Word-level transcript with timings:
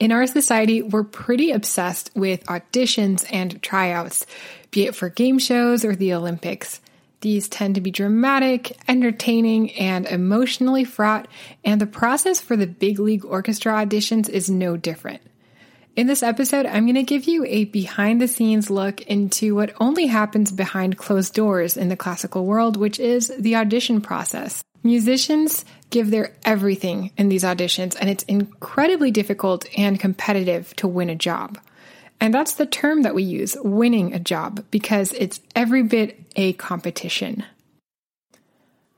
In 0.00 0.12
our 0.12 0.28
society, 0.28 0.80
we're 0.80 1.02
pretty 1.02 1.50
obsessed 1.50 2.12
with 2.14 2.44
auditions 2.44 3.26
and 3.32 3.60
tryouts, 3.60 4.26
be 4.70 4.86
it 4.86 4.94
for 4.94 5.08
game 5.08 5.40
shows 5.40 5.84
or 5.84 5.96
the 5.96 6.14
Olympics. 6.14 6.80
These 7.20 7.48
tend 7.48 7.74
to 7.74 7.80
be 7.80 7.90
dramatic, 7.90 8.76
entertaining, 8.86 9.72
and 9.72 10.06
emotionally 10.06 10.84
fraught, 10.84 11.26
and 11.64 11.80
the 11.80 11.86
process 11.86 12.40
for 12.40 12.56
the 12.56 12.68
big 12.68 13.00
league 13.00 13.24
orchestra 13.24 13.72
auditions 13.72 14.28
is 14.28 14.48
no 14.48 14.76
different. 14.76 15.20
In 15.96 16.06
this 16.06 16.22
episode, 16.22 16.64
I'm 16.64 16.84
going 16.84 16.94
to 16.94 17.02
give 17.02 17.24
you 17.24 17.44
a 17.44 17.64
behind 17.64 18.20
the 18.20 18.28
scenes 18.28 18.70
look 18.70 19.00
into 19.02 19.56
what 19.56 19.74
only 19.80 20.06
happens 20.06 20.52
behind 20.52 20.96
closed 20.96 21.34
doors 21.34 21.76
in 21.76 21.88
the 21.88 21.96
classical 21.96 22.46
world, 22.46 22.76
which 22.76 23.00
is 23.00 23.32
the 23.36 23.56
audition 23.56 24.00
process. 24.00 24.62
Musicians 24.82 25.64
give 25.90 26.10
their 26.10 26.36
everything 26.44 27.10
in 27.16 27.28
these 27.28 27.42
auditions, 27.42 27.96
and 27.98 28.08
it's 28.08 28.22
incredibly 28.24 29.10
difficult 29.10 29.66
and 29.76 29.98
competitive 29.98 30.74
to 30.76 30.86
win 30.86 31.10
a 31.10 31.16
job. 31.16 31.58
And 32.20 32.32
that's 32.32 32.54
the 32.54 32.66
term 32.66 33.02
that 33.02 33.14
we 33.14 33.22
use, 33.22 33.56
winning 33.62 34.14
a 34.14 34.20
job, 34.20 34.64
because 34.70 35.12
it's 35.12 35.40
every 35.56 35.82
bit 35.82 36.20
a 36.36 36.52
competition. 36.54 37.44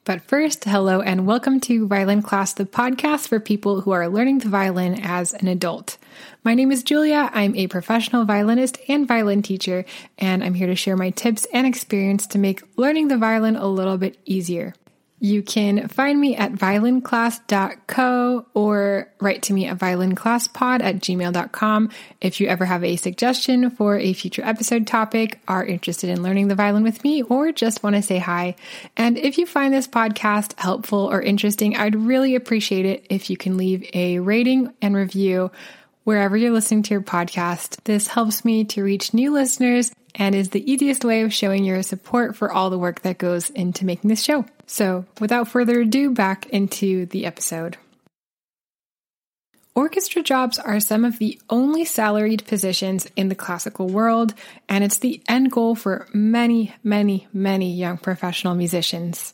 But 0.05 0.23
first, 0.23 0.65
hello 0.65 1.01
and 1.01 1.27
welcome 1.27 1.61
to 1.61 1.87
Violin 1.87 2.23
Class, 2.23 2.55
the 2.55 2.65
podcast 2.65 3.29
for 3.29 3.39
people 3.39 3.83
who 3.83 3.91
are 3.91 4.09
learning 4.09 4.39
the 4.39 4.49
violin 4.49 4.99
as 5.03 5.33
an 5.35 5.47
adult. 5.47 5.99
My 6.43 6.55
name 6.55 6.73
is 6.73 6.83
Julia. 6.83 7.31
I'm 7.33 7.55
a 7.55 7.69
professional 7.69 8.25
violinist 8.25 8.79
and 8.89 9.07
violin 9.07 9.43
teacher, 9.43 9.85
and 10.19 10.43
I'm 10.43 10.55
here 10.55 10.67
to 10.67 10.75
share 10.75 10.97
my 10.97 11.11
tips 11.11 11.47
and 11.53 11.67
experience 11.67 12.27
to 12.29 12.39
make 12.39 12.63
learning 12.77 13.09
the 13.09 13.19
violin 13.19 13.57
a 13.57 13.67
little 13.67 13.99
bit 13.99 14.19
easier. 14.25 14.75
You 15.23 15.43
can 15.43 15.89
find 15.89 16.19
me 16.19 16.35
at 16.35 16.53
violinclass.co 16.53 18.47
or 18.55 19.13
write 19.21 19.43
to 19.43 19.53
me 19.53 19.67
at 19.67 19.77
violinclasspod 19.77 20.83
at 20.83 20.97
gmail.com 20.97 21.91
if 22.23 22.41
you 22.41 22.49
ever 22.49 22.65
have 22.65 22.83
a 22.83 22.97
suggestion 22.97 23.69
for 23.69 23.99
a 23.99 24.15
future 24.15 24.43
episode 24.43 24.87
topic, 24.87 25.39
are 25.47 25.65
interested 25.65 26.09
in 26.09 26.23
learning 26.23 26.49
the 26.49 26.55
violin 26.55 26.83
with 26.83 27.05
me, 27.05 27.23
or 27.23 27.53
just 27.53 27.83
want 27.83 27.97
to 27.97 28.03
say 28.03 28.17
hi. 28.17 28.57
And 28.97 29.19
if 29.19 29.37
you 29.37 29.45
find 29.45 29.75
this 29.75 29.87
podcast 29.87 30.59
helpful 30.59 31.01
or 31.11 31.21
interesting, 31.21 31.77
I'd 31.77 31.95
really 31.95 32.35
appreciate 32.35 32.87
it 32.87 33.07
if 33.11 33.29
you 33.29 33.37
can 33.37 33.59
leave 33.59 33.89
a 33.93 34.21
rating 34.21 34.73
and 34.81 34.97
review 34.97 35.51
wherever 36.11 36.37
you're 36.37 36.51
listening 36.51 36.83
to 36.83 36.93
your 36.93 37.01
podcast. 37.01 37.77
This 37.85 38.09
helps 38.09 38.45
me 38.45 38.65
to 38.65 38.83
reach 38.83 39.15
new 39.15 39.33
listeners 39.33 39.93
and 40.17 40.35
is 40.35 40.49
the 40.49 40.69
easiest 40.69 41.05
way 41.05 41.23
of 41.23 41.33
showing 41.33 41.63
your 41.63 41.85
support 41.85 42.35
for 42.35 42.51
all 42.51 42.69
the 42.69 42.81
work 42.81 43.03
that 43.03 43.17
goes 43.17 43.49
into 43.51 43.85
making 43.85 44.09
this 44.09 44.21
show. 44.21 44.45
So, 44.67 45.05
without 45.21 45.47
further 45.47 45.83
ado, 45.83 46.11
back 46.11 46.47
into 46.47 47.07
the 47.07 47.27
episode. 47.27 47.77
Orchestra 49.77 50.21
jobs 50.25 50.59
are 50.59 50.81
some 50.81 51.05
of 51.05 51.21
the 51.21 51.41
only 51.49 51.85
salaried 51.85 52.45
positions 52.45 53.07
in 53.15 53.29
the 53.29 53.37
classical 53.37 53.87
world, 53.87 54.35
and 54.69 54.83
it's 54.83 54.99
the 54.99 55.23
end 55.29 55.53
goal 55.53 55.77
for 55.77 56.09
many, 56.13 56.75
many, 56.83 57.29
many 57.33 57.73
young 57.73 57.99
professional 57.99 58.57
musicians. 58.57 59.33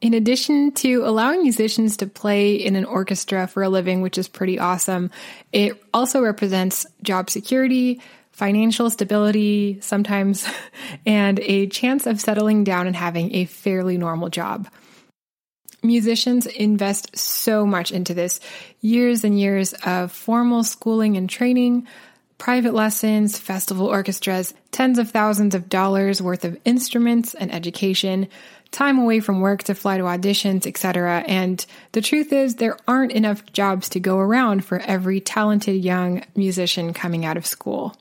In 0.00 0.14
addition 0.14 0.70
to 0.72 1.02
allowing 1.04 1.42
musicians 1.42 1.96
to 1.96 2.06
play 2.06 2.54
in 2.54 2.76
an 2.76 2.84
orchestra 2.84 3.48
for 3.48 3.64
a 3.64 3.68
living, 3.68 4.00
which 4.00 4.16
is 4.16 4.28
pretty 4.28 4.58
awesome, 4.58 5.10
it 5.52 5.82
also 5.92 6.22
represents 6.22 6.86
job 7.02 7.30
security, 7.30 8.00
financial 8.30 8.90
stability 8.90 9.78
sometimes, 9.80 10.48
and 11.06 11.40
a 11.40 11.66
chance 11.66 12.06
of 12.06 12.20
settling 12.20 12.62
down 12.62 12.86
and 12.86 12.94
having 12.94 13.34
a 13.34 13.46
fairly 13.46 13.98
normal 13.98 14.28
job. 14.28 14.68
Musicians 15.82 16.46
invest 16.46 17.16
so 17.16 17.66
much 17.66 17.90
into 17.90 18.14
this 18.14 18.40
years 18.80 19.24
and 19.24 19.38
years 19.38 19.72
of 19.84 20.12
formal 20.12 20.62
schooling 20.62 21.16
and 21.16 21.28
training, 21.28 21.88
private 22.38 22.72
lessons, 22.72 23.38
festival 23.38 23.86
orchestras, 23.86 24.54
tens 24.70 24.98
of 24.98 25.10
thousands 25.10 25.54
of 25.54 25.68
dollars 25.68 26.22
worth 26.22 26.44
of 26.44 26.58
instruments 26.64 27.34
and 27.34 27.52
education, 27.52 28.28
time 28.70 28.98
away 28.98 29.20
from 29.20 29.40
work 29.40 29.64
to 29.64 29.74
fly 29.74 29.98
to 29.98 30.04
auditions, 30.04 30.66
etc. 30.66 31.24
And 31.26 31.64
the 31.92 32.00
truth 32.00 32.32
is, 32.32 32.56
there 32.56 32.78
aren't 32.86 33.12
enough 33.12 33.44
jobs 33.52 33.88
to 33.90 34.00
go 34.00 34.18
around 34.18 34.64
for 34.64 34.78
every 34.78 35.20
talented 35.20 35.82
young 35.84 36.24
musician 36.36 36.94
coming 36.94 37.24
out 37.24 37.36
of 37.36 37.46
school. 37.46 37.96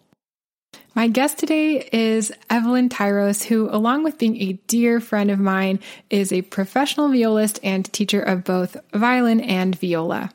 My 0.93 1.07
guest 1.07 1.37
today 1.37 1.87
is 1.91 2.33
Evelyn 2.49 2.89
Tyros, 2.89 3.43
who, 3.43 3.69
along 3.69 4.03
with 4.03 4.17
being 4.17 4.41
a 4.41 4.53
dear 4.67 4.99
friend 4.99 5.29
of 5.29 5.39
mine, 5.39 5.79
is 6.09 6.33
a 6.33 6.41
professional 6.41 7.09
violist 7.09 7.59
and 7.63 7.91
teacher 7.93 8.21
of 8.21 8.43
both 8.43 8.75
violin 8.93 9.39
and 9.39 9.79
viola. 9.79 10.31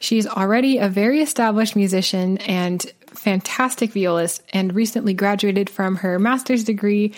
She's 0.00 0.26
already 0.26 0.78
a 0.78 0.88
very 0.88 1.20
established 1.20 1.76
musician 1.76 2.38
and 2.38 2.90
fantastic 3.18 3.92
violist 3.92 4.42
and 4.52 4.74
recently 4.74 5.14
graduated 5.14 5.68
from 5.68 5.96
her 5.96 6.18
master's 6.18 6.64
degree 6.64 7.14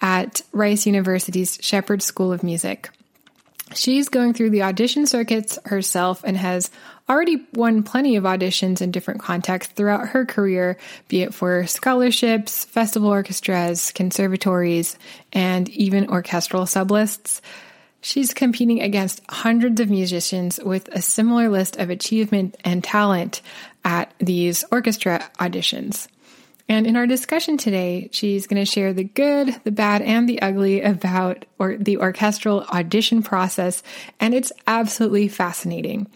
at 0.00 0.42
Rice 0.52 0.86
University's 0.86 1.58
Shepherd 1.60 2.02
School 2.02 2.32
of 2.32 2.42
Music. 2.42 2.90
She's 3.74 4.08
going 4.08 4.32
through 4.32 4.50
the 4.50 4.62
audition 4.62 5.06
circuits 5.06 5.58
herself 5.66 6.22
and 6.24 6.36
has 6.36 6.70
already 7.08 7.46
won 7.52 7.82
plenty 7.82 8.16
of 8.16 8.24
auditions 8.24 8.80
in 8.80 8.90
different 8.90 9.20
contexts 9.20 9.72
throughout 9.74 10.08
her 10.08 10.24
career, 10.24 10.78
be 11.08 11.22
it 11.22 11.34
for 11.34 11.66
scholarships, 11.66 12.64
festival 12.64 13.10
orchestras, 13.10 13.92
conservatories, 13.92 14.98
and 15.32 15.68
even 15.70 16.08
orchestral 16.08 16.64
sublists. 16.64 17.40
She's 18.00 18.32
competing 18.32 18.80
against 18.80 19.22
hundreds 19.28 19.80
of 19.80 19.90
musicians 19.90 20.60
with 20.62 20.88
a 20.88 21.02
similar 21.02 21.48
list 21.48 21.76
of 21.76 21.90
achievement 21.90 22.56
and 22.64 22.82
talent 22.82 23.42
at 23.84 24.12
these 24.18 24.64
orchestra 24.70 25.30
auditions. 25.38 26.08
And 26.68 26.86
in 26.86 26.96
our 26.96 27.06
discussion 27.06 27.56
today, 27.56 28.10
she's 28.12 28.46
going 28.46 28.60
to 28.60 28.70
share 28.70 28.92
the 28.92 29.04
good, 29.04 29.58
the 29.64 29.70
bad, 29.70 30.02
and 30.02 30.28
the 30.28 30.42
ugly 30.42 30.82
about 30.82 31.46
or 31.58 31.76
the 31.76 31.96
orchestral 31.96 32.64
audition 32.64 33.22
process, 33.22 33.82
and 34.20 34.34
it's 34.34 34.52
absolutely 34.66 35.28
fascinating. 35.28 36.06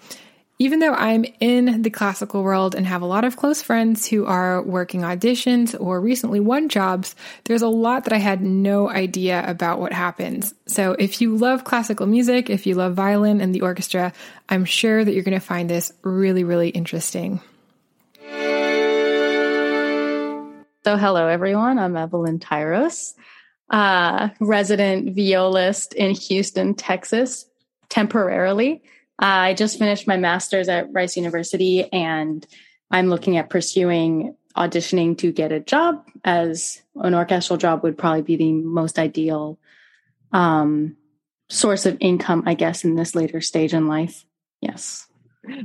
Even 0.58 0.78
though 0.78 0.92
I'm 0.92 1.24
in 1.40 1.82
the 1.82 1.90
classical 1.90 2.42
world 2.44 2.74
and 2.74 2.86
have 2.86 3.02
a 3.02 3.06
lot 3.06 3.24
of 3.24 3.36
close 3.36 3.62
friends 3.62 4.06
who 4.06 4.26
are 4.26 4.62
working 4.62 5.00
auditions 5.00 5.74
or 5.80 6.00
recently 6.00 6.38
won 6.38 6.68
jobs, 6.68 7.16
there's 7.44 7.62
a 7.62 7.68
lot 7.68 8.04
that 8.04 8.12
I 8.12 8.18
had 8.18 8.42
no 8.42 8.88
idea 8.88 9.42
about 9.48 9.80
what 9.80 9.92
happens. 9.92 10.54
So 10.66 10.92
if 10.92 11.20
you 11.20 11.34
love 11.34 11.64
classical 11.64 12.06
music, 12.06 12.48
if 12.48 12.66
you 12.66 12.74
love 12.74 12.94
violin 12.94 13.40
and 13.40 13.54
the 13.54 13.62
orchestra, 13.62 14.12
I'm 14.48 14.66
sure 14.66 15.02
that 15.04 15.12
you're 15.12 15.24
going 15.24 15.40
to 15.40 15.44
find 15.44 15.68
this 15.68 15.90
really, 16.02 16.44
really 16.44 16.68
interesting. 16.68 17.40
So, 20.84 20.96
hello 20.96 21.28
everyone. 21.28 21.78
I'm 21.78 21.96
Evelyn 21.96 22.40
Tyros, 22.40 23.14
uh, 23.70 24.30
resident 24.40 25.14
violist 25.14 25.94
in 25.94 26.10
Houston, 26.10 26.74
Texas, 26.74 27.46
temporarily. 27.88 28.82
I 29.16 29.54
just 29.54 29.78
finished 29.78 30.08
my 30.08 30.16
master's 30.16 30.68
at 30.68 30.92
Rice 30.92 31.16
University 31.16 31.84
and 31.92 32.44
I'm 32.90 33.10
looking 33.10 33.36
at 33.36 33.48
pursuing 33.48 34.34
auditioning 34.56 35.16
to 35.18 35.30
get 35.30 35.52
a 35.52 35.60
job 35.60 36.04
as 36.24 36.82
an 36.96 37.14
orchestral 37.14 37.58
job 37.58 37.84
would 37.84 37.96
probably 37.96 38.22
be 38.22 38.34
the 38.34 38.50
most 38.50 38.98
ideal 38.98 39.60
um, 40.32 40.96
source 41.48 41.86
of 41.86 41.96
income, 42.00 42.42
I 42.44 42.54
guess, 42.54 42.82
in 42.82 42.96
this 42.96 43.14
later 43.14 43.40
stage 43.40 43.72
in 43.72 43.86
life. 43.86 44.24
Yes. 44.60 45.06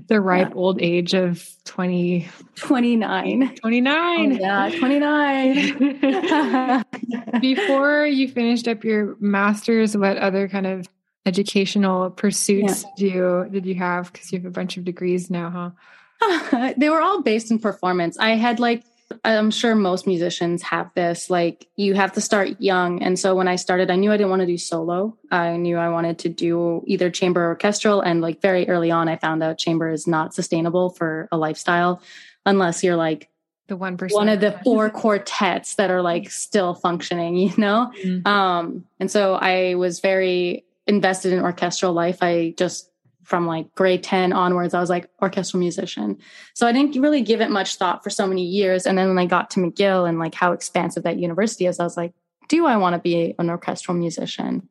The 0.07 0.19
ripe 0.19 0.49
yeah. 0.49 0.55
old 0.55 0.81
age 0.81 1.13
of 1.13 1.47
20, 1.65 2.27
29. 2.55 3.55
29. 3.55 4.33
Oh, 4.33 4.35
yeah, 4.35 4.71
29. 4.75 6.85
Before 7.41 8.05
you 8.05 8.27
finished 8.27 8.67
up 8.67 8.83
your 8.83 9.15
master's, 9.19 9.95
what 9.95 10.17
other 10.17 10.47
kind 10.47 10.65
of 10.65 10.87
educational 11.27 12.09
pursuits 12.09 12.83
yeah. 12.83 12.89
did 12.97 13.13
you 13.13 13.47
did 13.51 13.65
you 13.65 13.75
have 13.75 14.11
because 14.11 14.31
you 14.31 14.39
have 14.39 14.45
a 14.45 14.49
bunch 14.49 14.77
of 14.77 14.85
degrees 14.85 15.29
now 15.29 15.75
huh 16.21 16.73
they 16.77 16.89
were 16.89 17.01
all 17.01 17.21
based 17.21 17.51
in 17.51 17.59
performance 17.59 18.17
i 18.17 18.29
had 18.29 18.61
like 18.61 18.85
i'm 19.23 19.51
sure 19.51 19.75
most 19.75 20.05
musicians 20.07 20.61
have 20.61 20.89
this 20.95 21.29
like 21.29 21.67
you 21.75 21.93
have 21.93 22.11
to 22.11 22.21
start 22.21 22.49
young 22.59 23.01
and 23.01 23.17
so 23.17 23.35
when 23.35 23.47
i 23.47 23.55
started 23.55 23.89
i 23.89 23.95
knew 23.95 24.11
i 24.11 24.17
didn't 24.17 24.29
want 24.29 24.41
to 24.41 24.45
do 24.45 24.57
solo 24.57 25.17
i 25.31 25.55
knew 25.57 25.77
i 25.77 25.89
wanted 25.89 26.19
to 26.19 26.29
do 26.29 26.83
either 26.87 27.09
chamber 27.09 27.45
or 27.45 27.49
orchestral 27.49 28.01
and 28.01 28.21
like 28.21 28.41
very 28.41 28.67
early 28.69 28.91
on 28.91 29.07
i 29.07 29.15
found 29.15 29.41
out 29.41 29.57
chamber 29.57 29.89
is 29.89 30.07
not 30.07 30.33
sustainable 30.33 30.89
for 30.89 31.27
a 31.31 31.37
lifestyle 31.37 32.01
unless 32.45 32.83
you're 32.83 32.97
like 32.97 33.29
the 33.67 33.77
one 33.77 33.97
percent 33.97 34.17
one 34.17 34.29
of 34.29 34.39
the 34.39 34.51
four 34.63 34.89
quartets 34.89 35.75
that 35.75 35.91
are 35.91 36.01
like 36.01 36.29
still 36.29 36.73
functioning 36.73 37.35
you 37.35 37.53
know 37.57 37.91
mm-hmm. 38.03 38.27
um 38.27 38.85
and 38.99 39.09
so 39.09 39.35
i 39.35 39.75
was 39.75 39.99
very 39.99 40.65
invested 40.87 41.33
in 41.33 41.39
orchestral 41.39 41.93
life. 41.93 42.19
I 42.21 42.53
just 42.57 42.89
from 43.27 43.45
like 43.45 43.75
grade 43.75 44.03
10 44.03 44.31
onwards, 44.31 44.73
I 44.73 44.79
was 44.79 44.89
like 44.89 45.09
orchestral 45.21 45.59
musician. 45.59 46.17
So 46.53 46.65
I 46.65 46.71
didn't 46.71 47.01
really 47.01 47.21
give 47.21 47.41
it 47.41 47.51
much 47.51 47.75
thought 47.75 48.01
for 48.01 48.09
so 48.09 48.25
many 48.25 48.45
years. 48.45 48.85
And 48.85 48.97
then 48.97 49.09
when 49.09 49.19
I 49.19 49.25
got 49.25 49.49
to 49.51 49.59
McGill 49.59 50.07
and 50.07 50.17
like 50.17 50.33
how 50.33 50.53
expansive 50.53 51.03
that 51.03 51.19
university 51.19 51.65
is, 51.65 51.77
I 51.77 51.83
was 51.83 51.97
like, 51.97 52.13
do 52.47 52.65
I 52.65 52.77
want 52.77 52.93
to 52.93 52.99
be 52.99 53.35
an 53.37 53.49
orchestral 53.49 53.97
musician? 53.97 54.69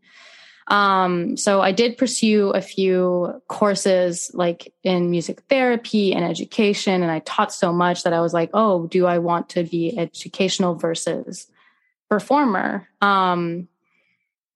Um, 0.69 1.37
so 1.37 1.61
I 1.61 1.73
did 1.73 1.99
pursue 1.99 2.49
a 2.49 2.63
few 2.63 3.43
courses 3.47 4.31
like 4.33 4.73
in 4.83 5.11
music 5.11 5.43
therapy 5.51 6.15
and 6.15 6.25
education, 6.25 7.03
and 7.03 7.13
I 7.13 7.19
taught 7.21 7.53
so 7.53 7.75
much 7.75 8.05
that 8.05 8.15
I 8.15 8.23
was 8.23 8.33
like, 8.33 8.49
oh, 8.55 8.87
do 8.87 9.05
I 9.05 9.19
want 9.19 9.51
to 9.51 9.65
be 9.65 9.97
educational 9.99 10.75
versus 10.77 11.47
performer? 12.09 12.89
Um, 13.03 13.69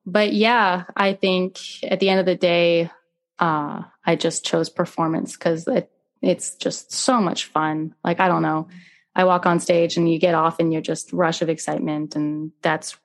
but 0.07 0.33
yeah, 0.33 0.85
I 0.97 1.13
think 1.13 1.61
at 1.85 2.01
the 2.01 2.09
end 2.09 2.19
of 2.19 2.27
the 2.27 2.35
day, 2.35 2.91
uh, 3.41 3.83
I 4.05 4.17
just 4.17 4.45
chose 4.45 4.69
performance 4.69 5.37
because 5.37 5.67
it, 5.67 5.91
it's 6.23 6.55
just 6.57 6.93
so 6.93 7.21
much 7.21 7.47
fun. 7.47 7.95
Like, 8.05 8.21
I 8.21 8.29
don't 8.29 8.43
know. 8.43 8.69
I 9.15 9.25
walk 9.25 9.47
on 9.47 9.59
stage 9.59 9.97
and 9.97 10.11
you 10.11 10.19
get 10.19 10.35
off 10.35 10.61
and 10.61 10.73
you're 10.73 10.83
just 10.83 11.13
rush 11.13 11.43
of 11.43 11.49
excitement. 11.49 12.15
And 12.15 12.53
that's 12.63 12.97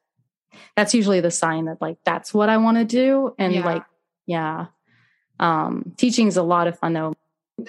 that's 0.76 0.94
usually 0.94 1.20
the 1.22 1.32
sign 1.32 1.66
that 1.66 1.82
like 1.82 1.98
that's 2.06 2.34
what 2.34 2.50
I 2.50 2.58
want 2.58 2.78
to 2.78 2.86
do. 2.86 3.34
And 3.40 3.54
yeah. 3.54 3.66
like, 3.66 3.84
yeah. 4.26 4.68
Um, 5.40 5.94
teaching 5.98 6.28
is 6.28 6.38
a 6.38 6.44
lot 6.44 6.68
of 6.68 6.78
fun 6.78 6.94
though. 6.94 7.14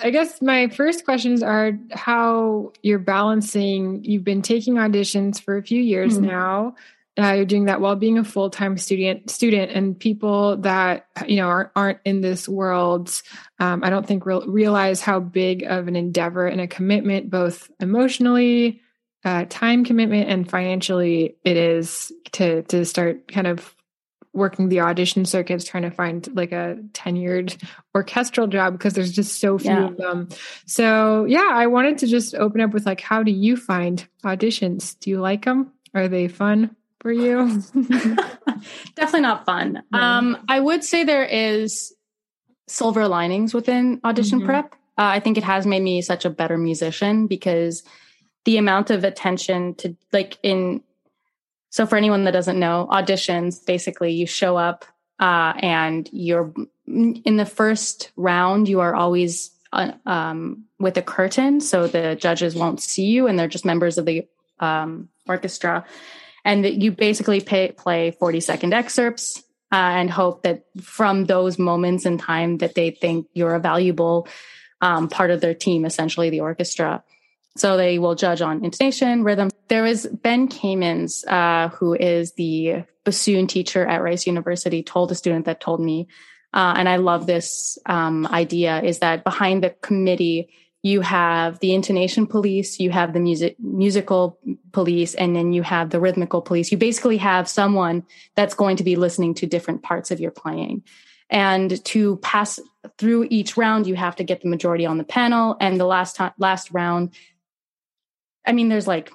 I 0.03 0.11
guess 0.11 0.43
my 0.43 0.69
first 0.69 1.05
questions 1.05 1.43
are 1.43 1.73
how 1.93 2.73
you're 2.83 2.99
balancing. 2.99 4.05
You've 4.05 4.25
been 4.25 4.43
taking 4.43 4.75
auditions 4.75 5.41
for 5.41 5.57
a 5.57 5.63
few 5.63 5.81
years 5.81 6.15
mm-hmm. 6.15 6.27
now. 6.27 6.75
Uh, 7.19 7.33
you're 7.33 7.47
doing 7.47 7.65
that 7.65 7.81
while 7.81 7.97
being 7.97 8.19
a 8.19 8.25
full 8.25 8.51
time 8.51 8.77
student. 8.77 9.31
Student 9.31 9.73
and 9.73 9.99
people 9.99 10.59
that 10.59 11.07
you 11.27 11.37
know 11.37 11.49
aren't, 11.49 11.71
aren't 11.75 11.99
in 12.05 12.21
this 12.21 12.49
world, 12.49 13.11
um, 13.59 13.83
I 13.83 13.91
don't 13.91 14.07
think 14.07 14.27
re- 14.27 14.45
realize 14.47 15.01
how 15.01 15.21
big 15.21 15.63
of 15.63 15.89
an 15.89 15.97
endeavor 15.97 16.47
and 16.47 16.61
a 16.61 16.67
commitment, 16.67 17.31
both 17.31 17.71
emotionally, 17.81 18.83
uh, 19.27 19.45
time 19.49 19.85
commitment 19.85 20.29
and 20.29 20.49
financially 20.49 21.37
it 21.43 21.57
is 21.57 22.13
to 22.31 22.63
to 22.63 22.85
start 22.85 23.27
kind 23.27 23.49
of 23.49 23.75
working 24.33 24.69
the 24.69 24.81
audition 24.81 25.25
circuits 25.25 25.65
trying 25.65 25.83
to 25.83 25.91
find 25.91 26.29
like 26.37 26.53
a 26.53 26.79
tenured 26.93 27.61
orchestral 27.93 28.47
job 28.47 28.75
because 28.75 28.93
there's 28.93 29.11
just 29.11 29.41
so 29.41 29.59
few 29.59 29.71
yeah. 29.71 29.87
of 29.87 29.97
them 29.97 30.29
so 30.65 31.25
yeah 31.25 31.49
i 31.51 31.67
wanted 31.67 31.99
to 31.99 32.07
just 32.07 32.37
open 32.37 32.61
up 32.61 32.73
with 32.73 32.87
like 32.87 33.01
how 33.01 33.25
do 33.25 33.33
you 33.33 33.57
find 33.57 34.07
auditions 34.25 34.97
do 35.01 35.11
you 35.11 35.19
like 35.19 35.45
them 35.45 35.73
are 35.93 36.07
they 36.07 36.29
fun 36.29 36.77
for 37.07 37.13
you 37.13 37.63
definitely 38.97 39.21
not 39.21 39.47
fun 39.47 39.81
no. 39.93 39.99
um 40.01 40.45
i 40.49 40.59
would 40.59 40.83
say 40.83 41.05
there 41.05 41.25
is 41.25 41.95
silver 42.67 43.07
linings 43.07 43.55
within 43.55 44.01
audition 44.03 44.41
mm-hmm. 44.41 44.49
prep 44.49 44.73
uh, 44.99 45.07
i 45.15 45.21
think 45.21 45.39
it 45.39 45.45
has 45.45 45.69
made 45.69 45.85
me 45.85 46.03
such 46.03 46.25
a 46.25 46.31
better 46.31 46.59
musician 46.59 47.29
because 47.29 47.85
the 48.45 48.57
amount 48.57 48.91
of 48.91 49.05
attention 49.05 49.73
to 49.77 49.97
like 50.13 50.37
in 50.43 50.83
so 51.71 51.87
for 51.87 51.95
anyone 51.97 52.25
that 52.25 52.33
doesn't 52.33 52.59
know 52.59 52.89
auditions 52.91 53.65
basically 53.65 54.11
you 54.11 54.27
show 54.27 54.57
up 54.57 54.85
uh, 55.21 55.53
and 55.61 56.11
you're 56.13 56.53
in 56.89 57.37
the 57.37 57.47
first 57.47 58.11
round 58.17 58.69
you 58.69 58.81
are 58.81 58.97
always 58.97 59.53
uh, 59.73 59.93
um, 60.07 60.65
with 60.81 60.97
a 60.97 61.03
curtain 61.03 61.61
so 61.61 61.87
the 61.87 62.17
judges 62.17 62.57
won't 62.57 62.81
see 62.81 63.05
you 63.05 63.29
and 63.29 63.39
they're 63.39 63.47
just 63.47 63.65
members 63.65 63.97
of 63.97 64.07
the 64.07 64.27
um, 64.59 65.09
orchestra 65.29 65.85
and 66.47 66.65
that 66.65 66.75
you 66.75 66.93
basically 66.93 67.41
pay, 67.41 67.73
play 67.73 68.13
40 68.13 68.41
second 68.41 68.73
excerpts 68.73 69.43
uh, 69.73 69.77
and 69.77 70.11
hope 70.11 70.45
that 70.45 70.65
from 70.81 71.27
those 71.27 71.59
moments 71.59 72.07
in 72.07 72.17
time 72.17 72.59
that 72.59 72.75
they 72.75 72.91
think 72.91 73.27
you're 73.35 73.55
a 73.55 73.61
valuable 73.61 74.29
um, 74.81 75.09
part 75.09 75.31
of 75.31 75.41
their 75.41 75.55
team 75.55 75.85
essentially 75.85 76.31
the 76.31 76.41
orchestra 76.41 77.03
so 77.57 77.77
they 77.77 77.99
will 77.99 78.15
judge 78.15 78.43
on 78.43 78.65
intonation, 78.65 79.25
rhythm. 79.25 79.49
There 79.69 79.87
is 79.87 80.07
Ben 80.07 80.49
Kamins, 80.49 81.27
uh, 81.27 81.71
who 81.71 81.95
is 81.95 82.33
the 82.35 82.85
bassoon 83.05 83.47
teacher 83.47 83.87
at 83.87 84.03
Rice 84.03 84.27
University, 84.27 84.83
told 84.83 85.11
a 85.11 85.15
student 85.15 85.47
that 85.47 85.61
told 85.61 85.81
me, 85.81 86.09
uh, 86.53 86.75
and 86.77 86.89
I 86.89 86.97
love 86.97 87.27
this 87.27 87.79
um, 87.87 88.27
idea, 88.27 88.83
is 88.83 88.99
that 88.99 89.25
behind 89.25 89.65
the 89.65 89.71
committee, 89.71 90.51
you 90.87 91.01
have 91.01 91.59
the 91.59 91.75
intonation 91.75 92.29
police, 92.29 92.79
you 92.79 92.93
have 92.93 93.13
the 93.13 93.19
music 93.19 93.57
musical 93.59 94.39
police, 94.71 95.17
and 95.17 95.35
then 95.35 95.53
you 95.53 95.65
have 95.65 95.91
the 95.91 95.99
rhythmical 95.99 96.41
police. 96.41 96.71
You 96.71 96.79
basically 96.79 97.17
have 97.17 97.49
someone 97.49 98.07
that's 98.37 98.55
going 98.55 98.77
to 98.77 98.85
be 98.85 98.95
listening 98.95 99.35
to 99.35 99.47
different 99.49 99.83
parts 99.83 100.13
of 100.13 100.21
your 100.21 100.31
playing. 100.31 100.85
And 101.29 101.85
to 101.87 102.19
pass 102.19 102.61
through 102.99 103.27
each 103.31 103.57
round, 103.57 103.89
you 103.89 103.97
have 103.97 104.15
to 104.17 104.23
get 104.23 104.43
the 104.43 104.49
majority 104.49 104.87
on 104.87 104.97
the 104.97 105.03
panel. 105.03 105.57
And 105.61 105.81
the 105.81 105.87
last 105.87 106.15
time, 106.15 106.31
last 106.39 106.71
round, 106.71 107.11
I 108.47 108.53
mean, 108.53 108.69
there's 108.69 108.87
like 108.87 109.11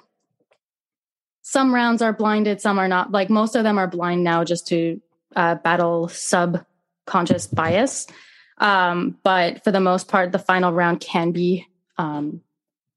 some 1.40 1.74
rounds 1.74 2.02
are 2.02 2.12
blinded, 2.12 2.60
some 2.60 2.78
are 2.78 2.88
not. 2.88 3.12
Like 3.12 3.30
most 3.30 3.56
of 3.56 3.64
them 3.64 3.78
are 3.78 3.88
blind 3.88 4.22
now 4.22 4.44
just 4.44 4.66
to 4.66 5.00
uh, 5.34 5.54
battle 5.54 6.08
subconscious 6.08 7.46
bias. 7.46 8.08
Um, 8.58 9.18
but 9.22 9.64
for 9.64 9.70
the 9.70 9.80
most 9.80 10.08
part, 10.08 10.32
the 10.32 10.38
final 10.38 10.72
round 10.72 11.00
can 11.00 11.32
be 11.32 11.66
um, 11.98 12.42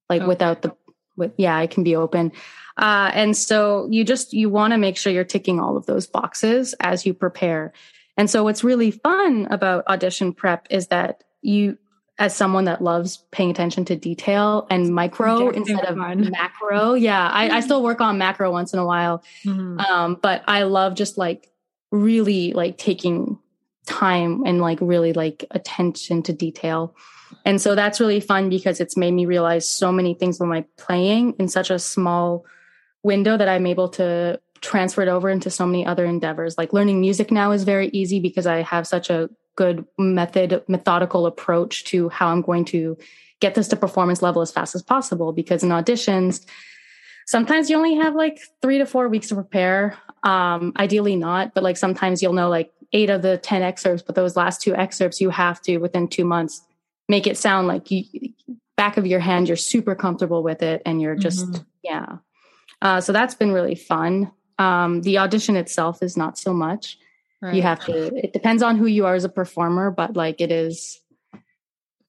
like 0.10 0.22
okay. 0.22 0.28
without 0.28 0.62
the, 0.62 0.76
with, 1.16 1.34
yeah, 1.38 1.60
it 1.62 1.72
can 1.72 1.84
be 1.84 1.96
open. 1.96 2.32
Uh, 2.78 3.10
and 3.14 3.36
so 3.36 3.88
you 3.90 4.04
just, 4.04 4.34
you 4.34 4.50
want 4.50 4.72
to 4.74 4.78
make 4.78 4.98
sure 4.98 5.12
you're 5.12 5.24
ticking 5.24 5.60
all 5.60 5.78
of 5.78 5.86
those 5.86 6.08
boxes 6.08 6.76
as 6.80 7.06
you 7.06 7.14
prepare. 7.14 7.74
And 8.18 8.30
so 8.30 8.44
what's 8.44 8.64
really 8.64 8.92
fun 8.92 9.48
about 9.50 9.88
audition 9.88 10.34
prep 10.34 10.68
is 10.70 10.88
that 10.88 11.24
you, 11.42 11.78
as 12.18 12.36
someone 12.36 12.66
that 12.66 12.82
loves 12.82 13.24
paying 13.32 13.52
attention 13.52 13.84
to 13.86 13.96
detail 13.96 14.68
and 14.70 14.94
micro 14.94 15.50
instead 15.50 15.84
of 15.84 15.98
fun. 15.98 16.30
macro. 16.32 16.94
Yeah, 16.94 17.28
I, 17.28 17.50
I, 17.50 17.60
still 17.60 17.84
work 17.84 18.00
on 18.00 18.18
macro 18.18 18.52
once 18.52 18.72
in 18.72 18.80
a 18.80 18.86
while. 18.86 19.22
Mm-hmm. 19.44 19.80
Um, 19.80 20.18
but 20.22 20.42
I 20.48 20.64
love 20.64 20.96
just 20.96 21.18
like 21.18 21.52
really 21.92 22.54
like 22.54 22.78
taking 22.78 23.35
time 23.86 24.44
and 24.46 24.62
like 24.62 24.80
really 24.82 25.14
like 25.14 25.46
attention 25.52 26.24
to 26.24 26.34
detail. 26.34 26.96
And 27.44 27.62
so 27.62 27.76
that's 27.76 28.00
really 28.00 28.20
fun 28.20 28.50
because 28.50 28.80
it's 28.80 28.98
made 28.98 29.12
me 29.12 29.26
realize 29.26 29.68
so 29.68 29.92
many 29.92 30.14
things 30.14 30.40
with 30.40 30.50
my 30.50 30.66
playing 30.78 31.36
in 31.40 31.48
such 31.48 31.70
a 31.70 31.80
small 31.80 32.46
window 33.04 33.38
that 33.38 33.48
I'm 33.48 33.68
able 33.68 33.90
to 33.90 34.40
transfer 34.62 35.02
it 35.02 35.08
over 35.08 35.30
into 35.30 35.50
so 35.50 35.66
many 35.66 35.86
other 35.86 36.06
endeavors. 36.06 36.58
Like 36.58 36.74
learning 36.74 37.02
music 37.02 37.32
now 37.32 37.52
is 37.52 37.64
very 37.64 37.90
easy 37.90 38.20
because 38.20 38.48
I 38.48 38.62
have 38.64 38.88
such 38.88 39.10
a 39.10 39.30
good 39.56 39.86
method, 39.98 40.64
methodical 40.68 41.26
approach 41.26 41.86
to 41.86 42.10
how 42.10 42.30
I'm 42.30 42.42
going 42.42 42.66
to 42.66 42.98
get 43.40 43.56
this 43.56 43.68
to 43.70 43.76
performance 43.76 44.22
level 44.22 44.42
as 44.42 44.52
fast 44.52 44.76
as 44.76 44.82
possible. 44.82 45.34
Because 45.34 45.64
in 45.64 45.70
auditions, 45.70 46.46
sometimes 47.26 47.70
you 47.70 47.78
only 47.78 47.96
have 47.96 48.16
like 48.16 48.40
three 48.62 48.78
to 48.80 48.86
four 48.86 49.08
weeks 49.08 49.30
to 49.30 49.36
prepare. 49.36 49.98
Um, 50.24 50.74
ideally 50.78 51.16
not, 51.16 51.54
but 51.54 51.64
like 51.64 51.78
sometimes 51.78 52.24
you'll 52.24 52.34
know 52.34 52.50
like 52.50 52.72
eight 52.96 53.10
of 53.10 53.22
the 53.22 53.38
10 53.38 53.62
excerpts, 53.62 54.02
but 54.02 54.16
those 54.16 54.38
last 54.38 54.62
two 54.62 54.74
excerpts 54.74 55.20
you 55.20 55.30
have 55.30 55.62
to 55.62 55.78
within 55.78 56.08
two 56.08 56.24
months 56.24 56.62
make 57.10 57.28
it 57.28 57.38
sound 57.38 57.68
like 57.68 57.92
you 57.92 58.04
back 58.78 58.98
of 58.98 59.06
your 59.06 59.20
hand, 59.20 59.48
you're 59.48 59.58
super 59.58 59.96
comfortable 59.96 60.42
with 60.42 60.64
it 60.64 60.82
and 60.86 61.02
you're 61.02 61.16
just, 61.16 61.46
mm-hmm. 61.46 61.64
yeah. 61.84 62.18
Uh, 62.82 63.02
so 63.02 63.12
that's 63.12 63.36
been 63.36 63.52
really 63.52 63.76
fun. 63.76 64.32
Um, 64.58 65.02
the 65.02 65.18
audition 65.18 65.56
itself 65.58 66.02
is 66.02 66.16
not 66.16 66.38
so 66.38 66.54
much. 66.54 66.98
Right. 67.42 67.56
You 67.56 67.62
have 67.62 67.84
to, 67.86 68.16
it 68.16 68.34
depends 68.34 68.64
on 68.64 68.78
who 68.78 68.86
you 68.86 69.06
are 69.06 69.16
as 69.16 69.26
a 69.26 69.30
performer, 69.30 69.92
but 69.92 70.16
like 70.16 70.40
it 70.40 70.52
is, 70.52 71.02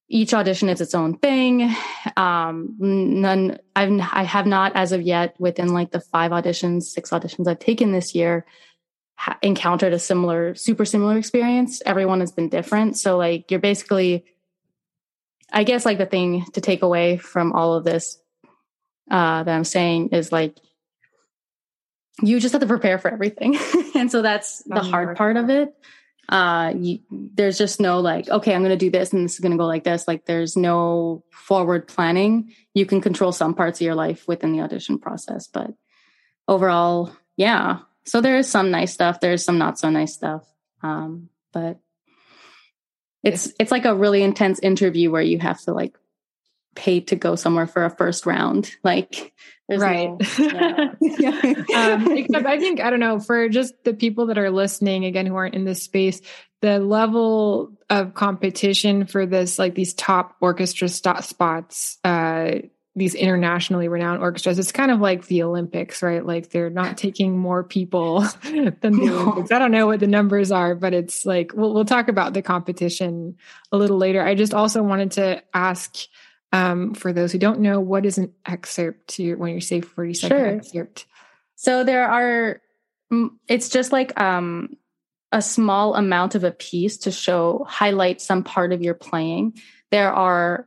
each 0.08 0.32
audition 0.32 0.68
is 0.68 0.80
its 0.80 0.94
own 0.94 1.18
thing. 1.18 1.74
Um, 2.16 2.76
none, 2.78 3.58
I've, 3.74 3.90
I 4.12 4.22
have 4.22 4.46
not 4.46 4.72
as 4.76 4.92
of 4.92 5.02
yet 5.02 5.34
within 5.40 5.72
like 5.72 5.90
the 5.90 6.00
five 6.00 6.30
auditions, 6.30 6.84
six 6.84 7.10
auditions 7.10 7.48
I've 7.48 7.58
taken 7.58 7.90
this 7.90 8.14
year, 8.14 8.46
ha- 9.16 9.38
encountered 9.42 9.92
a 9.92 9.98
similar, 9.98 10.54
super 10.54 10.84
similar 10.84 11.18
experience. 11.18 11.82
Everyone 11.84 12.20
has 12.20 12.32
been 12.32 12.48
different. 12.48 12.96
So 12.96 13.16
like 13.16 13.50
you're 13.50 13.60
basically, 13.60 14.24
I 15.52 15.64
guess 15.64 15.84
like 15.84 15.98
the 15.98 16.06
thing 16.06 16.44
to 16.52 16.60
take 16.60 16.82
away 16.82 17.16
from 17.16 17.52
all 17.52 17.74
of 17.74 17.84
this 17.84 18.18
uh, 19.10 19.42
that 19.42 19.54
I'm 19.54 19.64
saying 19.64 20.10
is 20.10 20.32
like 20.32 20.56
you 22.22 22.40
just 22.40 22.52
have 22.52 22.62
to 22.62 22.66
prepare 22.66 22.98
for 22.98 23.10
everything. 23.10 23.58
and 23.94 24.10
so 24.10 24.22
that's 24.22 24.62
the 24.64 24.80
hard 24.80 25.16
part 25.16 25.36
of 25.36 25.50
it. 25.50 25.74
Uh, 26.28 26.72
you, 26.76 26.98
there's 27.10 27.56
just 27.56 27.80
no 27.80 28.00
like, 28.00 28.28
okay, 28.28 28.54
I'm 28.54 28.62
going 28.62 28.70
to 28.70 28.76
do 28.76 28.90
this 28.90 29.12
and 29.12 29.24
this 29.24 29.34
is 29.34 29.40
going 29.40 29.52
to 29.52 29.58
go 29.58 29.66
like 29.66 29.84
this. 29.84 30.08
Like 30.08 30.24
there's 30.26 30.56
no 30.56 31.22
forward 31.30 31.86
planning. 31.86 32.52
You 32.74 32.84
can 32.84 33.00
control 33.00 33.32
some 33.32 33.54
parts 33.54 33.80
of 33.80 33.84
your 33.84 33.94
life 33.94 34.26
within 34.26 34.52
the 34.52 34.60
audition 34.60 34.98
process, 34.98 35.46
but 35.46 35.70
overall, 36.48 37.12
yeah. 37.36 37.80
So 38.06 38.20
there 38.20 38.38
is 38.38 38.48
some 38.48 38.70
nice 38.70 38.92
stuff. 38.92 39.20
There's 39.20 39.44
some 39.44 39.58
not 39.58 39.78
so 39.78 39.90
nice 39.90 40.14
stuff. 40.14 40.46
Um, 40.82 41.28
but 41.52 41.78
it's, 43.22 43.52
it's 43.58 43.72
like 43.72 43.84
a 43.84 43.94
really 43.94 44.22
intense 44.22 44.60
interview 44.60 45.10
where 45.10 45.22
you 45.22 45.38
have 45.38 45.60
to 45.62 45.72
like 45.72 45.96
pay 46.76 47.00
to 47.00 47.16
go 47.16 47.34
somewhere 47.34 47.66
for 47.66 47.84
a 47.84 47.90
first 47.90 48.26
round. 48.26 48.70
Like 48.84 49.32
there's 49.68 49.80
right. 49.80 50.10
No, 50.38 50.94
yeah. 51.00 51.54
um, 51.74 52.12
except 52.12 52.46
I 52.46 52.58
think, 52.58 52.80
I 52.80 52.90
don't 52.90 53.00
know, 53.00 53.18
for 53.18 53.48
just 53.48 53.82
the 53.82 53.94
people 53.94 54.26
that 54.26 54.38
are 54.38 54.50
listening 54.50 55.04
again, 55.04 55.26
who 55.26 55.34
aren't 55.34 55.56
in 55.56 55.64
this 55.64 55.82
space, 55.82 56.20
the 56.60 56.78
level 56.78 57.72
of 57.90 58.14
competition 58.14 59.06
for 59.06 59.26
this, 59.26 59.58
like 59.58 59.74
these 59.74 59.94
top 59.94 60.36
orchestra 60.40 60.88
st- 60.88 61.24
spots, 61.24 61.98
uh, 62.04 62.52
these 62.96 63.14
internationally 63.14 63.88
renowned 63.88 64.22
orchestras. 64.22 64.58
It's 64.58 64.72
kind 64.72 64.90
of 64.90 65.00
like 65.00 65.26
the 65.26 65.42
Olympics, 65.42 66.02
right? 66.02 66.24
Like 66.24 66.48
they're 66.48 66.70
not 66.70 66.96
taking 66.96 67.38
more 67.38 67.62
people 67.62 68.20
than 68.42 68.96
the 68.96 69.10
Olympics. 69.12 69.52
I 69.52 69.58
don't 69.58 69.70
know 69.70 69.86
what 69.86 70.00
the 70.00 70.06
numbers 70.06 70.50
are, 70.50 70.74
but 70.74 70.94
it's 70.94 71.26
like 71.26 71.52
we'll 71.54 71.74
we'll 71.74 71.84
talk 71.84 72.08
about 72.08 72.32
the 72.32 72.40
competition 72.40 73.36
a 73.70 73.76
little 73.76 73.98
later. 73.98 74.22
I 74.22 74.34
just 74.34 74.54
also 74.54 74.82
wanted 74.82 75.12
to 75.12 75.42
ask 75.52 75.94
um, 76.52 76.94
for 76.94 77.12
those 77.12 77.32
who 77.32 77.38
don't 77.38 77.60
know, 77.60 77.80
what 77.80 78.06
is 78.06 78.16
an 78.16 78.32
excerpt 78.46 79.08
to 79.08 79.34
when 79.34 79.52
you 79.52 79.60
say 79.60 79.82
40 79.82 80.14
second 80.14 80.36
sure. 80.38 80.46
excerpt? 80.46 81.06
So 81.56 81.84
there 81.84 82.08
are 82.08 82.62
it's 83.46 83.68
just 83.68 83.92
like 83.92 84.18
um 84.18 84.76
a 85.32 85.42
small 85.42 85.94
amount 85.96 86.34
of 86.34 86.44
a 86.44 86.50
piece 86.50 86.96
to 86.96 87.10
show 87.10 87.66
highlight 87.68 88.22
some 88.22 88.42
part 88.42 88.72
of 88.72 88.80
your 88.80 88.94
playing. 88.94 89.58
There 89.90 90.12
are 90.12 90.66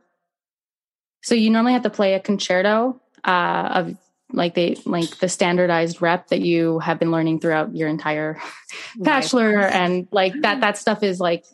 so 1.22 1.34
you 1.34 1.50
normally 1.50 1.72
have 1.72 1.82
to 1.82 1.90
play 1.90 2.14
a 2.14 2.20
concerto 2.20 3.00
uh, 3.24 3.68
of 3.72 3.96
like 4.32 4.54
they 4.54 4.76
like 4.86 5.18
the 5.18 5.28
standardized 5.28 6.00
rep 6.00 6.28
that 6.28 6.40
you 6.40 6.78
have 6.78 6.98
been 6.98 7.10
learning 7.10 7.40
throughout 7.40 7.74
your 7.74 7.88
entire 7.88 8.40
bachelor. 8.96 9.60
And 9.60 10.08
like 10.10 10.34
that 10.42 10.60
that 10.60 10.78
stuff 10.78 11.02
is 11.02 11.20
like 11.20 11.44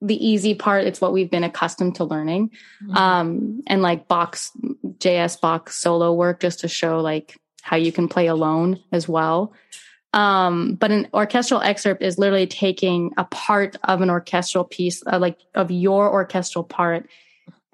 the 0.00 0.14
easy 0.14 0.54
part. 0.54 0.84
It's 0.84 1.00
what 1.00 1.12
we've 1.12 1.30
been 1.30 1.44
accustomed 1.44 1.96
to 1.96 2.04
learning. 2.04 2.50
Mm-hmm. 2.82 2.96
um 2.96 3.62
and 3.66 3.82
like 3.82 4.08
Bach 4.08 4.36
JS 4.98 5.40
Bach 5.40 5.70
solo 5.70 6.12
work 6.12 6.40
just 6.40 6.60
to 6.60 6.68
show 6.68 7.00
like 7.00 7.38
how 7.62 7.76
you 7.76 7.92
can 7.92 8.08
play 8.08 8.26
alone 8.26 8.80
as 8.92 9.08
well. 9.08 9.52
Um 10.12 10.74
but 10.74 10.90
an 10.90 11.08
orchestral 11.14 11.60
excerpt 11.60 12.02
is 12.02 12.18
literally 12.18 12.46
taking 12.46 13.12
a 13.16 13.24
part 13.24 13.76
of 13.84 14.00
an 14.00 14.10
orchestral 14.10 14.64
piece 14.64 15.02
uh, 15.06 15.18
like 15.18 15.38
of 15.54 15.70
your 15.70 16.12
orchestral 16.12 16.64
part 16.64 17.08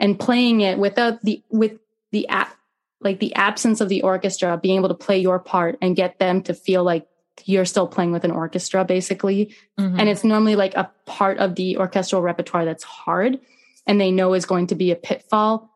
and 0.01 0.19
playing 0.19 0.63
it 0.63 0.79
without 0.79 1.23
the 1.23 1.45
with 1.51 1.79
the 2.11 2.27
app 2.29 2.57
like 3.01 3.21
the 3.21 3.35
absence 3.35 3.81
of 3.81 3.89
the 3.89 4.03
orchestra 4.03 4.59
being 4.59 4.77
able 4.77 4.89
to 4.89 4.95
play 4.95 5.19
your 5.19 5.39
part 5.39 5.79
and 5.81 5.95
get 5.95 6.19
them 6.19 6.43
to 6.43 6.55
feel 6.55 6.83
like 6.83 7.07
you're 7.45 7.65
still 7.65 7.87
playing 7.87 8.13
with 8.13 8.25
an 8.25 8.31
orchestra 8.31 8.85
basically 8.85 9.55
mm-hmm. 9.79 9.99
and 9.99 10.09
it's 10.09 10.25
normally 10.25 10.57
like 10.57 10.75
a 10.75 10.91
part 11.07 11.39
of 11.39 11.55
the 11.55 11.77
orchestral 11.77 12.23
repertoire 12.23 12.65
that's 12.65 12.85
hard 12.85 13.39
and 13.87 14.01
they 14.01 14.11
know 14.11 14.35
is 14.35 14.45
going 14.45 14.67
to 14.67 14.75
be 14.75 14.91
a 14.91 14.97
pitfall 14.97 15.71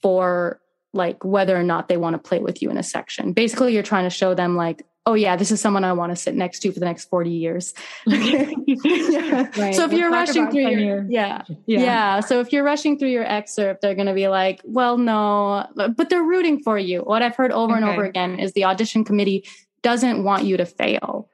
for 0.00 0.60
like 0.92 1.24
whether 1.24 1.56
or 1.56 1.62
not 1.62 1.88
they 1.88 1.96
want 1.96 2.14
to 2.14 2.18
play 2.18 2.38
with 2.38 2.60
you 2.60 2.70
in 2.70 2.76
a 2.76 2.82
section 2.82 3.32
basically 3.32 3.72
you're 3.72 3.82
trying 3.82 4.04
to 4.04 4.10
show 4.10 4.34
them 4.34 4.56
like 4.56 4.84
oh 5.04 5.14
yeah, 5.14 5.36
this 5.36 5.50
is 5.50 5.60
someone 5.60 5.84
I 5.84 5.92
want 5.92 6.12
to 6.12 6.16
sit 6.16 6.34
next 6.34 6.60
to 6.60 6.72
for 6.72 6.78
the 6.78 6.84
next 6.86 7.06
40 7.06 7.30
years. 7.30 7.74
yeah. 8.06 9.48
right. 9.56 9.74
So 9.74 9.84
if 9.84 9.90
we'll 9.90 9.98
you're 9.98 10.10
rushing 10.10 10.50
through 10.50 10.68
your, 10.68 11.04
yeah, 11.08 11.42
yeah, 11.66 11.80
yeah. 11.80 12.20
So 12.20 12.40
if 12.40 12.52
you're 12.52 12.64
rushing 12.64 12.98
through 12.98 13.10
your 13.10 13.24
excerpt, 13.24 13.82
they're 13.82 13.94
going 13.94 14.06
to 14.06 14.14
be 14.14 14.28
like, 14.28 14.60
well, 14.64 14.98
no, 14.98 15.66
but 15.74 16.08
they're 16.08 16.22
rooting 16.22 16.62
for 16.62 16.78
you. 16.78 17.00
What 17.00 17.22
I've 17.22 17.36
heard 17.36 17.50
over 17.50 17.74
okay. 17.74 17.82
and 17.82 17.90
over 17.90 18.04
again 18.04 18.38
is 18.38 18.52
the 18.52 18.64
audition 18.64 19.04
committee 19.04 19.44
doesn't 19.82 20.22
want 20.22 20.44
you 20.44 20.56
to 20.56 20.66
fail 20.66 21.28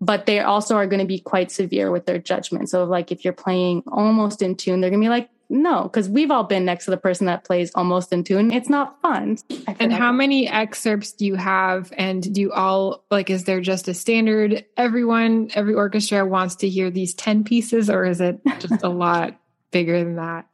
but 0.00 0.26
they 0.26 0.40
also 0.40 0.76
are 0.76 0.86
going 0.86 1.00
to 1.00 1.06
be 1.06 1.18
quite 1.18 1.50
severe 1.50 1.90
with 1.90 2.04
their 2.04 2.18
judgment. 2.18 2.68
So, 2.68 2.84
like, 2.84 3.10
if 3.10 3.24
you're 3.24 3.32
playing 3.32 3.84
almost 3.86 4.42
in 4.42 4.54
tune, 4.54 4.80
they're 4.80 4.90
going 4.90 5.00
to 5.00 5.04
be 5.04 5.08
like, 5.08 5.30
no, 5.54 5.84
because 5.84 6.08
we've 6.08 6.32
all 6.32 6.42
been 6.42 6.64
next 6.64 6.86
to 6.86 6.90
the 6.90 6.96
person 6.96 7.26
that 7.26 7.44
plays 7.44 7.70
almost 7.76 8.12
in 8.12 8.24
tune. 8.24 8.52
It's 8.52 8.68
not 8.68 9.00
fun. 9.00 9.38
And 9.78 9.92
how 9.92 10.10
many 10.10 10.48
excerpts 10.48 11.12
do 11.12 11.24
you 11.24 11.36
have? 11.36 11.92
And 11.96 12.34
do 12.34 12.40
you 12.40 12.52
all 12.52 13.04
like, 13.08 13.30
is 13.30 13.44
there 13.44 13.60
just 13.60 13.86
a 13.86 13.94
standard? 13.94 14.64
Everyone, 14.76 15.50
every 15.54 15.74
orchestra 15.74 16.26
wants 16.26 16.56
to 16.56 16.68
hear 16.68 16.90
these 16.90 17.14
10 17.14 17.44
pieces, 17.44 17.88
or 17.88 18.04
is 18.04 18.20
it 18.20 18.40
just 18.58 18.82
a 18.82 18.88
lot 18.88 19.38
bigger 19.70 20.02
than 20.02 20.16
that? 20.16 20.46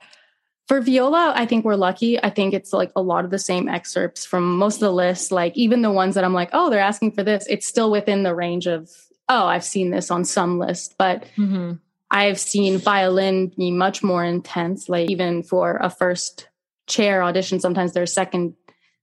For 0.68 0.82
viola, 0.82 1.32
I 1.34 1.46
think 1.46 1.64
we're 1.64 1.76
lucky. 1.76 2.22
I 2.22 2.28
think 2.28 2.52
it's 2.52 2.74
like 2.74 2.92
a 2.94 3.00
lot 3.00 3.24
of 3.24 3.30
the 3.30 3.38
same 3.38 3.68
excerpts 3.68 4.26
from 4.26 4.58
most 4.58 4.76
of 4.76 4.80
the 4.80 4.92
lists. 4.92 5.32
Like 5.32 5.56
even 5.56 5.80
the 5.80 5.90
ones 5.90 6.14
that 6.14 6.24
I'm 6.24 6.34
like, 6.34 6.50
oh, 6.52 6.68
they're 6.68 6.78
asking 6.78 7.12
for 7.12 7.24
this. 7.24 7.46
It's 7.48 7.66
still 7.66 7.90
within 7.90 8.22
the 8.22 8.34
range 8.34 8.66
of, 8.66 8.90
oh, 9.30 9.46
I've 9.46 9.64
seen 9.64 9.90
this 9.90 10.10
on 10.10 10.26
some 10.26 10.58
list. 10.58 10.96
But 10.98 11.24
mm-hmm. 11.38 11.72
I've 12.10 12.40
seen 12.40 12.78
violin 12.78 13.52
be 13.56 13.70
much 13.70 14.02
more 14.02 14.24
intense, 14.24 14.88
like 14.88 15.10
even 15.10 15.42
for 15.42 15.76
a 15.76 15.90
first 15.90 16.48
chair 16.86 17.22
audition, 17.22 17.60
sometimes 17.60 17.92
there's 17.92 18.12
second. 18.12 18.54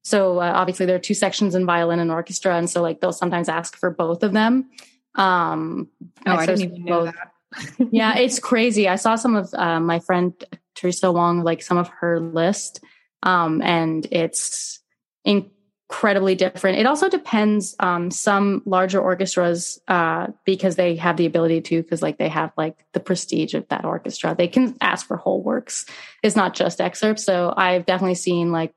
So 0.03 0.39
uh, 0.39 0.51
obviously 0.53 0.85
there 0.85 0.95
are 0.95 0.99
two 0.99 1.13
sections 1.13 1.55
in 1.55 1.65
violin 1.65 1.99
and 1.99 2.11
orchestra. 2.11 2.57
And 2.57 2.69
so 2.69 2.81
like 2.81 2.99
they'll 2.99 3.13
sometimes 3.13 3.49
ask 3.49 3.77
for 3.77 3.89
both 3.89 4.23
of 4.23 4.33
them. 4.33 4.69
Um, 5.15 5.89
oh, 6.25 6.33
I 6.33 6.45
didn't 6.45 6.65
even 6.65 6.85
know 6.85 7.05
that. 7.05 7.31
yeah, 7.91 8.17
it's 8.17 8.39
crazy. 8.39 8.87
I 8.87 8.97
saw 8.97 9.15
some 9.15 9.35
of 9.35 9.53
uh, 9.53 9.79
my 9.79 9.99
friend 9.99 10.33
Teresa 10.75 11.11
Wong, 11.11 11.43
like 11.43 11.61
some 11.61 11.77
of 11.77 11.87
her 11.99 12.19
list. 12.19 12.81
Um, 13.23 13.61
and 13.61 14.05
it's 14.11 14.79
in- 15.23 15.49
incredibly 15.89 16.35
different. 16.35 16.79
It 16.79 16.85
also 16.85 17.07
depends. 17.07 17.75
Um, 17.79 18.11
some 18.11 18.61
larger 18.65 18.99
orchestras, 18.99 19.79
uh, 19.87 20.27
because 20.45 20.75
they 20.75 20.97
have 20.97 21.17
the 21.17 21.25
ability 21.25 21.61
to, 21.61 21.81
because 21.81 22.01
like 22.01 22.17
they 22.17 22.27
have 22.27 22.51
like 22.57 22.83
the 22.91 22.99
prestige 22.99 23.53
of 23.53 23.67
that 23.69 23.85
orchestra, 23.85 24.35
they 24.37 24.47
can 24.47 24.75
ask 24.81 25.07
for 25.07 25.15
whole 25.17 25.41
works. 25.41 25.85
It's 26.23 26.35
not 26.35 26.55
just 26.55 26.81
excerpts. 26.81 27.23
So 27.23 27.53
I've 27.55 27.85
definitely 27.85 28.15
seen 28.15 28.51
like 28.51 28.73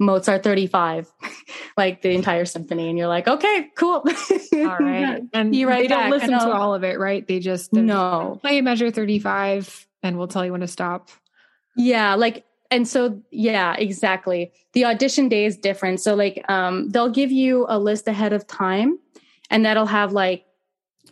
Mozart 0.00 0.42
35, 0.42 1.08
like 1.76 2.02
the 2.02 2.10
entire 2.10 2.44
symphony, 2.44 2.88
and 2.88 2.98
you're 2.98 3.06
like, 3.06 3.28
okay, 3.28 3.68
cool. 3.76 4.02
all 4.54 4.78
right. 4.78 5.22
And 5.32 5.54
you 5.54 5.68
right 5.68 5.82
they 5.82 5.88
don't 5.88 6.10
listen 6.10 6.30
to 6.30 6.50
all 6.50 6.74
of 6.74 6.82
it, 6.82 6.98
right? 6.98 7.26
They 7.26 7.38
just 7.38 7.72
no 7.72 8.38
play 8.40 8.60
measure 8.60 8.90
35 8.90 9.86
and 10.02 10.18
we'll 10.18 10.28
tell 10.28 10.44
you 10.44 10.52
when 10.52 10.62
to 10.62 10.68
stop. 10.68 11.10
Yeah, 11.76 12.16
like 12.16 12.44
and 12.70 12.86
so 12.86 13.20
yeah 13.30 13.74
exactly. 13.74 14.52
The 14.72 14.84
audition 14.84 15.28
day 15.28 15.44
is 15.44 15.56
different. 15.56 16.00
So 16.00 16.14
like 16.14 16.44
um 16.48 16.90
they'll 16.90 17.10
give 17.10 17.32
you 17.32 17.66
a 17.68 17.78
list 17.78 18.08
ahead 18.08 18.32
of 18.32 18.46
time 18.46 18.98
and 19.50 19.64
that'll 19.64 19.86
have 19.86 20.12
like 20.12 20.44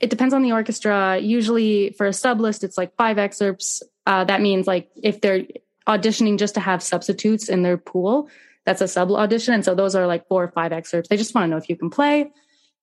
it 0.01 0.11
depends 0.11 0.33
on 0.33 0.43
the 0.43 0.53
orchestra. 0.53 1.19
Usually 1.19 1.91
for 1.91 2.07
a 2.07 2.13
sub 2.13 2.41
list 2.41 2.65
it's 2.65 2.79
like 2.79 2.95
five 2.97 3.19
excerpts. 3.19 3.83
Uh, 4.07 4.25
that 4.25 4.41
means 4.41 4.67
like 4.67 4.89
if 5.03 5.21
they're 5.21 5.45
auditioning 5.87 6.39
just 6.39 6.55
to 6.55 6.61
have 6.61 6.83
substitutes 6.83 7.49
in 7.49 7.63
their 7.63 7.77
pool 7.77 8.29
that's 8.65 8.83
a 8.83 8.89
sub 8.89 9.11
audition. 9.11 9.55
And 9.55 9.65
so 9.65 9.75
those 9.75 9.95
are 9.95 10.07
like 10.07 10.29
four 10.29 10.45
or 10.45 10.49
five 10.49 10.73
excerpts. 10.73 11.09
They 11.09 11.17
just 11.17 11.35
want 11.35 11.47
to 11.47 11.49
know 11.49 11.57
if 11.57 11.71
you 11.71 11.77
can 11.77 11.89
play. 11.89 12.31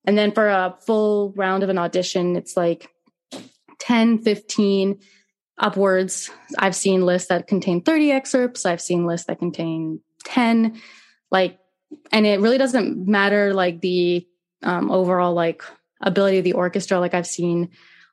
And 0.04 0.18
then 0.18 0.32
for 0.32 0.48
a 0.48 0.76
full 0.86 1.32
round 1.36 1.64
of 1.64 1.70
an 1.70 1.78
audition 1.78 2.36
it's 2.36 2.58
like 2.58 2.90
10 3.80 4.20
15 4.20 5.00
upwards. 5.58 6.30
I've 6.58 6.76
seen 6.76 7.06
lists 7.06 7.30
that 7.30 7.48
contain 7.48 7.82
30 7.82 8.12
excerpts. 8.12 8.66
I've 8.66 8.82
seen 8.82 9.06
lists 9.06 9.28
that 9.28 9.40
contain 9.40 10.02
10. 10.26 10.82
Like, 11.32 11.60
and 12.12 12.26
it 12.26 12.42
really 12.42 12.58
doesn't 12.58 13.08
matter 13.08 13.54
like 13.54 13.82
the 13.82 14.28
um, 14.64 14.92
overall 14.92 15.34
like 15.34 15.64
ability 16.02 16.40
of 16.40 16.44
the 16.44 16.54
orchestra. 16.54 17.00
Like 17.00 17.14
I've 17.14 17.28
seen 17.28 17.70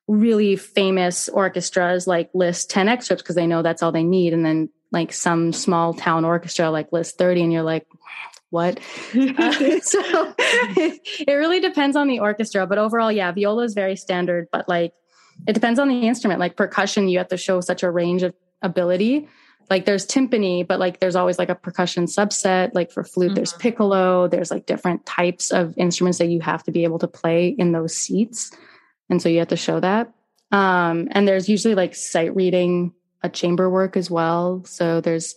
really 0.09 0.57
famous 0.57 1.29
orchestras 1.29 2.07
like 2.07 2.31
list 2.35 2.71
10 2.71 2.89
excerpts 2.89 3.23
because 3.23 3.37
they 3.37 3.47
know 3.47 3.63
that's 3.63 3.83
all 3.83 3.93
they 3.93 4.05
need. 4.05 4.33
And 4.33 4.45
then 4.45 4.69
like 4.91 5.13
some 5.13 5.53
small 5.53 5.95
town 5.95 6.25
orchestra 6.25 6.71
like 6.71 6.93
list 6.93 7.19
30 7.19 7.45
and 7.45 7.53
you're 7.53 7.63
like, 7.63 7.87
what? 8.51 8.79
uh, 8.79 9.53
so 9.81 10.35
it 10.39 11.33
really 11.33 11.61
depends 11.61 11.97
on 11.97 12.07
the 12.07 12.21
orchestra. 12.21 12.67
But 12.67 12.79
overall, 12.79 13.11
yeah, 13.11 13.33
viola 13.33 13.65
is 13.65 13.75
very 13.75 13.97
standard, 13.97 14.49
but 14.53 14.69
like 14.69 14.93
it 15.47 15.53
depends 15.53 15.79
on 15.79 15.89
the 15.89 16.07
instrument. 16.07 16.41
Like 16.41 16.57
percussion, 16.57 17.09
you 17.09 17.19
have 17.19 17.29
to 17.29 17.37
show 17.37 17.61
such 17.61 17.83
a 17.83 17.91
range 17.91 18.23
of 18.23 18.35
ability. 18.63 19.29
Like 19.71 19.85
there's 19.85 20.07
timpani, 20.07 20.67
but 20.67 20.79
like 20.79 21.01
there's 21.01 21.17
always 21.17 21.39
like 21.39 21.49
a 21.49 21.55
percussion 21.55 22.05
subset. 22.05 22.75
Like 22.75 22.91
for 22.91 23.05
flute, 23.05 23.29
mm-hmm. 23.29 23.35
there's 23.37 23.53
piccolo. 23.53 24.29
There's 24.29 24.51
like 24.51 24.67
different 24.67 25.07
types 25.07 25.51
of 25.51 25.77
instruments 25.79 26.19
that 26.19 26.29
you 26.29 26.41
have 26.41 26.63
to 26.65 26.73
be 26.73 26.85
able 26.85 26.99
to 27.01 27.09
play 27.09 27.49
in 27.49 27.73
those 27.73 27.97
seats. 27.97 28.51
And 29.09 29.21
so 29.21 29.29
you 29.29 29.39
have 29.39 29.49
to 29.49 29.57
show 29.57 29.81
that. 29.81 30.13
Um, 30.51 31.09
and 31.13 31.27
there's 31.27 31.49
usually 31.49 31.75
like 31.75 31.95
sight 31.95 32.37
reading, 32.37 32.93
a 33.23 33.29
chamber 33.29 33.71
work 33.71 33.97
as 33.97 34.11
well. 34.11 34.65
So 34.67 35.01
there's 35.01 35.35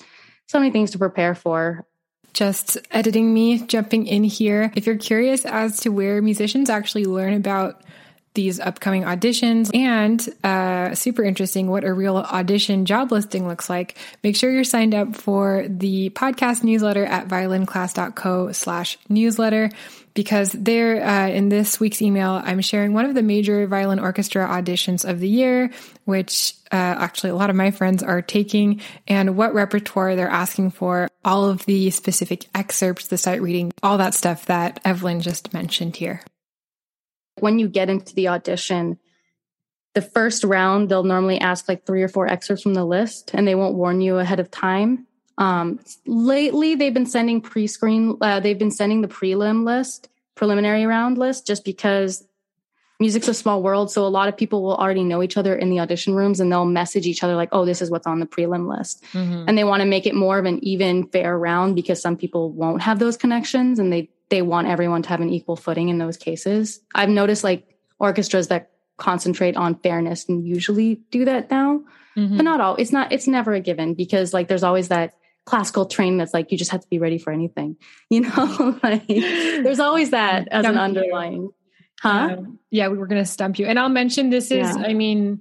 so 0.48 0.60
many 0.60 0.72
things 0.72 0.92
to 0.92 1.00
prepare 1.00 1.36
for 1.36 1.86
just 2.34 2.78
editing 2.92 3.34
me 3.34 3.60
jumping 3.60 4.08
in 4.08 4.24
here. 4.24 4.72
If 4.76 4.86
you're 4.86 4.98
curious 4.98 5.46
as 5.46 5.80
to 5.82 5.90
where 5.90 6.22
musicians 6.22 6.70
actually 6.70 7.06
learn 7.06 7.34
about 7.34 7.82
these 8.36 8.60
upcoming 8.60 9.04
auditions. 9.04 9.76
And 9.76 10.26
uh, 10.44 10.94
super 10.96 11.24
interesting 11.24 11.68
what 11.68 11.84
a 11.84 11.94
real 11.94 12.18
audition 12.18 12.86
job 12.86 13.12
listing 13.12 13.48
looks 13.48 13.70
like. 13.70 13.98
Make 14.24 14.36
sure 14.36 14.52
you're 14.52 14.64
signed 14.64 14.94
up 14.94 15.16
for 15.16 15.66
the 15.68 16.12
podcast 16.12 16.64
newsletter 16.64 17.06
at 17.06 17.28
violinclass.co 17.28 18.52
slash 18.52 18.98
newsletter 19.10 19.72
because 20.16 20.52
there 20.54 21.06
uh, 21.06 21.28
in 21.28 21.50
this 21.50 21.80
week's 21.80 22.02
email 22.02 22.42
i'm 22.44 22.62
sharing 22.62 22.94
one 22.94 23.06
of 23.06 23.14
the 23.14 23.22
major 23.22 23.68
violin 23.68 24.00
orchestra 24.00 24.48
auditions 24.48 25.08
of 25.08 25.20
the 25.20 25.28
year 25.28 25.70
which 26.06 26.54
uh, 26.72 26.76
actually 26.76 27.30
a 27.30 27.36
lot 27.36 27.52
of 27.52 27.56
my 27.56 27.70
friends 27.70 28.02
are 28.02 28.22
taking 28.22 28.82
and 29.08 29.38
what 29.38 29.54
repertoire 29.54 30.16
they're 30.16 30.28
asking 30.28 30.72
for 30.72 31.08
all 31.24 31.48
of 31.48 31.66
the 31.66 31.92
specific 31.92 32.48
excerpts 32.56 33.08
the 33.08 33.18
sight 33.18 33.42
reading 33.42 33.72
all 33.84 34.00
that 34.00 34.14
stuff 34.14 34.46
that 34.46 34.80
evelyn 34.84 35.22
just 35.22 35.54
mentioned 35.54 35.96
here 35.96 36.22
when 37.40 37.60
you 37.60 37.68
get 37.68 37.90
into 37.90 38.14
the 38.16 38.28
audition, 38.28 38.98
the 39.94 40.02
first 40.02 40.44
round, 40.44 40.90
they'll 40.90 41.04
normally 41.04 41.40
ask 41.40 41.68
like 41.68 41.86
three 41.86 42.04
or 42.04 42.08
four 42.08 42.28
excerpts 42.28 42.64
from 42.64 42.74
the 42.74 42.86
list 42.86 43.32
and 43.34 43.48
they 43.48 43.56
won't 43.56 43.76
warn 43.76 44.02
you 44.02 44.18
ahead 44.18 44.40
of 44.40 44.52
time. 44.52 45.08
Um, 45.38 45.80
lately, 46.06 46.76
they've 46.76 46.94
been 46.94 47.06
sending 47.06 47.42
pre-screen. 47.42 48.18
Uh, 48.22 48.40
they've 48.40 48.60
been 48.60 48.72
sending 48.72 49.02
the 49.02 49.08
prelim 49.08 49.66
list, 49.66 50.10
preliminary 50.36 50.86
round 50.86 51.18
list, 51.18 51.46
just 51.46 51.66
because 51.66 52.26
music's 53.00 53.28
a 53.28 53.34
small 53.34 53.62
world. 53.62 53.92
So 53.92 54.06
a 54.06 54.08
lot 54.08 54.30
of 54.30 54.38
people 54.38 54.64
will 54.64 54.76
already 54.76 55.04
know 55.04 55.22
each 55.22 55.38
other 55.38 55.54
in 55.56 55.70
the 55.70 55.80
audition 55.80 56.16
rooms, 56.16 56.40
and 56.40 56.52
they'll 56.52 56.66
message 56.66 57.06
each 57.06 57.24
other 57.24 57.36
like, 57.36 57.50
"Oh, 57.52 57.66
this 57.66 57.82
is 57.82 57.92
what's 57.92 58.08
on 58.08 58.20
the 58.20 58.26
prelim 58.26 58.74
list," 58.74 59.04
mm-hmm. 59.12 59.46
and 59.48 59.58
they 59.58 59.66
want 59.66 59.82
to 59.82 59.86
make 59.86 60.06
it 60.06 60.16
more 60.16 60.40
of 60.40 60.46
an 60.46 60.64
even, 60.64 61.08
fair 61.08 61.38
round 61.38 61.76
because 61.76 62.02
some 62.02 62.16
people 62.16 62.52
won't 62.52 62.82
have 62.82 63.00
those 63.00 63.18
connections, 63.18 63.80
and 63.80 63.92
they 63.92 64.10
they 64.30 64.42
want 64.42 64.68
everyone 64.68 65.02
to 65.04 65.10
have 65.10 65.22
an 65.22 65.30
equal 65.30 65.56
footing 65.56 65.90
in 65.90 65.98
those 65.98 66.18
cases. 66.18 66.82
I've 66.94 67.10
noticed 67.10 67.44
like 67.44 67.68
orchestras 68.00 68.48
that 68.48 68.72
concentrate 68.98 69.56
on 69.56 69.76
fairness 69.76 70.26
and 70.28 70.46
usually 70.46 70.96
do 71.12 71.26
that 71.26 71.52
now. 71.52 71.84
Mm-hmm. 72.18 72.38
But 72.38 72.44
not 72.44 72.62
all. 72.62 72.76
It's 72.76 72.92
not, 72.92 73.12
it's 73.12 73.28
never 73.28 73.54
a 73.54 73.60
given 73.60 73.94
because 73.94 74.34
like 74.34 74.48
there's 74.48 74.64
always 74.64 74.88
that 74.88 75.16
classical 75.46 75.86
train 75.86 76.18
that's 76.18 76.34
like 76.34 76.52
you 76.52 76.58
just 76.58 76.72
have 76.72 76.82
to 76.82 76.88
be 76.88 76.98
ready 76.98 77.18
for 77.18 77.32
anything. 77.32 77.78
You 78.10 78.22
know, 78.22 78.80
like 78.84 79.08
there's 79.08 79.80
always 79.80 80.12
that 80.12 80.48
as 80.50 80.66
an 80.66 80.78
underlying. 80.78 81.50
Huh? 82.00 82.36
Um, 82.38 82.60
yeah, 82.70 82.88
we 82.90 82.98
were 82.98 83.08
going 83.08 83.22
to 83.22 83.30
stump 83.30 83.58
you. 83.58 83.66
And 83.66 83.80
I'll 83.80 83.90
mention 83.90 84.30
this 84.30 84.52
is, 84.52 84.76
yeah. 84.76 84.84
I 84.86 84.94
mean, 84.94 85.40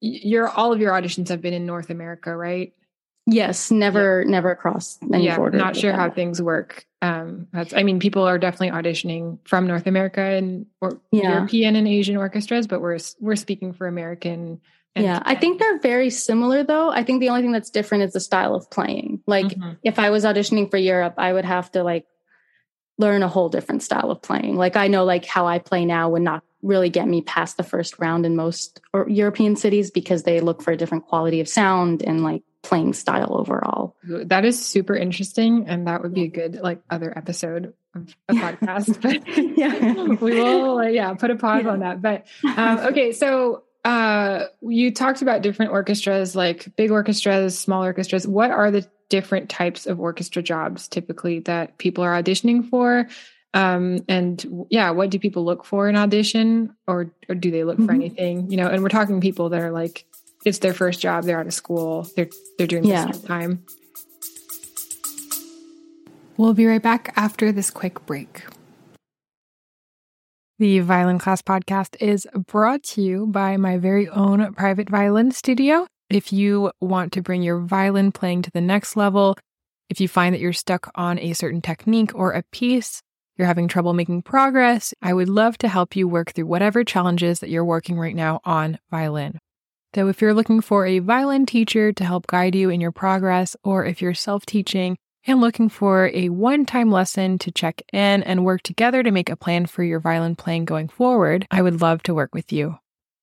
your 0.00 0.48
all 0.48 0.72
of 0.72 0.80
your 0.80 0.92
auditions 0.92 1.28
have 1.28 1.40
been 1.40 1.54
in 1.54 1.64
North 1.64 1.90
America, 1.90 2.34
right? 2.36 2.72
Yes, 3.26 3.72
never, 3.72 4.22
yeah. 4.22 4.30
never 4.30 4.52
across 4.52 4.98
any 5.12 5.24
yeah, 5.24 5.36
border. 5.36 5.58
Not 5.58 5.74
sure 5.74 5.92
how 5.92 6.10
things 6.10 6.40
work. 6.40 6.86
Um, 7.02 7.48
that's, 7.52 7.74
I 7.74 7.82
mean, 7.82 7.98
people 7.98 8.22
are 8.22 8.38
definitely 8.38 8.70
auditioning 8.70 9.38
from 9.44 9.66
North 9.66 9.88
America 9.88 10.20
and 10.20 10.66
or 10.80 11.00
yeah. 11.10 11.32
European 11.32 11.74
and 11.74 11.88
Asian 11.88 12.16
orchestras, 12.16 12.68
but 12.68 12.80
we're 12.80 12.98
we're 13.20 13.36
speaking 13.36 13.72
for 13.72 13.88
American. 13.88 14.60
yeah, 14.94 15.20
I 15.24 15.34
think 15.34 15.58
they're 15.58 15.80
very 15.80 16.08
similar 16.08 16.62
though. 16.62 16.90
I 16.90 17.02
think 17.02 17.20
the 17.20 17.28
only 17.30 17.42
thing 17.42 17.52
that's 17.52 17.70
different 17.70 18.04
is 18.04 18.12
the 18.12 18.20
style 18.20 18.54
of 18.54 18.70
playing. 18.70 19.20
Like, 19.26 19.46
mm-hmm. 19.46 19.72
if 19.82 19.98
I 19.98 20.10
was 20.10 20.24
auditioning 20.24 20.70
for 20.70 20.76
Europe, 20.76 21.14
I 21.18 21.32
would 21.32 21.44
have 21.44 21.70
to 21.72 21.82
like 21.82 22.06
learn 22.96 23.24
a 23.24 23.28
whole 23.28 23.48
different 23.48 23.82
style 23.82 24.12
of 24.12 24.22
playing. 24.22 24.56
Like, 24.56 24.76
I 24.76 24.86
know 24.86 25.04
like 25.04 25.24
how 25.26 25.48
I 25.48 25.58
play 25.58 25.84
now 25.84 26.10
would 26.10 26.22
not 26.22 26.44
really 26.62 26.90
get 26.90 27.08
me 27.08 27.22
past 27.22 27.56
the 27.56 27.62
first 27.62 27.98
round 27.98 28.24
in 28.24 28.36
most 28.36 28.80
European 29.08 29.56
cities 29.56 29.90
because 29.90 30.22
they 30.22 30.40
look 30.40 30.62
for 30.62 30.72
a 30.72 30.76
different 30.76 31.06
quality 31.06 31.40
of 31.40 31.48
sound 31.48 32.02
and 32.02 32.22
like 32.22 32.42
playing 32.66 32.92
style 32.92 33.36
overall. 33.38 33.96
That 34.02 34.44
is 34.44 34.64
super 34.64 34.96
interesting. 34.96 35.68
And 35.68 35.86
that 35.86 36.02
would 36.02 36.12
be 36.12 36.24
a 36.24 36.28
good 36.28 36.56
like 36.56 36.80
other 36.90 37.16
episode 37.16 37.74
of 37.94 38.14
a 38.28 38.34
podcast. 38.34 39.00
But 39.00 39.26
yeah, 39.56 40.14
we 40.20 40.40
will 40.40 40.78
uh, 40.78 40.86
yeah, 40.88 41.14
put 41.14 41.30
a 41.30 41.36
pause 41.36 41.62
yeah. 41.64 41.70
on 41.70 41.80
that. 41.80 42.02
But 42.02 42.26
um, 42.56 42.78
okay, 42.90 43.12
so 43.12 43.62
uh, 43.84 44.46
you 44.62 44.92
talked 44.92 45.22
about 45.22 45.42
different 45.42 45.70
orchestras, 45.70 46.34
like 46.34 46.74
big 46.76 46.90
orchestras, 46.90 47.56
small 47.56 47.84
orchestras. 47.84 48.26
What 48.26 48.50
are 48.50 48.72
the 48.72 48.86
different 49.08 49.48
types 49.48 49.86
of 49.86 50.00
orchestra 50.00 50.42
jobs 50.42 50.88
typically 50.88 51.38
that 51.40 51.78
people 51.78 52.02
are 52.02 52.20
auditioning 52.20 52.68
for? 52.68 53.06
Um, 53.54 54.04
and 54.08 54.66
yeah, 54.70 54.90
what 54.90 55.10
do 55.10 55.20
people 55.20 55.44
look 55.44 55.64
for 55.64 55.88
in 55.88 55.96
audition 55.96 56.74
or, 56.88 57.12
or 57.28 57.36
do 57.36 57.50
they 57.50 57.62
look 57.62 57.76
mm-hmm. 57.76 57.86
for 57.86 57.92
anything, 57.92 58.50
you 58.50 58.56
know, 58.56 58.66
and 58.66 58.82
we're 58.82 58.90
talking 58.90 59.20
people 59.20 59.50
that 59.50 59.62
are 59.62 59.70
like 59.70 60.04
it's 60.46 60.60
their 60.60 60.72
first 60.72 61.00
job. 61.00 61.24
They're 61.24 61.40
out 61.40 61.46
of 61.46 61.52
school. 61.52 62.08
They're 62.16 62.28
they're 62.56 62.66
doing 62.66 62.84
yeah. 62.84 63.06
this 63.06 63.20
time. 63.20 63.64
We'll 66.38 66.54
be 66.54 66.66
right 66.66 66.82
back 66.82 67.12
after 67.16 67.50
this 67.50 67.70
quick 67.70 68.06
break. 68.06 68.44
The 70.58 70.78
Violin 70.80 71.18
Class 71.18 71.42
podcast 71.42 71.96
is 72.00 72.26
brought 72.46 72.82
to 72.84 73.02
you 73.02 73.26
by 73.26 73.56
my 73.58 73.76
very 73.76 74.08
own 74.08 74.54
private 74.54 74.88
violin 74.88 75.32
studio. 75.32 75.86
If 76.08 76.32
you 76.32 76.70
want 76.80 77.12
to 77.12 77.22
bring 77.22 77.42
your 77.42 77.58
violin 77.58 78.12
playing 78.12 78.42
to 78.42 78.50
the 78.52 78.60
next 78.60 78.96
level, 78.96 79.36
if 79.90 80.00
you 80.00 80.08
find 80.08 80.32
that 80.32 80.40
you're 80.40 80.52
stuck 80.52 80.90
on 80.94 81.18
a 81.18 81.32
certain 81.32 81.60
technique 81.60 82.14
or 82.14 82.32
a 82.32 82.44
piece, 82.52 83.02
you're 83.36 83.48
having 83.48 83.68
trouble 83.68 83.92
making 83.92 84.22
progress, 84.22 84.94
I 85.02 85.12
would 85.12 85.28
love 85.28 85.58
to 85.58 85.68
help 85.68 85.96
you 85.96 86.08
work 86.08 86.32
through 86.32 86.46
whatever 86.46 86.84
challenges 86.84 87.40
that 87.40 87.50
you're 87.50 87.64
working 87.64 87.98
right 87.98 88.16
now 88.16 88.40
on 88.44 88.78
violin. 88.90 89.38
So, 89.96 90.08
if 90.08 90.20
you're 90.20 90.34
looking 90.34 90.60
for 90.60 90.84
a 90.84 90.98
violin 90.98 91.46
teacher 91.46 91.90
to 91.90 92.04
help 92.04 92.26
guide 92.26 92.54
you 92.54 92.68
in 92.68 92.82
your 92.82 92.92
progress, 92.92 93.56
or 93.64 93.86
if 93.86 94.02
you're 94.02 94.12
self 94.12 94.44
teaching 94.44 94.98
and 95.26 95.40
looking 95.40 95.70
for 95.70 96.10
a 96.12 96.28
one 96.28 96.66
time 96.66 96.90
lesson 96.90 97.38
to 97.38 97.50
check 97.50 97.80
in 97.94 98.22
and 98.22 98.44
work 98.44 98.60
together 98.60 99.02
to 99.02 99.10
make 99.10 99.30
a 99.30 99.36
plan 99.36 99.64
for 99.64 99.82
your 99.82 99.98
violin 99.98 100.36
playing 100.36 100.66
going 100.66 100.88
forward, 100.88 101.46
I 101.50 101.62
would 101.62 101.80
love 101.80 102.02
to 102.02 102.14
work 102.14 102.34
with 102.34 102.52
you. 102.52 102.78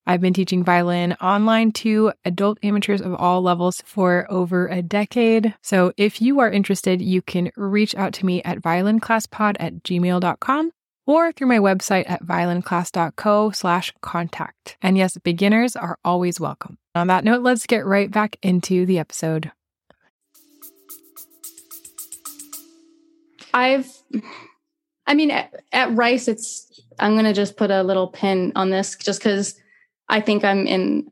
I've 0.07 0.19
been 0.19 0.33
teaching 0.33 0.63
violin 0.63 1.13
online 1.21 1.73
to 1.73 2.11
adult 2.25 2.57
amateurs 2.63 3.01
of 3.01 3.13
all 3.13 3.43
levels 3.43 3.83
for 3.85 4.25
over 4.31 4.65
a 4.67 4.81
decade. 4.81 5.53
So 5.61 5.93
if 5.95 6.23
you 6.23 6.39
are 6.39 6.49
interested, 6.49 7.03
you 7.03 7.21
can 7.21 7.51
reach 7.55 7.93
out 7.93 8.13
to 8.13 8.25
me 8.25 8.41
at 8.41 8.63
violinclasspod 8.63 9.57
at 9.59 9.83
gmail.com 9.83 10.71
or 11.05 11.31
through 11.31 11.47
my 11.47 11.59
website 11.59 12.09
at 12.09 12.23
violinclass.co 12.23 13.51
slash 13.51 13.93
contact. 14.01 14.77
And 14.81 14.97
yes, 14.97 15.17
beginners 15.17 15.75
are 15.75 15.97
always 16.03 16.39
welcome. 16.39 16.77
On 16.95 17.07
that 17.07 17.23
note, 17.23 17.41
let's 17.41 17.65
get 17.65 17.85
right 17.85 18.09
back 18.09 18.37
into 18.41 18.85
the 18.85 18.99
episode. 18.99 19.51
I've, 23.53 23.87
I 25.05 25.13
mean, 25.13 25.31
at, 25.31 25.53
at 25.71 25.95
Rice, 25.95 26.27
it's, 26.27 26.81
I'm 26.99 27.13
going 27.13 27.25
to 27.25 27.33
just 27.33 27.57
put 27.57 27.71
a 27.71 27.83
little 27.83 28.07
pin 28.07 28.51
on 28.55 28.69
this 28.69 28.95
just 28.95 29.19
because 29.19 29.59
I 30.09 30.21
think 30.21 30.43
I'm 30.43 30.65
in 30.65 31.11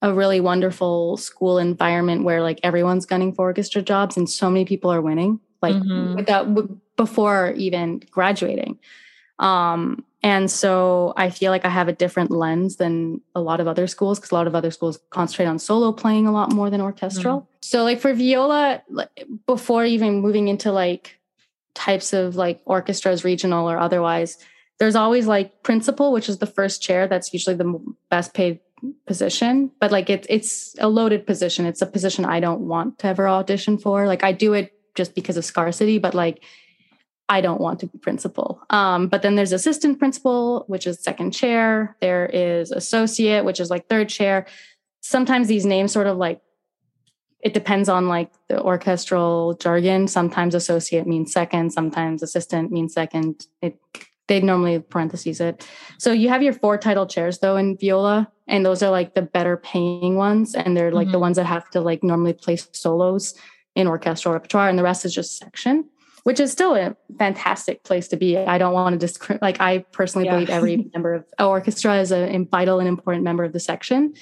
a 0.00 0.12
really 0.12 0.40
wonderful 0.40 1.16
school 1.16 1.58
environment 1.58 2.24
where 2.24 2.42
like 2.42 2.60
everyone's 2.62 3.06
gunning 3.06 3.32
for 3.32 3.46
orchestra 3.46 3.82
jobs 3.82 4.16
and 4.16 4.28
so 4.28 4.50
many 4.50 4.64
people 4.64 4.92
are 4.92 5.00
winning, 5.00 5.40
like 5.60 5.74
mm-hmm. 5.74 6.16
without, 6.16 6.48
before 6.96 7.52
even 7.56 8.00
graduating. 8.10 8.78
Um, 9.38 10.04
and 10.22 10.50
so 10.50 11.14
I 11.16 11.30
feel 11.30 11.52
like 11.52 11.64
I 11.64 11.68
have 11.68 11.86
a 11.88 11.92
different 11.92 12.30
lens 12.30 12.76
than 12.76 13.20
a 13.34 13.40
lot 13.40 13.60
of 13.60 13.68
other 13.68 13.86
schools 13.86 14.18
because 14.18 14.32
a 14.32 14.34
lot 14.34 14.48
of 14.48 14.54
other 14.54 14.70
schools 14.70 14.98
concentrate 15.10 15.46
on 15.46 15.58
solo 15.58 15.92
playing 15.92 16.26
a 16.26 16.32
lot 16.32 16.52
more 16.52 16.70
than 16.70 16.80
orchestral. 16.80 17.40
Mm-hmm. 17.40 17.52
So 17.62 17.84
like 17.84 18.00
for 18.00 18.12
viola, 18.12 18.82
before 19.46 19.84
even 19.84 20.20
moving 20.20 20.48
into 20.48 20.72
like 20.72 21.20
types 21.74 22.12
of 22.12 22.34
like 22.34 22.60
orchestras, 22.64 23.24
regional 23.24 23.70
or 23.70 23.78
otherwise, 23.78 24.38
there's 24.80 24.96
always 24.96 25.26
like 25.26 25.62
principal, 25.62 26.12
which 26.12 26.28
is 26.28 26.38
the 26.38 26.46
first 26.46 26.82
chair. 26.82 27.06
That's 27.06 27.32
usually 27.32 27.56
the 27.56 27.80
best 28.10 28.34
paid 28.34 28.58
position, 29.06 29.70
but 29.80 29.92
like 29.92 30.10
it's 30.10 30.26
it's 30.30 30.74
a 30.78 30.88
loaded 30.88 31.26
position. 31.26 31.66
It's 31.66 31.82
a 31.82 31.86
position 31.86 32.24
I 32.24 32.40
don't 32.40 32.62
want 32.62 32.98
to 33.00 33.06
ever 33.06 33.28
audition 33.28 33.78
for. 33.78 34.06
Like 34.06 34.24
I 34.24 34.32
do 34.32 34.52
it 34.52 34.72
just 34.94 35.14
because 35.14 35.36
of 35.36 35.44
scarcity, 35.44 35.98
but 35.98 36.14
like 36.14 36.42
I 37.28 37.40
don't 37.40 37.60
want 37.60 37.80
to 37.80 37.86
be 37.86 37.98
principal. 37.98 38.62
Um, 38.70 39.08
but 39.08 39.22
then 39.22 39.34
there's 39.34 39.52
assistant 39.52 39.98
principal, 39.98 40.64
which 40.66 40.86
is 40.86 41.02
second 41.02 41.32
chair. 41.32 41.96
There 42.00 42.26
is 42.26 42.70
associate, 42.70 43.44
which 43.44 43.60
is 43.60 43.70
like 43.70 43.88
third 43.88 44.08
chair. 44.08 44.46
Sometimes 45.00 45.46
these 45.46 45.66
names 45.66 45.92
sort 45.92 46.06
of 46.06 46.16
like 46.16 46.40
it 47.40 47.54
depends 47.54 47.88
on 47.88 48.08
like 48.08 48.32
the 48.48 48.60
orchestral 48.60 49.54
jargon. 49.54 50.08
Sometimes 50.08 50.54
associate 50.54 51.06
means 51.06 51.32
second, 51.32 51.72
sometimes 51.72 52.22
assistant 52.22 52.72
means 52.72 52.94
second. 52.94 53.46
It 53.62 53.78
they 54.26 54.40
normally 54.40 54.78
parentheses 54.78 55.40
it. 55.40 55.66
So 55.98 56.12
you 56.12 56.28
have 56.28 56.42
your 56.42 56.52
four 56.52 56.76
title 56.76 57.06
chairs 57.06 57.38
though 57.38 57.56
in 57.56 57.76
viola, 57.78 58.30
and 58.46 58.64
those 58.64 58.82
are 58.82 58.90
like 58.90 59.14
the 59.14 59.22
better 59.22 59.56
paying 59.56 60.16
ones, 60.16 60.54
and 60.54 60.76
they're 60.76 60.92
like 60.92 61.06
mm-hmm. 61.06 61.12
the 61.12 61.18
ones 61.18 61.36
that 61.36 61.46
have 61.46 61.68
to 61.70 61.80
like 61.80 62.02
normally 62.02 62.32
play 62.32 62.56
solos 62.56 63.34
in 63.74 63.86
orchestral 63.86 64.32
repertoire, 64.32 64.68
and 64.68 64.78
the 64.78 64.82
rest 64.82 65.04
is 65.04 65.14
just 65.14 65.36
section 65.36 65.84
which 66.28 66.40
is 66.40 66.52
still 66.52 66.74
a 66.74 66.94
fantastic 67.18 67.84
place 67.84 68.06
to 68.08 68.14
be. 68.14 68.36
I 68.36 68.58
don't 68.58 68.74
want 68.74 68.92
to 68.92 68.98
discredit, 68.98 69.40
like, 69.40 69.62
I 69.62 69.78
personally 69.92 70.26
yeah. 70.26 70.34
believe 70.34 70.50
every 70.50 70.76
member 70.92 71.14
of 71.14 71.24
orchestra 71.38 72.00
is 72.00 72.12
a 72.12 72.36
vital 72.50 72.80
and 72.80 72.86
important 72.86 73.24
member 73.24 73.44
of 73.44 73.54
the 73.54 73.60
section. 73.60 74.12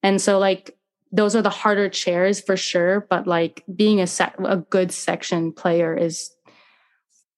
And 0.00 0.20
so, 0.20 0.38
like, 0.38 0.78
those 1.10 1.34
are 1.34 1.42
the 1.42 1.50
harder 1.50 1.88
chairs 1.88 2.40
for 2.40 2.56
sure. 2.56 3.08
But 3.10 3.26
like 3.26 3.64
being 3.74 4.00
a 4.00 4.06
sec- 4.06 4.38
a 4.38 4.58
good 4.58 4.92
section 4.92 5.52
player 5.52 5.96
is 5.96 6.30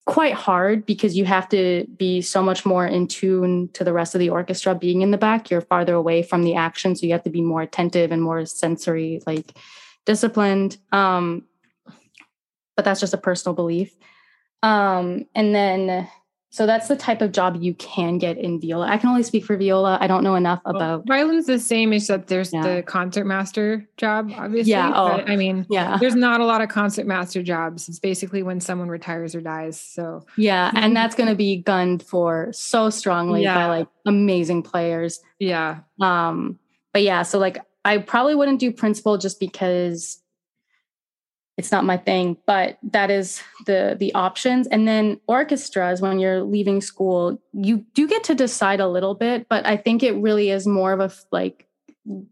quite 0.04 0.34
hard 0.34 0.84
because 0.84 1.16
you 1.16 1.24
have 1.24 1.48
to 1.48 1.86
be 1.96 2.20
so 2.20 2.42
much 2.42 2.66
more 2.66 2.86
in 2.86 3.08
tune 3.08 3.70
to 3.72 3.84
the 3.84 3.94
rest 3.94 4.14
of 4.14 4.18
the 4.18 4.28
orchestra 4.28 4.74
being 4.74 5.00
in 5.00 5.12
the 5.12 5.18
back 5.18 5.50
you're 5.50 5.60
farther 5.60 5.94
away 5.94 6.20
from 6.20 6.42
the 6.42 6.56
action 6.56 6.96
so 6.96 7.06
you 7.06 7.12
have 7.12 7.22
to 7.22 7.30
be 7.30 7.42
more 7.42 7.62
attentive 7.62 8.10
and 8.10 8.20
more 8.20 8.44
sensory 8.44 9.20
like 9.24 9.52
disciplined 10.06 10.78
um 10.90 11.44
but 12.80 12.86
that's 12.86 13.00
just 13.00 13.12
a 13.12 13.18
personal 13.18 13.54
belief. 13.54 13.94
Um, 14.62 15.26
and 15.34 15.54
then, 15.54 16.08
so 16.48 16.64
that's 16.64 16.88
the 16.88 16.96
type 16.96 17.20
of 17.20 17.30
job 17.30 17.58
you 17.60 17.74
can 17.74 18.16
get 18.16 18.38
in 18.38 18.58
viola. 18.58 18.86
I 18.86 18.96
can 18.96 19.10
only 19.10 19.22
speak 19.22 19.44
for 19.44 19.54
viola. 19.54 19.98
I 20.00 20.06
don't 20.06 20.24
know 20.24 20.34
enough 20.34 20.62
well, 20.64 20.76
about 20.76 21.06
violin's 21.06 21.44
the 21.44 21.58
same, 21.58 21.92
except 21.92 22.28
there's 22.28 22.54
yeah. 22.54 22.62
the 22.62 22.82
concert 22.82 23.26
master 23.26 23.86
job, 23.98 24.32
obviously. 24.34 24.70
Yeah. 24.70 24.92
Oh, 24.94 25.22
I 25.26 25.36
mean, 25.36 25.66
yeah, 25.68 25.98
there's 25.98 26.14
not 26.14 26.40
a 26.40 26.46
lot 26.46 26.62
of 26.62 26.70
concert 26.70 27.06
master 27.06 27.42
jobs. 27.42 27.86
It's 27.86 27.98
basically 27.98 28.42
when 28.42 28.60
someone 28.60 28.88
retires 28.88 29.34
or 29.34 29.42
dies. 29.42 29.78
So 29.78 30.24
yeah, 30.38 30.70
and 30.74 30.96
that's 30.96 31.14
going 31.14 31.28
to 31.28 31.36
be 31.36 31.58
gunned 31.58 32.02
for 32.02 32.50
so 32.54 32.88
strongly 32.88 33.42
yeah. 33.42 33.56
by 33.56 33.66
like 33.66 33.88
amazing 34.06 34.62
players. 34.62 35.20
Yeah. 35.38 35.80
Um, 36.00 36.58
but 36.94 37.02
yeah, 37.02 37.24
so 37.24 37.38
like 37.38 37.58
I 37.84 37.98
probably 37.98 38.34
wouldn't 38.34 38.58
do 38.58 38.72
principal 38.72 39.18
just 39.18 39.38
because 39.38 40.22
it's 41.60 41.70
not 41.70 41.84
my 41.84 41.96
thing 41.96 42.36
but 42.46 42.78
that 42.82 43.10
is 43.10 43.42
the 43.66 43.94
the 43.98 44.12
options. 44.14 44.66
And 44.66 44.88
then 44.88 45.20
orchestras 45.26 46.00
when 46.00 46.18
you're 46.18 46.42
leaving 46.42 46.80
school 46.80 47.40
you 47.52 47.84
do 47.94 48.08
get 48.08 48.24
to 48.24 48.34
decide 48.34 48.80
a 48.80 48.88
little 48.88 49.14
bit 49.14 49.46
but 49.48 49.66
i 49.66 49.76
think 49.76 50.02
it 50.02 50.12
really 50.12 50.50
is 50.50 50.66
more 50.66 50.92
of 50.92 51.00
a 51.00 51.10
like 51.30 51.66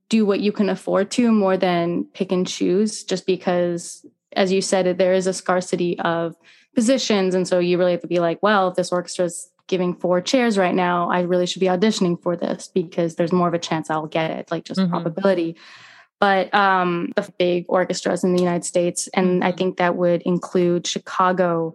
do 0.09 0.25
what 0.25 0.41
you 0.41 0.51
can 0.51 0.69
afford 0.69 1.11
to 1.13 1.31
more 1.31 1.57
than 1.57 2.05
pick 2.15 2.33
and 2.33 2.47
choose 2.47 3.05
just 3.05 3.27
because 3.27 4.05
as 4.33 4.51
you 4.51 4.61
said 4.61 4.99
there 4.99 5.15
is 5.15 5.27
a 5.27 5.33
scarcity 5.33 5.99
of 6.01 6.35
positions. 6.75 7.35
And 7.35 7.47
so 7.47 7.59
you 7.59 7.77
really 7.79 7.93
have 7.93 8.01
to 8.03 8.07
be 8.07 8.21
like 8.21 8.43
well 8.43 8.69
if 8.69 8.77
this 8.77 8.93
orchestra 8.93 9.27
is 9.27 9.51
giving 9.67 9.95
four 9.95 10.21
chairs 10.21 10.57
right 10.57 10.75
now 10.75 11.11
i 11.11 11.21
really 11.21 11.47
should 11.47 11.61
be 11.61 11.67
auditioning 11.67 12.21
for 12.23 12.35
this 12.37 12.69
because 12.69 13.15
there's 13.17 13.33
more 13.33 13.49
of 13.49 13.55
a 13.55 13.59
chance 13.59 13.91
i'll 13.91 14.07
get 14.07 14.31
it 14.31 14.51
like 14.51 14.65
just 14.65 14.81
mm-hmm. 14.81 14.91
probability 14.91 15.55
but 16.21 16.53
um, 16.55 17.13
the 17.17 17.31
big 17.39 17.67
orchestras 17.69 18.25
in 18.25 18.35
the 18.35 18.41
United 18.41 18.65
States, 18.65 19.09
and 19.15 19.45
I 19.45 19.49
mm-hmm. 19.49 19.59
think 19.59 19.77
that 19.79 19.97
would 19.97 20.23
include 20.23 20.87
Chicago. 20.87 21.75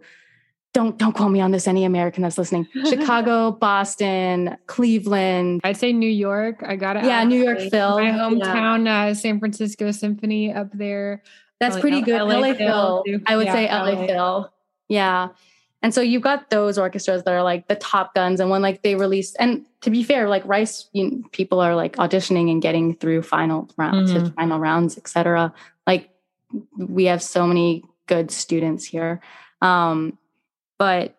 Don't 0.74 0.98
don't 0.98 1.14
quote 1.14 1.32
me 1.32 1.40
on 1.40 1.52
this. 1.52 1.68
Any 1.68 1.86
American 1.86 2.24
that's 2.24 2.38
listening, 2.38 2.68
Chicago, 2.90 3.52
Boston, 3.52 4.58
Cleveland. 4.68 5.62
I'd 5.64 5.78
say 5.78 5.94
New 5.94 6.10
York. 6.10 6.64
I 6.66 6.76
got 6.76 6.98
it. 6.98 7.06
Yeah, 7.06 7.24
New 7.24 7.42
York, 7.42 7.60
Phil. 7.60 8.00
My 8.00 8.12
hometown, 8.12 8.86
yeah. 8.86 9.06
uh, 9.06 9.14
San 9.14 9.40
Francisco 9.40 9.92
Symphony 9.92 10.54
up 10.54 10.70
there. 10.74 11.24
That's 11.60 11.80
pretty 11.80 12.02
good. 12.02 12.20
LA, 12.22 12.40
LA 12.40 12.54
Phil. 12.54 13.04
Phil. 13.06 13.20
I 13.26 13.38
would 13.38 13.46
yeah, 13.46 13.54
say 13.54 13.68
LA, 13.68 13.90
LA 13.90 14.06
Phil. 14.08 14.54
Yeah. 14.90 15.28
And 15.84 15.94
so 15.94 16.00
you've 16.00 16.22
got 16.22 16.50
those 16.50 16.78
orchestras 16.78 17.24
that 17.24 17.34
are 17.34 17.44
like 17.44 17.68
the 17.68 17.76
top 17.76 18.16
guns. 18.16 18.40
And 18.40 18.50
when 18.50 18.62
like 18.62 18.82
they 18.82 18.96
release, 18.96 19.36
and 19.36 19.66
to 19.82 19.90
be 19.90 20.02
fair, 20.02 20.30
like 20.30 20.42
Rice, 20.46 20.88
you 20.94 21.12
know, 21.12 21.24
people 21.34 21.60
are 21.60 21.76
like 21.76 21.98
auditioning 21.98 22.50
and 22.50 22.62
getting 22.62 22.96
through 22.96 23.22
final 23.24 23.70
rounds, 23.76 24.14
mm-hmm. 24.14 24.34
final 24.34 24.60
rounds, 24.60 24.98
etc. 24.98 25.54
Like 25.86 26.10
we 26.78 27.06
have 27.06 27.22
so 27.22 27.46
many 27.46 27.84
good 28.08 28.32
students 28.32 28.86
here. 28.86 29.20
Um, 29.62 30.18
but 30.80 31.16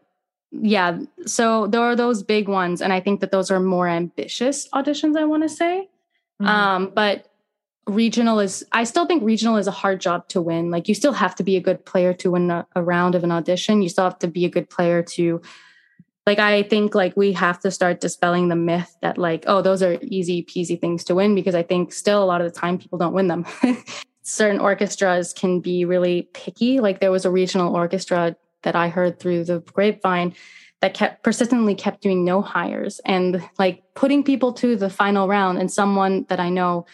yeah, 0.50 0.98
so 1.27 1.66
there 1.66 1.83
are 1.83 1.96
those 1.96 2.22
big 2.22 2.48
ones, 2.48 2.81
and 2.81 2.92
I 2.92 3.00
think 3.00 3.20
that 3.20 3.33
those 3.33 3.50
are 3.50 3.61
more 3.61 3.88
ambitious 3.88 4.68
auditions. 4.70 5.16
I 5.16 5.24
want 5.24 5.42
to 5.42 5.48
say, 5.48 5.88
mm-hmm. 6.40 6.46
um, 6.46 6.92
but 6.94 7.29
regional 7.86 8.40
is 8.40 8.64
i 8.72 8.84
still 8.84 9.06
think 9.06 9.22
regional 9.22 9.56
is 9.56 9.66
a 9.66 9.72
hard 9.72 10.00
job 10.00 10.28
to 10.28 10.40
win. 10.40 10.70
Like 10.70 10.88
you 10.88 10.94
still 10.94 11.12
have 11.12 11.34
to 11.36 11.42
be 11.42 11.56
a 11.56 11.60
good 11.60 11.84
player 11.84 12.12
to 12.14 12.30
win 12.30 12.50
a, 12.50 12.66
a, 12.74 12.82
round 12.82 13.14
of 13.14 13.24
an 13.24 13.32
audition. 13.32 13.82
You 13.82 13.88
still 13.88 14.04
have 14.04 14.18
to 14.20 14.28
be 14.28 14.44
a 14.44 14.50
good 14.50 14.70
player 14.70 15.02
to 15.02 15.42
like 16.26 16.38
i 16.38 16.62
think 16.62 16.94
like 16.94 17.16
we 17.16 17.32
have 17.32 17.60
to 17.60 17.70
start 17.70 18.00
dispelling 18.00 18.48
the 18.48 18.56
myth 18.56 18.96
that 19.02 19.18
like 19.18 19.44
oh 19.46 19.60
those 19.60 19.82
are 19.82 19.98
easy 20.00 20.42
peasy 20.42 20.80
things 20.80 21.04
to 21.04 21.14
win 21.14 21.34
because 21.34 21.54
i 21.54 21.62
think 21.62 21.92
still 21.92 22.22
a 22.22 22.24
lot 22.24 22.40
of 22.40 22.52
the 22.52 22.58
time 22.58 22.78
people 22.78 22.98
don't 22.98 23.14
win 23.14 23.28
them. 23.28 23.44
Certain 24.22 24.58
orchestras 24.58 25.34
can 25.34 25.60
be 25.60 25.84
really 25.84 26.30
picky. 26.32 26.80
Like 26.80 27.00
there 27.00 27.10
was 27.10 27.26
a 27.26 27.30
regional 27.30 27.74
orchestra 27.74 28.36
that 28.62 28.74
i 28.74 28.88
heard 28.88 29.18
through 29.18 29.44
the 29.44 29.60
grapevine 29.60 30.34
that 30.80 30.94
kept 30.94 31.22
persistently 31.22 31.74
kept 31.74 32.02
doing 32.02 32.24
no 32.24 32.42
hires 32.42 33.00
and 33.06 33.42
like 33.58 33.82
putting 33.94 34.22
people 34.22 34.52
to 34.52 34.76
the 34.76 34.90
final 34.90 35.28
round 35.28 35.58
and 35.58 35.70
someone 35.70 36.26
that 36.28 36.40
i 36.40 36.48
know 36.48 36.86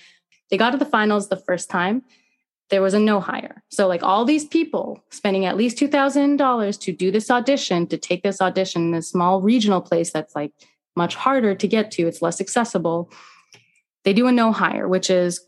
they 0.50 0.56
got 0.56 0.70
to 0.70 0.78
the 0.78 0.84
finals 0.84 1.28
the 1.28 1.36
first 1.36 1.70
time. 1.70 2.02
There 2.70 2.82
was 2.82 2.94
a 2.94 3.00
no 3.00 3.20
hire. 3.20 3.62
So, 3.68 3.88
like 3.88 4.02
all 4.02 4.24
these 4.24 4.44
people 4.44 5.02
spending 5.10 5.44
at 5.44 5.56
least 5.56 5.76
$2,000 5.78 6.80
to 6.80 6.92
do 6.92 7.10
this 7.10 7.30
audition, 7.30 7.86
to 7.88 7.96
take 7.96 8.22
this 8.22 8.40
audition 8.40 8.88
in 8.88 8.94
a 8.94 9.02
small 9.02 9.40
regional 9.40 9.80
place 9.80 10.12
that's 10.12 10.34
like 10.36 10.52
much 10.96 11.16
harder 11.16 11.54
to 11.54 11.68
get 11.68 11.90
to, 11.92 12.06
it's 12.06 12.22
less 12.22 12.40
accessible. 12.40 13.10
They 14.04 14.12
do 14.12 14.28
a 14.28 14.32
no 14.32 14.52
hire, 14.52 14.88
which 14.88 15.10
is 15.10 15.44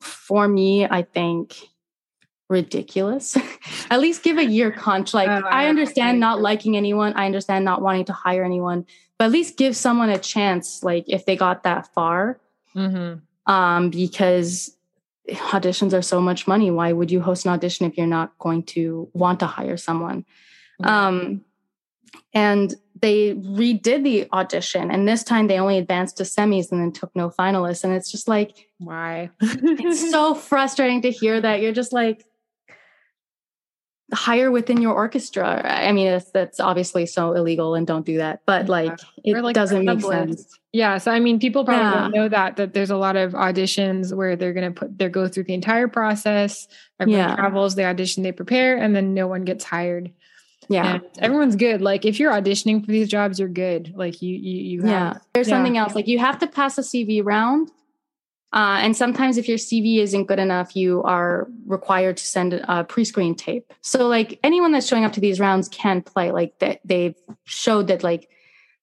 for 0.00 0.46
me, 0.46 0.84
I 0.84 1.02
think, 1.02 1.56
ridiculous. 2.48 3.36
At 3.90 4.00
least 4.00 4.22
give 4.22 4.38
a 4.38 4.44
year 4.44 4.70
contract. 4.70 5.14
Like 5.14 5.44
oh, 5.44 5.48
I, 5.48 5.64
I 5.64 5.68
understand 5.68 6.20
not 6.20 6.40
liking 6.40 6.76
anyone. 6.76 7.14
I 7.14 7.26
understand 7.26 7.64
not 7.64 7.82
wanting 7.82 8.04
to 8.06 8.12
hire 8.12 8.44
anyone, 8.44 8.86
but 9.18 9.26
at 9.26 9.30
least 9.32 9.56
give 9.56 9.76
someone 9.76 10.08
a 10.08 10.18
chance. 10.18 10.82
Like 10.82 11.04
if 11.08 11.26
they 11.26 11.36
got 11.36 11.64
that 11.64 11.92
far, 11.94 12.40
mm-hmm 12.74 13.18
um, 13.46 13.90
because 13.90 14.76
auditions 15.28 15.92
are 15.92 16.02
so 16.02 16.20
much 16.20 16.46
money. 16.46 16.70
Why 16.70 16.92
would 16.92 17.10
you 17.10 17.20
host 17.20 17.44
an 17.46 17.52
audition 17.52 17.86
if 17.86 17.96
you're 17.96 18.06
not 18.06 18.36
going 18.38 18.64
to 18.64 19.08
want 19.12 19.40
to 19.40 19.46
hire 19.46 19.76
someone? 19.76 20.24
Um, 20.82 21.44
and 22.34 22.74
they 23.00 23.34
redid 23.34 24.04
the 24.04 24.28
audition, 24.32 24.90
and 24.90 25.06
this 25.06 25.22
time 25.22 25.46
they 25.46 25.58
only 25.58 25.78
advanced 25.78 26.16
to 26.18 26.22
semis 26.22 26.70
and 26.72 26.80
then 26.80 26.92
took 26.92 27.14
no 27.14 27.30
finalists. 27.30 27.84
And 27.84 27.92
it's 27.92 28.10
just 28.10 28.28
like, 28.28 28.68
why? 28.78 29.30
it's 29.40 30.10
so 30.10 30.34
frustrating 30.50 31.02
to 31.02 31.10
hear 31.10 31.40
that. 31.40 31.60
You're 31.60 31.72
just 31.72 31.92
like, 31.92 32.24
hire 34.12 34.50
within 34.50 34.80
your 34.80 34.94
orchestra. 34.94 35.62
I 35.64 35.92
mean, 35.92 36.06
it's, 36.06 36.30
that's 36.30 36.60
obviously 36.60 37.06
so 37.06 37.32
illegal 37.32 37.74
and 37.74 37.86
don't 37.86 38.04
do 38.04 38.18
that, 38.18 38.42
but 38.46 38.68
like 38.68 38.98
yeah. 39.24 39.36
it 39.36 39.42
like 39.42 39.54
doesn't 39.54 39.84
make 39.84 40.00
sense. 40.00 40.58
Yeah. 40.72 40.98
So, 40.98 41.10
I 41.10 41.20
mean, 41.20 41.38
people 41.38 41.64
probably 41.64 41.84
yeah. 41.84 42.08
know 42.08 42.28
that, 42.28 42.56
that 42.56 42.74
there's 42.74 42.90
a 42.90 42.96
lot 42.96 43.16
of 43.16 43.32
auditions 43.32 44.14
where 44.14 44.36
they're 44.36 44.52
going 44.52 44.72
to 44.72 44.80
put, 44.80 44.98
they 44.98 45.08
go 45.08 45.28
through 45.28 45.44
the 45.44 45.54
entire 45.54 45.88
process. 45.88 46.68
Everyone 47.00 47.28
yeah. 47.28 47.36
travels, 47.36 47.74
they 47.74 47.84
audition, 47.84 48.22
they 48.22 48.32
prepare, 48.32 48.76
and 48.76 48.94
then 48.94 49.14
no 49.14 49.26
one 49.26 49.44
gets 49.44 49.64
hired. 49.64 50.12
Yeah. 50.68 50.94
And 50.94 51.02
everyone's 51.18 51.56
good. 51.56 51.82
Like 51.82 52.04
if 52.04 52.20
you're 52.20 52.32
auditioning 52.32 52.84
for 52.84 52.92
these 52.92 53.08
jobs, 53.08 53.38
you're 53.38 53.48
good. 53.48 53.92
Like 53.96 54.22
you, 54.22 54.34
you, 54.34 54.60
you 54.62 54.82
have, 54.82 54.90
yeah. 54.90 55.14
There's 55.34 55.48
something 55.48 55.76
else. 55.76 55.94
Like 55.94 56.06
you 56.06 56.18
have 56.18 56.38
to 56.38 56.46
pass 56.46 56.78
a 56.78 56.82
CV 56.82 57.22
round 57.24 57.70
uh, 58.52 58.78
and 58.82 58.96
sometimes 58.96 59.38
if 59.38 59.48
your 59.48 59.56
CV 59.56 59.98
isn't 59.98 60.26
good 60.26 60.38
enough, 60.38 60.76
you 60.76 61.02
are 61.04 61.48
required 61.66 62.18
to 62.18 62.26
send 62.26 62.52
a 62.54 62.84
pre-screen 62.84 63.34
tape. 63.34 63.72
So 63.80 64.08
like 64.08 64.38
anyone 64.42 64.72
that's 64.72 64.86
showing 64.86 65.04
up 65.04 65.12
to 65.14 65.20
these 65.20 65.40
rounds 65.40 65.68
can 65.68 66.02
play. 66.02 66.32
Like 66.32 66.58
that 66.58 66.80
they've 66.84 67.16
showed 67.44 67.86
that 67.86 68.02
like 68.02 68.28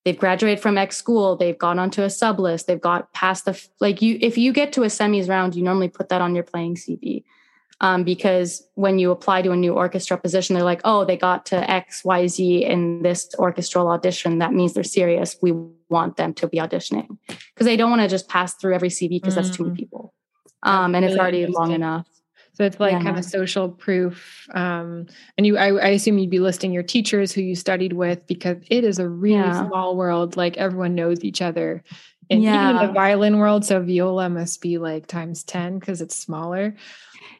they've 0.05 0.17
graduated 0.17 0.59
from 0.59 0.77
X 0.77 0.97
school, 0.97 1.35
they've 1.35 1.57
gone 1.57 1.77
onto 1.77 2.01
a 2.01 2.09
sub 2.09 2.39
list, 2.39 2.65
they've 2.65 2.81
got 2.81 3.13
past 3.13 3.45
the 3.45 3.61
like 3.79 4.01
you. 4.01 4.17
If 4.21 4.37
you 4.37 4.53
get 4.53 4.73
to 4.73 4.83
a 4.83 4.87
semis 4.87 5.29
round, 5.29 5.53
you 5.53 5.63
normally 5.63 5.89
put 5.89 6.09
that 6.09 6.21
on 6.21 6.33
your 6.33 6.43
playing 6.43 6.75
CV 6.75 7.23
um, 7.81 8.03
because 8.03 8.67
when 8.75 8.99
you 8.99 9.11
apply 9.11 9.41
to 9.41 9.51
a 9.51 9.55
new 9.55 9.73
orchestra 9.73 10.17
position, 10.17 10.53
they're 10.53 10.63
like, 10.63 10.81
oh, 10.83 11.05
they 11.05 11.15
got 11.15 11.45
to 11.47 11.69
X, 11.69 12.03
Y, 12.03 12.27
Z 12.27 12.65
in 12.65 13.01
this 13.01 13.29
orchestral 13.37 13.87
audition. 13.89 14.39
That 14.39 14.53
means 14.53 14.73
they're 14.73 14.83
serious. 14.83 15.37
We 15.41 15.53
want 15.89 16.17
them 16.17 16.33
to 16.35 16.47
be 16.47 16.57
auditioning 16.57 17.17
because 17.27 17.65
they 17.65 17.77
don't 17.77 17.89
want 17.89 18.01
to 18.01 18.07
just 18.07 18.27
pass 18.27 18.53
through 18.55 18.75
every 18.75 18.89
CV 18.89 19.09
because 19.09 19.35
mm-hmm. 19.35 19.43
that's 19.43 19.55
too 19.55 19.63
many 19.63 19.73
mm-hmm. 19.73 19.79
people. 19.79 20.13
Um, 20.63 20.93
and 20.93 21.03
really 21.03 21.13
it's 21.13 21.19
already 21.19 21.45
long 21.47 21.71
enough. 21.71 22.07
So 22.53 22.65
it's 22.65 22.77
like 22.77 22.91
yeah. 22.91 23.03
kind 23.03 23.17
of 23.17 23.23
social 23.23 23.69
proof. 23.69 24.45
Um, 24.53 25.07
and 25.37 25.47
you, 25.47 25.57
I, 25.57 25.67
I, 25.67 25.87
assume 25.89 26.17
you'd 26.17 26.29
be 26.29 26.39
listing 26.39 26.73
your 26.73 26.83
teachers 26.83 27.31
who 27.31 27.41
you 27.41 27.55
studied 27.55 27.93
with 27.93 28.27
because 28.27 28.57
it 28.69 28.83
is 28.83 28.99
a 28.99 29.07
really 29.07 29.35
yeah. 29.35 29.65
small 29.65 29.95
world. 29.95 30.35
Like 30.35 30.57
everyone 30.57 30.93
knows 30.93 31.23
each 31.23 31.41
other. 31.41 31.85
And 32.29 32.43
yeah. 32.43 32.69
even 32.69 32.81
in 32.81 32.87
the 32.87 32.93
violin 32.93 33.37
world, 33.37 33.63
so 33.63 33.81
viola 33.81 34.29
must 34.29 34.61
be 34.61 34.77
like 34.77 35.07
times 35.07 35.45
10 35.45 35.79
because 35.79 36.01
it's 36.01 36.17
smaller. 36.17 36.75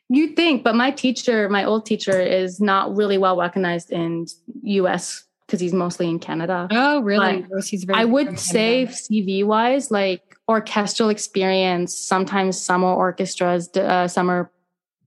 You 0.10 0.30
think, 0.30 0.64
but 0.64 0.76
my 0.76 0.90
teacher, 0.90 1.48
my 1.50 1.64
old 1.64 1.86
teacher, 1.86 2.20
is 2.20 2.60
not 2.60 2.96
really 2.96 3.20
well 3.20 3.38
recognized 3.38 3.92
in 3.92 4.26
U.S. 4.64 5.24
because 5.46 5.60
he's 5.60 5.74
mostly 5.74 6.10
in 6.10 6.18
Canada. 6.18 6.68
Oh, 6.72 7.02
really? 7.02 7.46
he's 7.64 7.84
very 7.84 8.00
I 8.00 8.06
would 8.06 8.40
say 8.40 8.88
CV 8.90 9.44
wise, 9.46 9.92
like 9.92 10.36
orchestral 10.48 11.10
experience, 11.10 11.96
sometimes 11.96 12.60
summer 12.60 12.88
orchestras, 12.88 13.70
uh, 13.78 14.08
summer 14.08 14.52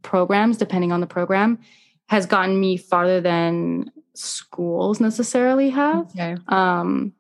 programs, 0.03 0.57
depending 0.57 0.93
on 0.93 1.01
the 1.01 1.07
program, 1.09 1.59
has 2.09 2.27
gotten 2.27 2.61
me 2.61 2.77
farther 2.77 3.21
than 3.21 3.91
schools 4.15 5.01
necessarily 5.01 5.71
have. 5.71 6.11
Okay. 6.11 6.37
Um, 6.47 7.13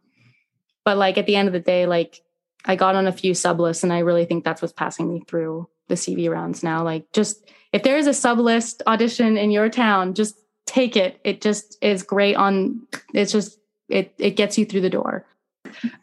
but 0.84 0.98
like 0.98 1.18
at 1.18 1.26
the 1.26 1.34
end 1.34 1.48
of 1.48 1.52
the 1.52 1.60
day, 1.60 1.86
like 1.86 2.22
I 2.64 2.76
got 2.76 2.94
on 2.94 3.08
a 3.08 3.12
few 3.12 3.34
sub 3.34 3.58
lists, 3.58 3.82
and 3.82 3.92
I 3.92 4.00
really 4.00 4.24
think 4.24 4.44
that's 4.44 4.62
what's 4.62 4.72
passing 4.72 5.12
me 5.12 5.24
through 5.26 5.68
the 5.88 5.94
CV 5.96 6.30
rounds 6.30 6.62
now. 6.62 6.84
Like 6.84 7.10
just 7.12 7.44
if 7.72 7.82
there 7.82 7.96
is 7.96 8.06
a 8.06 8.14
sub 8.14 8.38
list 8.38 8.82
audition 8.86 9.36
in 9.36 9.50
your 9.50 9.68
town, 9.68 10.14
just 10.14 10.36
take 10.66 10.96
it. 10.96 11.20
It 11.24 11.40
just 11.40 11.76
is 11.80 12.02
great 12.02 12.36
on 12.36 12.86
it's 13.14 13.32
just 13.32 13.58
it 13.88 14.14
it 14.18 14.36
gets 14.36 14.56
you 14.58 14.64
through 14.64 14.82
the 14.82 14.90
door. 14.90 15.26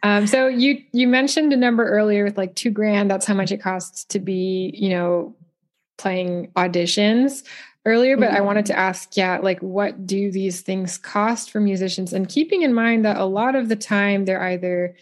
Um, 0.04 0.28
so 0.28 0.48
you 0.48 0.84
you 0.92 1.08
mentioned 1.08 1.54
a 1.54 1.58
number 1.58 1.88
earlier 1.88 2.24
with 2.24 2.38
like 2.38 2.56
two 2.56 2.72
grand. 2.72 3.10
That's 3.10 3.26
how 3.26 3.34
much 3.34 3.52
it 3.52 3.62
costs 3.62 4.04
to 4.06 4.20
be, 4.20 4.74
you 4.76 4.90
know, 4.90 5.36
playing 5.98 6.52
auditions 6.56 7.44
earlier. 7.86 8.18
But 8.18 8.30
mm-hmm. 8.30 8.38
I 8.38 8.42
wanted 8.42 8.66
to 8.68 8.78
ask, 8.78 9.16
yeah, 9.16 9.38
like 9.38 9.60
what 9.60 10.08
do 10.08 10.32
these 10.32 10.62
things 10.62 10.98
cost 10.98 11.52
for 11.52 11.60
musicians? 11.60 12.14
And 12.14 12.28
keeping 12.28 12.64
in 12.64 12.74
mind 12.74 13.06
that 13.06 13.18
a 13.18 13.26
lot 13.26 13.56
of 13.56 13.70
the 13.70 13.76
time 13.76 14.26
they're 14.26 14.42
either 14.42 14.96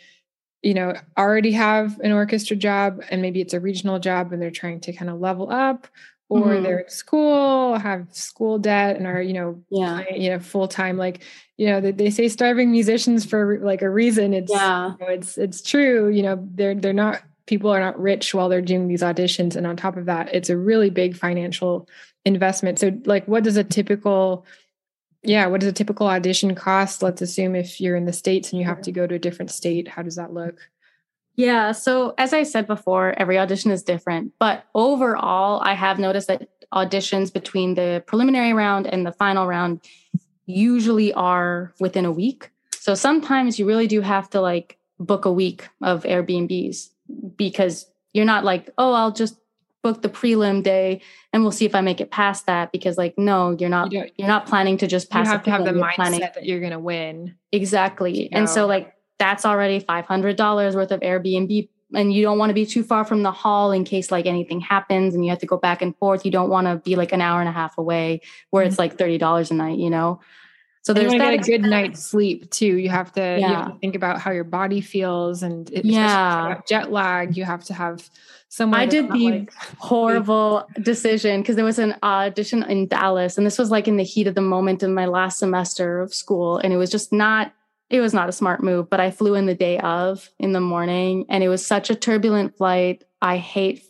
you 0.63 0.73
know 0.73 0.93
already 1.17 1.51
have 1.51 1.99
an 1.99 2.11
orchestra 2.11 2.55
job 2.55 3.01
and 3.09 3.21
maybe 3.21 3.41
it's 3.41 3.53
a 3.53 3.59
regional 3.59 3.99
job 3.99 4.33
and 4.33 4.41
they're 4.41 4.49
trying 4.49 4.79
to 4.81 4.91
kind 4.91 5.09
of 5.09 5.19
level 5.19 5.51
up 5.51 5.87
or 6.29 6.41
mm-hmm. 6.41 6.63
they're 6.63 6.79
in 6.79 6.89
school, 6.89 7.77
have 7.77 8.07
school 8.11 8.59
debt, 8.59 8.97
and 8.97 9.07
are 9.07 9.21
you 9.21 9.33
know, 9.33 9.61
yeah, 9.69 10.03
you 10.13 10.29
know, 10.29 10.39
full 10.39 10.67
time. 10.67 10.97
Like 10.97 11.23
you 11.57 11.67
know, 11.67 11.81
they, 11.81 11.91
they, 11.91 12.09
say 12.09 12.27
starving 12.27 12.71
musicians 12.71 13.25
for 13.25 13.59
like 13.59 13.81
a 13.81 13.89
reason. 13.89 14.33
It's 14.33 14.51
yeah, 14.51 14.93
you 14.99 15.05
know, 15.05 15.11
it's 15.11 15.37
it's 15.37 15.61
true. 15.61 16.09
You 16.09 16.23
know, 16.23 16.47
they're 16.53 16.75
they're 16.75 16.93
not 16.93 17.21
people 17.47 17.71
are 17.71 17.79
not 17.79 17.99
rich 17.99 18.33
while 18.33 18.49
they're 18.49 18.61
doing 18.61 18.87
these 18.87 19.01
auditions 19.01 19.55
and 19.55 19.65
on 19.65 19.75
top 19.75 19.97
of 19.97 20.05
that 20.05 20.33
it's 20.35 20.49
a 20.49 20.57
really 20.57 20.89
big 20.89 21.15
financial 21.15 21.87
investment 22.25 22.77
so 22.77 22.91
like 23.05 23.25
what 23.27 23.43
does 23.43 23.57
a 23.57 23.63
typical 23.63 24.45
yeah 25.23 25.47
what 25.47 25.61
does 25.61 25.69
a 25.69 25.73
typical 25.73 26.07
audition 26.07 26.53
cost 26.53 27.01
let's 27.01 27.21
assume 27.21 27.55
if 27.55 27.81
you're 27.81 27.95
in 27.95 28.05
the 28.05 28.13
states 28.13 28.51
and 28.51 28.59
you 28.59 28.67
have 28.67 28.81
to 28.81 28.91
go 28.91 29.07
to 29.07 29.15
a 29.15 29.19
different 29.19 29.49
state 29.49 29.87
how 29.87 30.03
does 30.03 30.17
that 30.17 30.33
look 30.33 30.69
yeah 31.37 31.71
so 31.71 32.13
as 32.17 32.33
i 32.33 32.43
said 32.43 32.67
before 32.67 33.13
every 33.17 33.37
audition 33.39 33.71
is 33.71 33.81
different 33.83 34.33
but 34.39 34.65
overall 34.75 35.61
i 35.63 35.73
have 35.73 35.97
noticed 35.97 36.27
that 36.27 36.49
auditions 36.73 37.31
between 37.31 37.75
the 37.75 38.03
preliminary 38.07 38.51
round 38.51 38.85
and 38.85 39.05
the 39.05 39.11
final 39.13 39.47
round 39.47 39.79
usually 40.45 41.13
are 41.13 41.73
within 41.79 42.03
a 42.03 42.11
week 42.11 42.51
so 42.73 42.93
sometimes 42.93 43.57
you 43.57 43.65
really 43.65 43.87
do 43.87 44.01
have 44.01 44.29
to 44.29 44.41
like 44.41 44.77
book 44.99 45.23
a 45.23 45.31
week 45.31 45.69
of 45.81 46.03
airbnbs 46.03 46.89
because 47.37 47.89
you're 48.13 48.25
not 48.25 48.43
like 48.43 48.69
oh 48.77 48.91
i'll 48.91 49.11
just 49.11 49.37
book 49.87 50.01
the 50.01 50.09
prelim 50.09 50.61
day 50.63 51.01
and 51.31 51.43
we'll 51.43 51.51
see 51.51 51.65
if 51.65 51.73
I 51.73 51.79
make 51.79 52.01
it 52.01 52.11
past 52.11 52.47
that 52.47 52.73
because 52.73 52.97
like 52.97 53.17
no 53.17 53.55
you're 53.57 53.69
not 53.69 53.93
you 53.93 54.01
are 54.01 54.27
not 54.27 54.45
planning 54.45 54.77
to 54.79 54.87
just 54.87 55.09
pass 55.09 55.27
you 55.27 55.31
have 55.31 55.43
to 55.43 55.51
have 55.51 55.63
the 55.63 55.71
mindset 55.71 55.95
planning. 55.95 56.19
that 56.19 56.45
you're 56.45 56.59
going 56.59 56.73
to 56.73 56.79
win 56.79 57.35
exactly 57.53 58.29
and 58.33 58.49
so 58.49 58.65
like 58.65 58.93
that's 59.19 59.45
already 59.45 59.81
$500 59.81 60.75
worth 60.75 60.91
of 60.91 60.99
Airbnb 61.01 61.69
and 61.93 62.11
you 62.11 62.21
don't 62.21 62.37
want 62.37 62.49
to 62.49 62.53
be 62.53 62.65
too 62.65 62.83
far 62.83 63.05
from 63.05 63.23
the 63.23 63.31
hall 63.31 63.71
in 63.71 63.85
case 63.85 64.11
like 64.11 64.25
anything 64.25 64.59
happens 64.59 65.15
and 65.15 65.23
you 65.23 65.29
have 65.29 65.39
to 65.39 65.45
go 65.45 65.57
back 65.57 65.81
and 65.81 65.95
forth 65.97 66.25
you 66.25 66.31
don't 66.31 66.49
want 66.49 66.67
to 66.67 66.75
be 66.77 66.95
like 66.95 67.13
an 67.13 67.21
hour 67.21 67.39
and 67.39 67.47
a 67.47 67.51
half 67.53 67.77
away 67.77 68.21
where 68.49 68.63
mm-hmm. 68.63 68.69
it's 68.69 68.77
like 68.77 68.97
$30 68.97 69.51
a 69.51 69.53
night 69.53 69.79
you 69.79 69.89
know 69.89 70.19
so 70.87 70.93
there's 70.93 71.11
that 71.11 71.33
a 71.33 71.37
good 71.39 71.63
night's 71.63 72.01
sleep 72.01 72.49
too. 72.49 72.77
You 72.77 72.87
have 72.87 73.11
to, 73.11 73.19
yeah. 73.19 73.37
you 73.37 73.55
have 73.55 73.73
to 73.73 73.79
think 73.79 73.93
about 73.93 74.21
how 74.21 74.31
your 74.31 74.45
body 74.45 74.79
feels 74.79 75.43
and 75.43 75.69
yeah, 75.69 76.61
jet 76.65 76.93
lag. 76.93 77.35
You 77.35 77.43
have 77.43 77.65
to 77.65 77.73
have 77.73 78.09
someone. 78.47 78.79
I 78.79 78.85
did 78.85 79.11
the 79.11 79.31
like, 79.31 79.53
horrible 79.79 80.65
decision 80.81 81.41
because 81.41 81.57
there 81.57 81.65
was 81.65 81.77
an 81.77 81.95
audition 82.03 82.63
in 82.63 82.87
Dallas, 82.87 83.37
and 83.37 83.45
this 83.45 83.57
was 83.57 83.69
like 83.69 83.89
in 83.89 83.97
the 83.97 84.03
heat 84.03 84.27
of 84.27 84.35
the 84.35 84.41
moment 84.41 84.81
in 84.81 84.93
my 84.93 85.07
last 85.07 85.39
semester 85.39 85.99
of 85.99 86.13
school, 86.13 86.57
and 86.57 86.71
it 86.71 86.77
was 86.77 86.89
just 86.89 87.11
not. 87.11 87.51
It 87.89 88.01
was 88.01 88.13
not 88.13 88.29
a 88.29 88.33
smart 88.33 88.61
move, 88.61 88.89
but 88.89 88.99
I 88.99 89.11
flew 89.11 89.35
in 89.35 89.45
the 89.45 89.55
day 89.55 89.79
of 89.79 90.29
in 90.39 90.51
the 90.51 90.61
morning, 90.61 91.25
and 91.29 91.43
it 91.43 91.49
was 91.49 91.65
such 91.65 91.89
a 91.89 91.95
turbulent 91.95 92.57
flight. 92.57 93.03
I 93.21 93.37
hate 93.37 93.83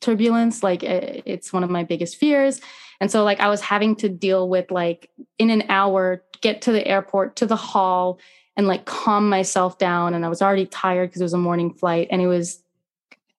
turbulence; 0.00 0.62
like 0.62 0.82
it, 0.82 1.22
it's 1.26 1.52
one 1.52 1.64
of 1.64 1.70
my 1.70 1.84
biggest 1.84 2.16
fears. 2.16 2.60
And 3.00 3.10
so 3.10 3.24
like 3.24 3.40
I 3.40 3.48
was 3.48 3.62
having 3.62 3.96
to 3.96 4.08
deal 4.08 4.48
with 4.48 4.70
like 4.70 5.10
in 5.38 5.50
an 5.50 5.64
hour 5.68 6.22
get 6.42 6.62
to 6.62 6.72
the 6.72 6.86
airport 6.86 7.36
to 7.36 7.46
the 7.46 7.56
hall 7.56 8.18
and 8.56 8.66
like 8.66 8.84
calm 8.84 9.28
myself 9.28 9.78
down 9.78 10.14
and 10.14 10.24
I 10.24 10.28
was 10.28 10.42
already 10.42 10.66
tired 10.66 11.08
because 11.08 11.20
it 11.20 11.24
was 11.24 11.32
a 11.32 11.38
morning 11.38 11.72
flight 11.72 12.08
and 12.10 12.20
it 12.20 12.26
was 12.26 12.62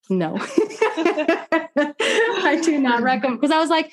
no. 0.10 0.38
I 0.40 2.60
do 2.64 2.80
not 2.80 3.02
recommend 3.02 3.40
because 3.40 3.54
I 3.54 3.60
was 3.60 3.70
like 3.70 3.92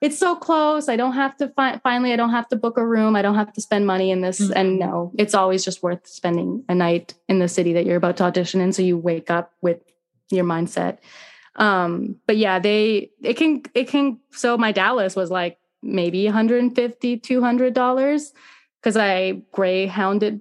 it's 0.00 0.18
so 0.18 0.36
close. 0.36 0.88
I 0.88 0.96
don't 0.96 1.14
have 1.14 1.36
to 1.38 1.48
fi- 1.48 1.78
finally 1.82 2.12
I 2.12 2.16
don't 2.16 2.30
have 2.30 2.48
to 2.48 2.56
book 2.56 2.78
a 2.78 2.86
room. 2.86 3.16
I 3.16 3.22
don't 3.22 3.34
have 3.34 3.52
to 3.54 3.60
spend 3.60 3.86
money 3.86 4.10
in 4.10 4.20
this 4.20 4.40
mm-hmm. 4.40 4.52
and 4.54 4.78
no, 4.78 5.12
it's 5.18 5.34
always 5.34 5.64
just 5.64 5.82
worth 5.82 6.06
spending 6.06 6.64
a 6.68 6.74
night 6.74 7.14
in 7.28 7.38
the 7.38 7.48
city 7.48 7.72
that 7.72 7.84
you're 7.84 7.96
about 7.96 8.18
to 8.18 8.24
audition 8.24 8.60
in 8.60 8.72
so 8.72 8.82
you 8.82 8.96
wake 8.96 9.30
up 9.30 9.52
with 9.60 9.80
your 10.30 10.44
mindset 10.44 10.98
um 11.58 12.16
but 12.26 12.36
yeah 12.36 12.58
they 12.58 13.10
it 13.22 13.34
can 13.34 13.62
it 13.74 13.88
can 13.88 14.18
so 14.30 14.56
my 14.56 14.72
dallas 14.72 15.16
was 15.16 15.30
like 15.30 15.58
maybe 15.82 16.24
150 16.24 17.18
200 17.18 17.74
dollars 17.74 18.32
because 18.80 18.96
i 18.96 19.42
greyhounded 19.52 20.40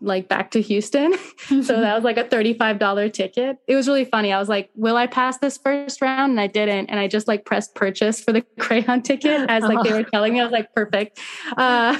like 0.00 0.28
back 0.28 0.50
to 0.52 0.60
houston. 0.60 1.14
So 1.48 1.60
that 1.80 1.94
was 1.94 2.04
like 2.04 2.18
a 2.18 2.24
$35 2.24 3.12
ticket. 3.12 3.58
It 3.66 3.76
was 3.76 3.86
really 3.86 4.04
funny. 4.04 4.32
I 4.32 4.38
was 4.38 4.48
like 4.48 4.70
will 4.74 4.96
i 4.96 5.06
pass 5.06 5.38
this 5.38 5.56
first 5.56 6.02
round? 6.02 6.30
And 6.30 6.40
i 6.40 6.46
didn't. 6.46 6.86
And 6.86 6.98
i 6.98 7.06
just 7.06 7.28
like 7.28 7.44
pressed 7.44 7.74
purchase 7.74 8.20
for 8.20 8.32
the 8.32 8.44
Greyhound 8.58 9.04
ticket 9.04 9.48
as 9.48 9.62
like 9.62 9.84
they 9.84 9.92
were 9.92 10.04
telling 10.04 10.34
me. 10.34 10.40
I 10.40 10.44
was 10.44 10.52
like 10.52 10.74
perfect. 10.74 11.20
Uh 11.56 11.96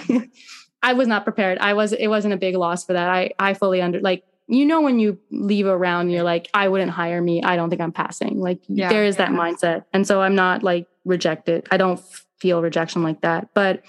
i 0.83 0.93
was 0.93 1.09
not 1.09 1.25
prepared. 1.25 1.59
I 1.59 1.75
was 1.75 1.93
it 1.93 2.09
wasn't 2.09 2.35
a 2.35 2.37
big 2.37 2.57
loss 2.57 2.85
for 2.85 2.95
that. 2.95 3.09
I 3.09 3.31
i 3.39 3.55
fully 3.55 3.81
under 3.81 4.01
like 4.01 4.25
you 4.49 4.65
know 4.65 4.81
when 4.81 4.99
you 4.99 5.19
leave 5.31 5.67
around 5.67 6.11
you're 6.11 6.23
like 6.23 6.49
i 6.55 6.69
wouldn't 6.69 6.91
hire 6.91 7.23
me. 7.23 7.43
I 7.43 7.57
don't 7.57 7.71
think 7.71 7.81
i'm 7.81 7.93
passing. 7.93 8.41
Like 8.41 8.61
yeah, 8.69 8.89
there 8.89 9.05
is 9.05 9.17
yeah. 9.17 9.27
that 9.27 9.33
mindset. 9.33 9.85
And 9.93 10.07
so 10.07 10.21
i'm 10.21 10.35
not 10.35 10.63
like 10.63 10.87
rejected. 11.05 11.67
I 11.71 11.77
don't 11.77 12.01
feel 12.39 12.61
rejection 12.61 13.03
like 13.03 13.21
that. 13.23 13.49
But 13.55 13.85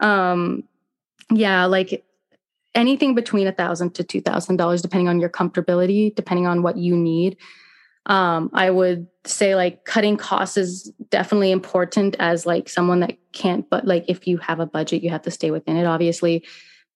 um 0.00 0.64
yeah 1.30 1.64
like 1.64 2.04
anything 2.74 3.14
between 3.14 3.46
a 3.46 3.52
thousand 3.52 3.94
to 3.94 4.04
two 4.04 4.20
thousand 4.20 4.56
dollars 4.56 4.82
depending 4.82 5.08
on 5.08 5.20
your 5.20 5.30
comfortability 5.30 6.14
depending 6.14 6.46
on 6.46 6.62
what 6.62 6.76
you 6.76 6.96
need 6.96 7.36
um 8.06 8.50
i 8.52 8.70
would 8.70 9.06
say 9.24 9.54
like 9.54 9.84
cutting 9.84 10.16
costs 10.16 10.56
is 10.56 10.92
definitely 11.10 11.50
important 11.50 12.16
as 12.18 12.44
like 12.44 12.68
someone 12.68 13.00
that 13.00 13.16
can't 13.32 13.68
but 13.70 13.86
like 13.86 14.04
if 14.08 14.26
you 14.26 14.36
have 14.38 14.60
a 14.60 14.66
budget 14.66 15.02
you 15.02 15.10
have 15.10 15.22
to 15.22 15.30
stay 15.30 15.50
within 15.50 15.76
it 15.76 15.86
obviously 15.86 16.44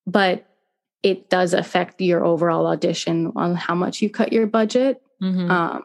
but 0.06 0.48
it 1.02 1.30
does 1.30 1.54
affect 1.54 2.00
your 2.00 2.24
overall 2.24 2.66
audition 2.66 3.32
on 3.36 3.54
how 3.54 3.74
much 3.74 4.02
you 4.02 4.10
cut 4.10 4.32
your 4.32 4.46
budget. 4.46 5.00
Mm-hmm. 5.22 5.50
Um, 5.50 5.84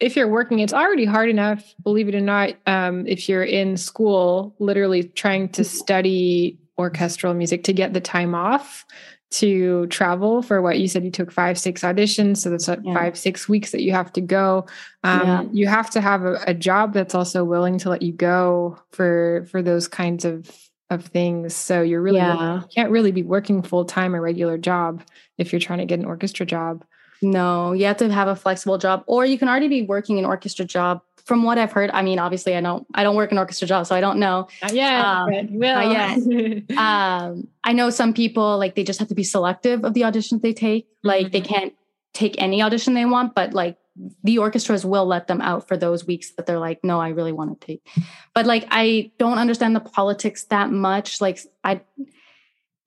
if 0.00 0.16
you're 0.16 0.28
working, 0.28 0.60
it's 0.60 0.72
already 0.72 1.04
hard 1.04 1.28
enough, 1.28 1.74
believe 1.82 2.08
it 2.08 2.14
or 2.14 2.20
not, 2.20 2.54
um, 2.66 3.06
if 3.06 3.28
you're 3.28 3.44
in 3.44 3.76
school, 3.76 4.54
literally 4.58 5.04
trying 5.04 5.50
to 5.50 5.62
mm-hmm. 5.62 5.76
study 5.76 6.58
orchestral 6.80 7.34
music 7.34 7.64
to 7.64 7.72
get 7.72 7.92
the 7.92 8.00
time 8.00 8.34
off 8.34 8.84
to 9.30 9.86
travel 9.86 10.42
for 10.42 10.60
what 10.60 10.80
you 10.80 10.88
said 10.88 11.04
you 11.04 11.10
took 11.10 11.30
five 11.30 11.56
six 11.56 11.82
auditions 11.82 12.38
so 12.38 12.50
that's 12.50 12.66
yeah. 12.66 12.94
five 12.94 13.16
six 13.16 13.48
weeks 13.48 13.70
that 13.70 13.82
you 13.82 13.92
have 13.92 14.12
to 14.12 14.20
go 14.20 14.66
um, 15.04 15.20
yeah. 15.26 15.42
you 15.52 15.66
have 15.68 15.88
to 15.88 16.00
have 16.00 16.24
a, 16.24 16.42
a, 16.48 16.54
job 16.54 16.92
that's 16.92 17.14
also 17.14 17.44
willing 17.44 17.78
to 17.78 17.88
let 17.88 18.02
you 18.02 18.12
go 18.12 18.76
for 18.90 19.46
for 19.48 19.62
those 19.62 19.86
kinds 19.86 20.24
of 20.24 20.50
of 20.90 21.04
things. 21.06 21.54
So 21.54 21.82
you're 21.82 22.02
really 22.02 22.18
yeah. 22.18 22.56
you 22.56 22.68
can't 22.74 22.90
really 22.90 23.12
be 23.12 23.22
working 23.22 23.62
full 23.62 23.84
time 23.84 24.14
a 24.14 24.20
regular 24.20 24.58
job 24.58 25.02
if 25.38 25.52
you're 25.52 25.60
trying 25.60 25.78
to 25.78 25.86
get 25.86 26.00
an 26.00 26.04
orchestra 26.04 26.44
job. 26.44 26.84
No, 27.22 27.72
you 27.72 27.84
have 27.84 27.98
to 27.98 28.10
have 28.10 28.28
a 28.28 28.36
flexible 28.36 28.78
job, 28.78 29.04
or 29.06 29.24
you 29.24 29.38
can 29.38 29.48
already 29.48 29.68
be 29.68 29.82
working 29.82 30.18
an 30.18 30.24
orchestra 30.24 30.64
job. 30.64 31.02
From 31.30 31.44
what 31.44 31.58
I've 31.58 31.70
heard, 31.70 31.90
I 31.92 32.02
mean, 32.02 32.18
obviously, 32.18 32.56
I 32.56 32.60
don't, 32.60 32.84
I 32.92 33.04
don't 33.04 33.14
work 33.14 33.30
an 33.30 33.38
orchestra 33.38 33.68
job, 33.68 33.86
so 33.86 33.94
I 33.94 34.00
don't 34.00 34.18
know. 34.18 34.48
Not 34.62 34.74
yet, 34.74 35.04
um, 35.04 35.28
will. 35.52 35.92
Yet. 35.92 36.70
um, 36.76 37.46
I 37.62 37.72
know 37.72 37.90
some 37.90 38.12
people 38.12 38.58
like 38.58 38.74
they 38.74 38.82
just 38.82 38.98
have 38.98 39.06
to 39.10 39.14
be 39.14 39.22
selective 39.22 39.84
of 39.84 39.94
the 39.94 40.00
auditions 40.00 40.42
they 40.42 40.52
take. 40.52 40.88
Like 41.04 41.26
mm-hmm. 41.26 41.30
they 41.30 41.40
can't 41.40 41.72
take 42.14 42.42
any 42.42 42.62
audition 42.62 42.94
they 42.94 43.04
want, 43.04 43.36
but 43.36 43.54
like 43.54 43.78
the 44.24 44.38
orchestras 44.38 44.84
will 44.84 45.06
let 45.06 45.28
them 45.28 45.40
out 45.40 45.68
for 45.68 45.76
those 45.76 46.04
weeks 46.04 46.32
that 46.32 46.46
they're 46.46 46.58
like, 46.58 46.82
no, 46.82 47.00
I 47.00 47.10
really 47.10 47.30
want 47.30 47.60
to 47.60 47.64
take. 47.64 47.86
But 48.34 48.44
like, 48.44 48.66
I 48.72 49.12
don't 49.20 49.38
understand 49.38 49.76
the 49.76 49.80
politics 49.80 50.46
that 50.46 50.72
much. 50.72 51.20
Like, 51.20 51.38
I, 51.62 51.82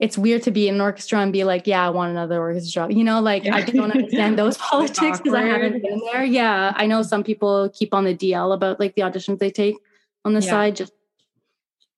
it's 0.03 0.17
weird 0.17 0.43
to 0.43 0.51
be 0.51 0.67
in 0.67 0.75
an 0.75 0.81
orchestra 0.81 1.19
and 1.19 1.31
be 1.31 1.45
like, 1.45 1.65
yeah, 1.65 1.87
I 1.87 1.89
want 1.89 2.11
another 2.11 2.37
orchestra. 2.37 2.91
You 2.91 3.05
know, 3.05 3.21
like 3.21 3.45
yeah. 3.45 3.55
I 3.55 3.61
don't 3.61 3.89
understand 3.89 4.37
those 4.37 4.57
politics 4.69 5.19
because 5.19 5.33
I 5.33 5.43
haven't 5.43 5.81
been 5.81 6.01
there. 6.11 6.25
Yeah, 6.25 6.73
I 6.75 6.87
know 6.87 7.03
some 7.03 7.23
people 7.23 7.69
keep 7.69 7.93
on 7.93 8.03
the 8.03 8.13
DL 8.13 8.53
about 8.53 8.81
like 8.81 8.95
the 8.95 9.03
auditions 9.03 9.39
they 9.39 9.49
take 9.49 9.77
on 10.25 10.33
the 10.33 10.41
yeah. 10.41 10.49
side. 10.49 10.75
Just 10.75 10.91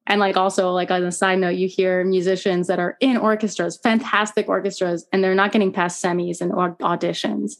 and 0.05 0.19
like 0.19 0.37
also 0.37 0.69
like 0.69 0.91
on 0.91 1.03
a 1.03 1.11
side 1.11 1.39
note, 1.39 1.55
you 1.55 1.67
hear 1.67 2.05
musicians 2.05 2.67
that 2.67 2.77
are 2.77 2.95
in 2.99 3.17
orchestras, 3.17 3.75
fantastic 3.77 4.47
orchestras, 4.47 5.07
and 5.11 5.23
they're 5.23 5.33
not 5.33 5.51
getting 5.51 5.73
past 5.73 6.03
semis 6.03 6.41
and 6.41 6.51
auditions. 6.51 7.53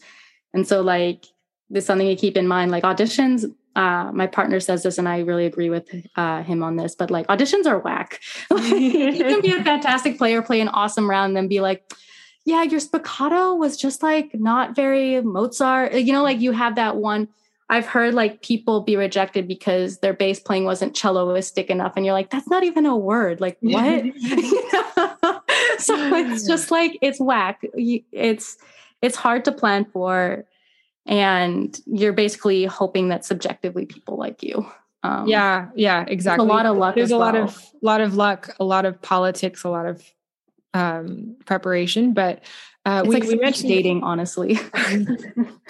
And 0.53 0.67
so 0.67 0.81
like 0.81 1.25
there's 1.71 1.87
something 1.87 2.07
to 2.07 2.15
keep 2.15 2.37
in 2.37 2.47
mind. 2.47 2.69
Like 2.69 2.83
auditions, 2.83 3.51
uh, 3.75 4.11
my 4.13 4.27
partner 4.27 4.59
says 4.59 4.83
this, 4.83 4.97
and 4.97 5.07
I 5.07 5.19
really 5.19 5.45
agree 5.45 5.69
with 5.69 5.89
uh, 6.15 6.43
him 6.43 6.63
on 6.63 6.77
this. 6.77 6.95
But 6.95 7.11
like 7.11 7.27
auditions 7.27 7.65
are 7.65 7.79
whack. 7.79 8.21
you 8.51 9.23
can 9.23 9.41
be 9.41 9.51
a 9.51 9.63
fantastic 9.63 10.17
player, 10.17 10.41
play 10.41 10.61
an 10.61 10.69
awesome 10.69 11.09
round, 11.09 11.31
and 11.31 11.37
then 11.37 11.47
be 11.47 11.59
like, 11.59 11.93
"Yeah, 12.45 12.63
your 12.63 12.79
spiccato 12.79 13.57
was 13.57 13.75
just 13.75 14.01
like 14.01 14.33
not 14.33 14.75
very 14.75 15.21
Mozart." 15.21 15.93
You 15.93 16.13
know, 16.13 16.23
like 16.23 16.39
you 16.39 16.53
have 16.53 16.75
that 16.75 16.95
one. 16.95 17.27
I've 17.67 17.87
heard 17.87 18.13
like 18.13 18.41
people 18.41 18.81
be 18.81 18.95
rejected 18.95 19.47
because 19.47 19.97
their 19.97 20.13
bass 20.13 20.39
playing 20.39 20.65
wasn't 20.65 20.95
celloistic 20.95 21.65
enough, 21.65 21.93
and 21.97 22.05
you're 22.05 22.13
like, 22.13 22.29
"That's 22.29 22.47
not 22.47 22.63
even 22.63 22.85
a 22.85 22.95
word." 22.95 23.41
Like 23.41 23.57
what? 23.59 24.05
so 25.79 26.15
it's 26.15 26.47
just 26.47 26.71
like 26.71 26.97
it's 27.01 27.19
whack. 27.19 27.59
It's 27.73 28.57
it's 29.01 29.17
hard 29.17 29.43
to 29.45 29.51
plan 29.51 29.85
for 29.85 30.45
and 31.05 31.79
you're 31.85 32.13
basically 32.13 32.65
hoping 32.65 33.09
that 33.09 33.25
subjectively 33.25 33.85
people 33.85 34.17
like 34.17 34.43
you. 34.43 34.69
Um, 35.03 35.27
yeah, 35.27 35.69
yeah, 35.75 36.03
exactly. 36.07 36.45
a 36.45 36.49
lot 36.49 36.65
of 36.65 36.77
luck. 36.77 36.95
There's 36.95 37.11
a 37.11 37.17
well. 37.17 37.27
lot 37.27 37.35
of 37.35 37.71
lot 37.81 38.01
of 38.01 38.15
luck, 38.15 38.55
a 38.59 38.65
lot 38.65 38.85
of 38.85 39.01
politics, 39.01 39.63
a 39.63 39.69
lot 39.69 39.85
of 39.85 40.03
um, 40.73 41.37
preparation, 41.45 42.13
but 42.13 42.43
uh, 42.85 43.03
we, 43.03 43.15
like 43.15 43.23
we 43.23 43.35
mentioned 43.35 43.69
dating, 43.69 44.03
honestly. 44.03 44.59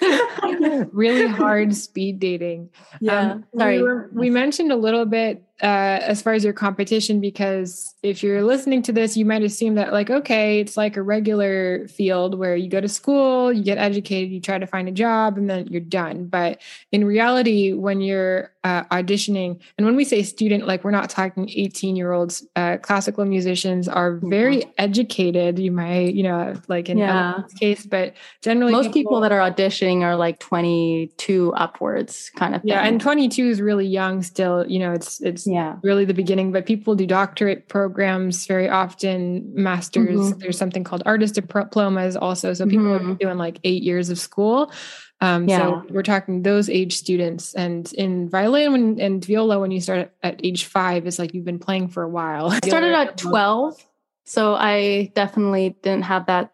really 0.92 1.26
hard 1.26 1.74
speed 1.74 2.18
dating. 2.18 2.68
Yeah. 3.00 3.32
Um, 3.32 3.44
Sorry. 3.56 3.78
We, 3.78 3.82
were, 3.82 4.10
we, 4.12 4.28
mentioned 4.28 4.70
a 4.70 4.76
little 4.76 5.06
bit 5.06 5.42
uh, 5.62 6.00
as 6.02 6.20
far 6.20 6.34
as 6.34 6.44
your 6.44 6.52
competition 6.52 7.20
because 7.20 7.94
if 8.02 8.22
you're 8.22 8.42
listening 8.42 8.82
to 8.82 8.92
this, 8.92 9.16
you 9.16 9.24
might 9.24 9.42
assume 9.42 9.74
that, 9.76 9.92
like, 9.92 10.10
okay, 10.10 10.60
it's 10.60 10.76
like 10.76 10.96
a 10.96 11.02
regular 11.02 11.88
field 11.88 12.38
where 12.38 12.54
you 12.54 12.68
go 12.68 12.80
to 12.80 12.88
school, 12.88 13.50
you 13.52 13.64
get 13.64 13.78
educated, 13.78 14.30
you 14.30 14.40
try 14.40 14.58
to 14.58 14.66
find 14.66 14.86
a 14.86 14.92
job, 14.92 15.38
and 15.38 15.48
then 15.48 15.66
you're 15.68 15.80
done. 15.80 16.26
But 16.26 16.60
in 16.92 17.04
reality, 17.04 17.72
when 17.72 18.02
you're 18.02 18.52
uh, 18.64 18.84
auditioning, 18.84 19.60
and 19.78 19.86
when 19.86 19.96
we 19.96 20.04
say 20.04 20.22
student, 20.22 20.66
like, 20.66 20.84
we're 20.84 20.90
not 20.90 21.08
talking 21.08 21.48
18 21.48 21.96
year 21.96 22.12
olds, 22.12 22.46
uh, 22.54 22.76
classical 22.76 23.24
musicians 23.24 23.88
are 23.88 24.16
very 24.24 24.58
mm-hmm. 24.58 24.70
educated. 24.76 25.58
You 25.58 25.72
might, 25.72 26.14
you 26.14 26.22
know, 26.22 26.54
like 26.68 26.90
in 26.90 26.98
yeah. 26.98 27.42
case, 27.58 27.86
but 27.86 28.14
generally, 28.42 28.72
most 28.72 28.92
people, 28.92 28.92
people, 28.92 29.20
that 29.20 29.32
are 29.32 29.50
auditioning 29.50 30.02
are 30.02 30.16
like 30.16 30.38
22 30.38 31.54
upwards, 31.54 32.30
kind 32.36 32.54
of 32.54 32.60
thing. 32.60 32.70
Yeah, 32.70 32.82
and 32.82 33.00
22 33.00 33.48
is 33.48 33.62
really 33.62 33.86
young 33.86 34.22
still. 34.22 34.66
You 34.66 34.80
know, 34.80 34.92
it's 34.92 35.20
it's 35.22 35.45
yeah. 35.46 35.76
really 35.82 36.04
the 36.04 36.14
beginning, 36.14 36.52
but 36.52 36.66
people 36.66 36.94
do 36.94 37.06
doctorate 37.06 37.68
programs 37.68 38.46
very 38.46 38.68
often, 38.68 39.52
masters. 39.54 40.18
Mm-hmm. 40.18 40.38
There's 40.38 40.58
something 40.58 40.84
called 40.84 41.02
artist 41.06 41.34
diplomas 41.34 42.16
also. 42.16 42.54
So 42.54 42.66
people 42.66 42.86
mm-hmm. 42.86 43.12
are 43.12 43.14
doing 43.14 43.38
like 43.38 43.60
eight 43.64 43.82
years 43.82 44.10
of 44.10 44.18
school. 44.18 44.72
Um, 45.20 45.48
yeah. 45.48 45.58
So 45.58 45.86
we're 45.90 46.02
talking 46.02 46.42
those 46.42 46.68
age 46.68 46.96
students. 46.96 47.54
And 47.54 47.90
in 47.94 48.28
violin 48.28 48.72
when, 48.72 49.00
and 49.00 49.24
viola, 49.24 49.58
when 49.58 49.70
you 49.70 49.80
start 49.80 50.12
at 50.22 50.44
age 50.44 50.64
five, 50.64 51.06
it's 51.06 51.18
like 51.18 51.34
you've 51.34 51.44
been 51.44 51.58
playing 51.58 51.88
for 51.88 52.02
a 52.02 52.08
while. 52.08 52.48
I 52.50 52.60
started 52.66 52.92
at 52.92 53.16
12. 53.16 53.82
So 54.26 54.54
I 54.54 55.12
definitely 55.14 55.76
didn't 55.82 56.04
have 56.04 56.26
that 56.26 56.52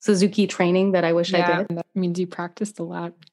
Suzuki 0.00 0.46
training 0.46 0.92
that 0.92 1.04
I 1.04 1.12
wish 1.12 1.32
yeah, 1.32 1.50
I 1.50 1.56
did. 1.58 1.76
That 1.76 1.86
means 1.94 2.18
you 2.18 2.26
practiced 2.26 2.78
a 2.78 2.82
lot 2.82 3.12
as 3.12 3.12
a 3.12 3.12
12 3.12 3.31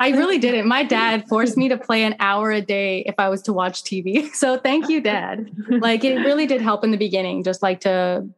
I 0.00 0.10
really 0.10 0.38
didn't. 0.38 0.66
My 0.66 0.82
dad 0.82 1.28
forced 1.28 1.56
me 1.56 1.68
to 1.68 1.78
play 1.78 2.04
an 2.04 2.16
hour 2.20 2.50
a 2.50 2.60
day 2.60 3.00
if 3.06 3.14
I 3.18 3.28
was 3.28 3.42
to 3.42 3.52
watch 3.52 3.82
TV. 3.82 4.30
So 4.34 4.58
thank 4.58 4.88
you, 4.88 5.00
dad. 5.00 5.50
like 5.68 6.04
it 6.04 6.18
really 6.18 6.46
did 6.46 6.60
help 6.60 6.84
in 6.84 6.90
the 6.90 6.96
beginning, 6.96 7.44
just 7.44 7.62
like 7.62 7.80
to 7.80 8.28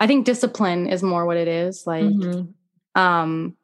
I 0.00 0.06
think 0.06 0.24
discipline 0.24 0.86
is 0.86 1.02
more 1.02 1.26
what 1.26 1.36
it 1.36 1.48
is. 1.48 1.86
Like 1.86 2.04
mm-hmm. 2.04 3.00
um 3.00 3.56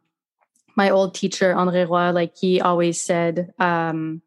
my 0.76 0.90
old 0.90 1.14
teacher, 1.14 1.54
André 1.54 1.88
Roy, 1.88 2.10
like 2.10 2.36
he 2.36 2.60
always 2.60 3.00
said, 3.00 3.54
um, 3.60 4.20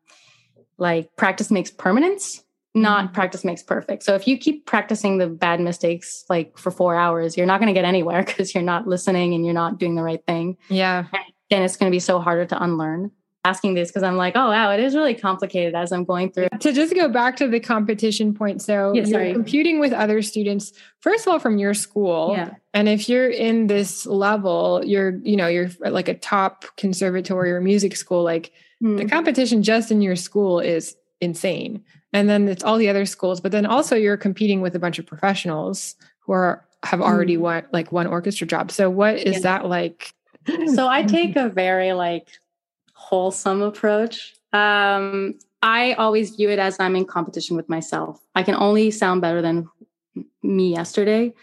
like 0.78 1.14
practice 1.18 1.52
makes 1.52 1.70
permanence 1.70 2.44
not 2.78 3.06
mm-hmm. 3.06 3.14
practice 3.14 3.44
makes 3.44 3.64
perfect. 3.64 4.04
So 4.04 4.16
if 4.16 4.28
you 4.28 4.38
keep 4.38 4.66
practicing 4.66 5.18
the 5.18 5.28
bad 5.28 5.60
mistakes 5.60 6.24
like 6.30 6.58
for 6.58 6.72
four 6.72 6.96
hours, 6.96 7.36
you're 7.36 7.46
not 7.46 7.60
going 7.60 7.74
to 7.74 7.78
get 7.78 7.86
anywhere 7.86 8.24
because 8.26 8.54
you're 8.54 8.64
not 8.64 8.88
listening 8.88 9.34
and 9.34 9.44
you're 9.44 9.54
not 9.54 9.78
doing 9.78 9.96
the 9.96 10.04
right 10.04 10.24
thing. 10.26 10.58
Yeah. 10.70 11.06
Then 11.50 11.64
it's 11.64 11.78
going 11.78 11.92
to 11.92 11.96
be 11.96 12.00
so 12.00 12.20
harder 12.20 12.46
to 12.46 12.64
unlearn. 12.64 13.12
Asking 13.46 13.76
this 13.76 13.90
because 13.90 14.04
I'm 14.04 14.18
like, 14.18 14.36
oh 14.36 14.50
wow, 14.50 14.72
it 14.72 14.82
is 14.82 14.94
really 14.94 15.14
complicated 15.14 15.74
as 15.74 15.94
I'm 15.94 16.04
going 16.04 16.34
through. 16.34 16.50
To 16.60 16.74
just 16.74 16.94
go 16.94 17.08
back 17.08 17.38
to 17.38 17.48
the 17.48 17.62
competition 17.62 18.34
point, 18.34 18.62
so 18.62 18.92
yeah, 18.94 19.06
you're 19.06 19.32
competing 19.32 19.80
with 19.80 19.94
other 19.94 20.22
students. 20.22 20.74
First 21.00 21.26
of 21.26 21.32
all, 21.32 21.40
from 21.40 21.58
your 21.58 21.74
school, 21.74 22.34
yeah. 22.36 22.56
and 22.74 22.90
if 22.90 23.08
you're 23.08 23.30
in 23.30 23.68
this 23.68 24.06
level, 24.06 24.82
you're 24.84 25.20
you 25.24 25.38
know 25.38 25.48
you're 25.48 25.70
like 25.80 26.10
a 26.10 26.16
top 26.16 26.66
conservatory 26.76 27.54
or 27.54 27.62
music 27.62 27.96
school. 27.96 28.22
Like 28.22 28.52
mm-hmm. 28.84 28.98
the 28.98 29.06
competition 29.06 29.64
just 29.64 29.92
in 29.92 30.02
your 30.02 30.18
school 30.18 30.60
is 30.60 30.98
insane 31.22 31.86
and 32.14 32.30
then 32.30 32.48
it's 32.48 32.64
all 32.64 32.78
the 32.78 32.90
other 32.90 33.06
schools 33.06 33.40
but 33.40 33.52
then 33.52 33.66
also 33.66 33.96
you're 33.96 34.18
competing 34.18 34.62
with 34.62 34.76
a 34.76 34.80
bunch 34.80 35.00
of 35.00 35.06
professionals 35.06 35.96
who 36.20 36.32
are 36.32 36.66
have 36.84 37.02
already 37.02 37.38
mm. 37.38 37.42
won 37.42 37.66
like 37.74 37.92
one 37.92 38.08
orchestra 38.08 38.46
job 38.46 38.72
so 38.72 38.90
what 38.90 39.18
is 39.18 39.36
yeah. 39.36 39.40
that 39.42 39.66
like 39.66 40.14
so 40.76 40.88
i 40.88 41.04
take 41.04 41.36
a 41.36 41.50
very 41.50 41.94
like 41.94 42.28
wholesome 42.98 43.62
approach. 43.62 44.36
Um 44.52 45.36
i 45.62 45.94
always 45.94 46.36
view 46.36 46.50
it 46.50 46.60
as 46.60 46.78
i'm 46.80 46.96
in 46.96 47.06
competition 47.06 47.56
with 47.56 47.70
myself. 47.70 48.20
I 48.36 48.44
can 48.44 48.56
only 48.56 48.92
sound 48.92 49.22
better 49.22 49.42
than 49.42 49.70
me 50.44 50.74
yesterday. 50.74 51.34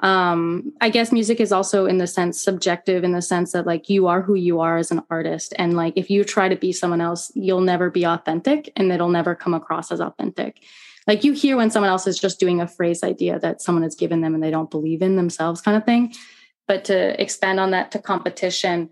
Um 0.00 0.72
i 0.80 0.90
guess 0.90 1.12
music 1.12 1.40
is 1.40 1.52
also 1.52 1.86
in 1.86 1.98
the 1.98 2.06
sense 2.06 2.42
subjective 2.42 3.04
in 3.04 3.12
the 3.12 3.22
sense 3.22 3.52
that 3.52 3.66
like 3.66 3.88
you 3.88 4.06
are 4.06 4.22
who 4.22 4.34
you 4.34 4.60
are 4.60 4.76
as 4.76 4.90
an 4.90 5.02
artist. 5.08 5.54
And 5.56 5.76
like 5.76 5.94
if 5.96 6.10
you 6.10 6.24
try 6.24 6.48
to 6.48 6.56
be 6.56 6.72
someone 6.72 7.00
else 7.00 7.30
you'll 7.34 7.60
never 7.60 7.90
be 7.90 8.04
authentic 8.04 8.72
and 8.76 8.92
it'll 8.92 9.08
never 9.08 9.34
come 9.34 9.54
across 9.54 9.92
as 9.92 10.00
authentic. 10.00 10.62
Like 11.06 11.24
you 11.24 11.32
hear 11.32 11.56
when 11.56 11.70
someone 11.70 11.90
else 11.90 12.06
is 12.06 12.18
just 12.18 12.38
doing 12.38 12.60
a 12.60 12.68
phrase 12.68 13.02
idea 13.02 13.38
that 13.38 13.62
someone 13.62 13.82
has 13.84 13.94
given 13.94 14.20
them 14.20 14.34
and 14.34 14.42
they 14.42 14.50
don't 14.50 14.70
believe 14.70 15.00
in 15.00 15.16
themselves 15.16 15.62
kind 15.62 15.76
of 15.76 15.84
thing 15.84 16.12
but 16.68 16.84
to 16.84 17.20
expand 17.20 17.58
on 17.58 17.72
that 17.72 17.90
to 17.90 17.98
competition 17.98 18.90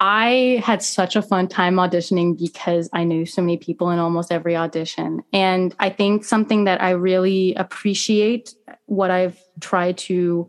I 0.00 0.62
had 0.64 0.82
such 0.82 1.16
a 1.16 1.22
fun 1.22 1.48
time 1.48 1.74
auditioning 1.74 2.38
because 2.38 2.88
I 2.92 3.02
knew 3.02 3.26
so 3.26 3.42
many 3.42 3.56
people 3.56 3.90
in 3.90 3.98
almost 3.98 4.30
every 4.30 4.54
audition. 4.56 5.22
And 5.32 5.74
I 5.80 5.90
think 5.90 6.24
something 6.24 6.64
that 6.64 6.80
I 6.80 6.90
really 6.90 7.54
appreciate 7.54 8.54
what 8.86 9.10
I've 9.10 9.40
tried 9.60 9.98
to 9.98 10.48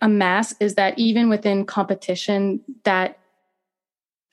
amass 0.00 0.54
is 0.60 0.76
that 0.76 0.98
even 0.98 1.28
within 1.28 1.66
competition 1.66 2.60
that 2.84 3.18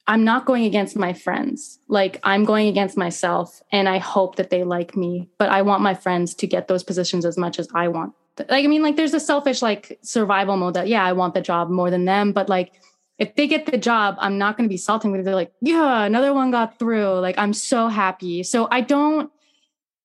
I'm 0.09 0.23
not 0.23 0.45
going 0.45 0.63
against 0.63 0.95
my 0.95 1.11
friends. 1.11 1.79
Like 1.89 2.19
I'm 2.23 2.45
going 2.45 2.67
against 2.67 2.95
myself 2.95 3.61
and 3.73 3.89
I 3.89 3.97
hope 3.97 4.37
that 4.37 4.51
they 4.51 4.63
like 4.63 4.95
me, 4.95 5.29
but 5.37 5.49
I 5.49 5.63
want 5.63 5.81
my 5.81 5.95
friends 5.95 6.33
to 6.35 6.47
get 6.47 6.67
those 6.67 6.83
positions 6.83 7.25
as 7.25 7.37
much 7.37 7.59
as 7.59 7.67
I 7.73 7.89
want 7.89 8.13
like 8.49 8.63
i 8.63 8.67
mean 8.67 8.83
like 8.83 8.95
there's 8.95 9.13
a 9.13 9.19
selfish 9.19 9.61
like 9.61 9.97
survival 10.01 10.57
mode 10.57 10.73
that 10.73 10.87
yeah 10.87 11.03
i 11.03 11.13
want 11.13 11.33
the 11.33 11.41
job 11.41 11.69
more 11.69 11.89
than 11.89 12.05
them 12.05 12.31
but 12.31 12.49
like 12.49 12.73
if 13.17 13.35
they 13.35 13.47
get 13.47 13.65
the 13.65 13.77
job 13.77 14.15
i'm 14.19 14.37
not 14.37 14.57
going 14.57 14.67
to 14.67 14.73
be 14.73 14.77
salting 14.77 15.11
with 15.11 15.21
it 15.21 15.23
they're 15.23 15.35
like 15.35 15.51
yeah 15.61 16.03
another 16.03 16.33
one 16.33 16.51
got 16.51 16.77
through. 16.79 17.19
Like 17.19 17.37
i'm 17.37 17.53
so 17.53 17.87
happy. 17.87 18.43
So 18.43 18.67
i 18.71 18.81
don't 18.81 19.31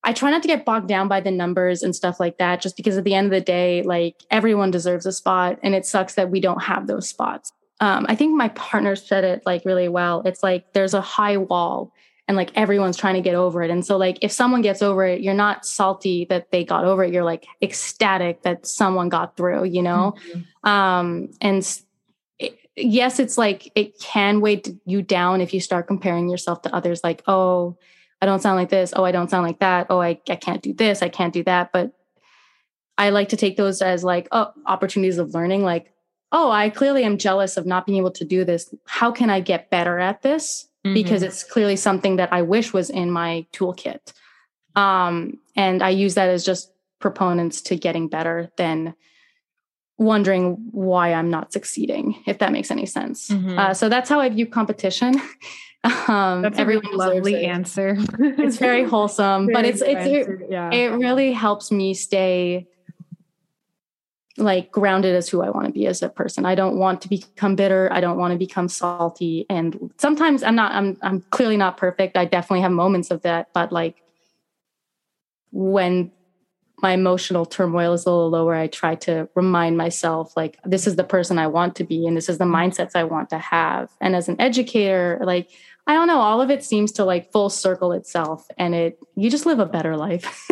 i 0.05 0.13
try 0.13 0.31
not 0.31 0.43
to 0.43 0.49
get 0.49 0.65
bogged 0.65 0.89
down 0.89 1.09
by 1.09 1.21
the 1.21 1.31
numbers 1.31 1.83
and 1.83 1.95
stuff 1.95 2.19
like 2.19 2.39
that 2.39 2.61
just 2.61 2.77
because 2.77 2.97
at 2.97 3.05
the 3.05 3.15
end 3.15 3.27
of 3.27 3.31
the 3.33 3.41
day 3.41 3.83
like 3.83 4.17
everyone 4.31 4.71
deserves 4.71 5.07
a 5.07 5.13
spot 5.13 5.59
and 5.63 5.75
it 5.75 5.87
sucks 5.87 6.15
that 6.15 6.31
we 6.31 6.41
don't 6.41 6.63
have 6.63 6.87
those 6.87 7.09
spots. 7.09 7.53
Um, 7.81 8.07
i 8.09 8.15
think 8.15 8.37
my 8.37 8.49
partner 8.49 8.97
said 8.97 9.25
it 9.25 9.43
like 9.45 9.65
really 9.65 9.89
well. 9.89 10.23
It's 10.25 10.43
like 10.43 10.73
there's 10.73 10.95
a 10.95 11.01
high 11.01 11.37
wall 11.37 11.93
and 12.33 12.37
like 12.39 12.51
everyone's 12.55 12.97
trying 12.97 13.15
to 13.15 13.21
get 13.21 13.35
over 13.35 13.63
it. 13.63 13.71
And 13.71 13.85
so 13.85 13.99
like 13.99 14.17
if 14.23 14.33
someone 14.33 14.63
gets 14.63 14.81
over 14.81 15.05
it, 15.05 15.21
you're 15.21 15.35
not 15.35 15.67
salty 15.67 16.25
that 16.31 16.51
they 16.51 16.65
got 16.65 16.87
over 16.87 17.05
it. 17.05 17.13
You're 17.13 17.25
like 17.25 17.47
ecstatic 17.61 18.43
that 18.43 18.67
someone 18.67 19.11
got 19.11 19.37
through, 19.37 19.65
you 19.65 19.83
know? 19.83 20.15
Mm-hmm. 20.33 20.69
Um 20.69 21.29
and 21.43 21.59
it, 22.39 22.59
yes, 22.75 23.21
it's 23.21 23.37
like 23.37 23.71
it 23.75 23.99
can 24.01 24.41
weigh 24.41 24.63
you 24.87 25.03
down 25.03 25.43
if 25.43 25.53
you 25.53 25.61
start 25.61 25.87
comparing 25.87 26.31
yourself 26.31 26.63
to 26.63 26.75
others 26.75 27.05
like, 27.05 27.23
"Oh, 27.27 27.77
I 28.23 28.27
don't 28.27 28.41
sound 28.41 28.57
like 28.57 28.71
this. 28.71 28.95
Oh, 28.97 29.05
I 29.05 29.13
don't 29.13 29.29
sound 29.29 29.47
like 29.47 29.59
that. 29.59 29.89
Oh, 29.91 30.01
I 30.01 30.19
I 30.31 30.37
can't 30.37 30.63
do 30.63 30.73
this. 30.73 31.03
I 31.03 31.11
can't 31.11 31.35
do 31.35 31.45
that." 31.45 31.71
But 31.71 31.93
I 32.97 33.11
like 33.11 33.29
to 33.29 33.37
take 33.37 33.59
those 33.59 33.83
as 33.83 34.03
like 34.03 34.27
oh, 34.33 34.53
opportunities 34.65 35.19
of 35.19 35.35
learning 35.35 35.65
like, 35.65 35.93
"Oh, 36.31 36.51
I 36.51 36.71
clearly 36.71 37.05
am 37.05 37.19
jealous 37.19 37.59
of 37.59 37.67
not 37.67 37.85
being 37.85 37.99
able 37.99 38.13
to 38.13 38.25
do 38.25 38.43
this. 38.43 38.75
How 38.87 39.13
can 39.13 39.29
I 39.29 39.41
get 39.41 39.69
better 39.69 39.99
at 39.99 40.23
this?" 40.23 40.69
Mm-hmm. 40.85 40.95
because 40.95 41.23
it's 41.23 41.45
clearly 41.45 41.77
something 41.77 42.17
that 42.17 42.33
I 42.33 42.43
wish 42.43 42.73
was 42.73 42.91
in 42.91 43.11
my 43.11 43.47
toolkit. 43.53 44.13
Um, 44.75 45.39
and 45.57 45.83
I 45.83 45.91
use 45.91 46.15
that 46.15 46.29
as 46.29 46.45
just 46.45 46.73
proponents 46.99 47.61
to 47.63 47.77
getting 47.77 48.09
better 48.09 48.51
than 48.57 48.95
wondering 49.99 50.69
why 50.71 51.13
I'm 51.13 51.31
not 51.31 51.53
succeeding, 51.53 52.23
if 52.27 52.39
that 52.39 52.53
makes 52.53 52.71
any 52.71 52.87
sense. 52.87 53.29
Mm-hmm. 53.29 53.59
Uh, 53.59 53.75
so 53.75 53.89
that's 53.89 54.09
how 54.09 54.21
I 54.21 54.29
view 54.29 54.47
competition. 54.47 55.21
um, 56.09 56.43
that's 56.43 56.59
a 56.59 56.67
really 56.67 56.89
lovely 56.93 57.45
answer. 57.45 57.97
it's 58.19 58.57
very 58.57 58.85
wholesome, 58.89 59.47
very 59.47 59.55
but 59.55 59.65
it's 59.65 59.83
it's 59.83 60.07
it, 60.07 60.47
yeah. 60.51 60.71
it 60.73 60.93
really 60.93 61.33
helps 61.33 61.71
me 61.71 61.95
stay 61.95 62.67
like 64.39 64.71
grounded 64.71 65.15
as 65.15 65.29
who 65.29 65.43
I 65.43 65.51
want 65.51 65.67
to 65.67 65.73
be 65.73 65.87
as 65.87 66.03
a 66.03 66.09
person. 66.09 66.47
I 66.47 66.55
don't 66.55 66.77
want 66.77 67.03
to 67.03 67.09
become 67.09 67.55
bitter. 67.55 67.93
I 67.93 68.01
don't 68.01 68.17
want 68.17 68.33
to 68.33 68.39
become 68.39 68.69
salty. 68.69 69.45
And 69.51 69.93
sometimes 69.99 70.43
I'm 70.43 70.55
not, 70.55 70.73
I'm, 70.73 70.97
I'm 71.03 71.21
clearly 71.31 71.57
not 71.57 71.77
perfect. 71.77 72.17
I 72.17 72.25
definitely 72.25 72.63
have 72.63 72.73
moments 72.73 73.11
of 73.11 73.23
that. 73.23 73.49
But 73.53 73.73
like 73.73 74.03
when 75.51 76.13
my 76.83 76.93
emotional 76.93 77.47
turmoil 77.47 77.93
is 77.93 78.05
a 78.05 78.11
little 78.11 78.31
lower, 78.31 78.55
I 78.55 78.67
try 78.67 78.97
to 78.97 79.29
remind 79.35 79.77
myself, 79.77 80.37
like, 80.37 80.59
this 80.65 80.87
is 80.87 80.97
the 80.97 81.05
person 81.05 81.39
I 81.39 81.47
want 81.47 81.77
to 81.77 81.85
be 81.85 82.07
and 82.07 82.17
this 82.17 82.29
is 82.29 82.39
the 82.39 82.45
mindsets 82.45 82.97
I 82.97 83.05
want 83.05 83.31
to 83.31 83.39
have. 83.39 83.89
And 84.01 84.17
as 84.17 84.29
an 84.29 84.41
educator, 84.41 85.21
like, 85.23 85.49
I 85.87 85.95
don't 85.95 86.07
know, 86.07 86.21
all 86.21 86.41
of 86.41 86.51
it 86.51 86.63
seems 86.63 86.93
to 86.93 87.05
like 87.05 87.33
full 87.33 87.51
circle 87.51 87.93
itself 87.93 88.47
and 88.57 88.75
it 88.75 88.99
you 89.17 89.31
just 89.31 89.47
live 89.47 89.59
a 89.59 89.67
better 89.67 89.97
life. 89.97 90.47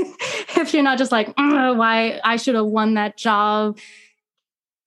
if 0.57 0.75
you're 0.75 0.83
not 0.83 0.99
just 0.99 1.13
like, 1.13 1.35
mm, 1.37 1.77
why 1.77 2.21
I 2.25 2.37
should 2.37 2.57
have 2.57 2.67
won 2.67 2.95
that 2.95 3.17
job. 3.17 3.79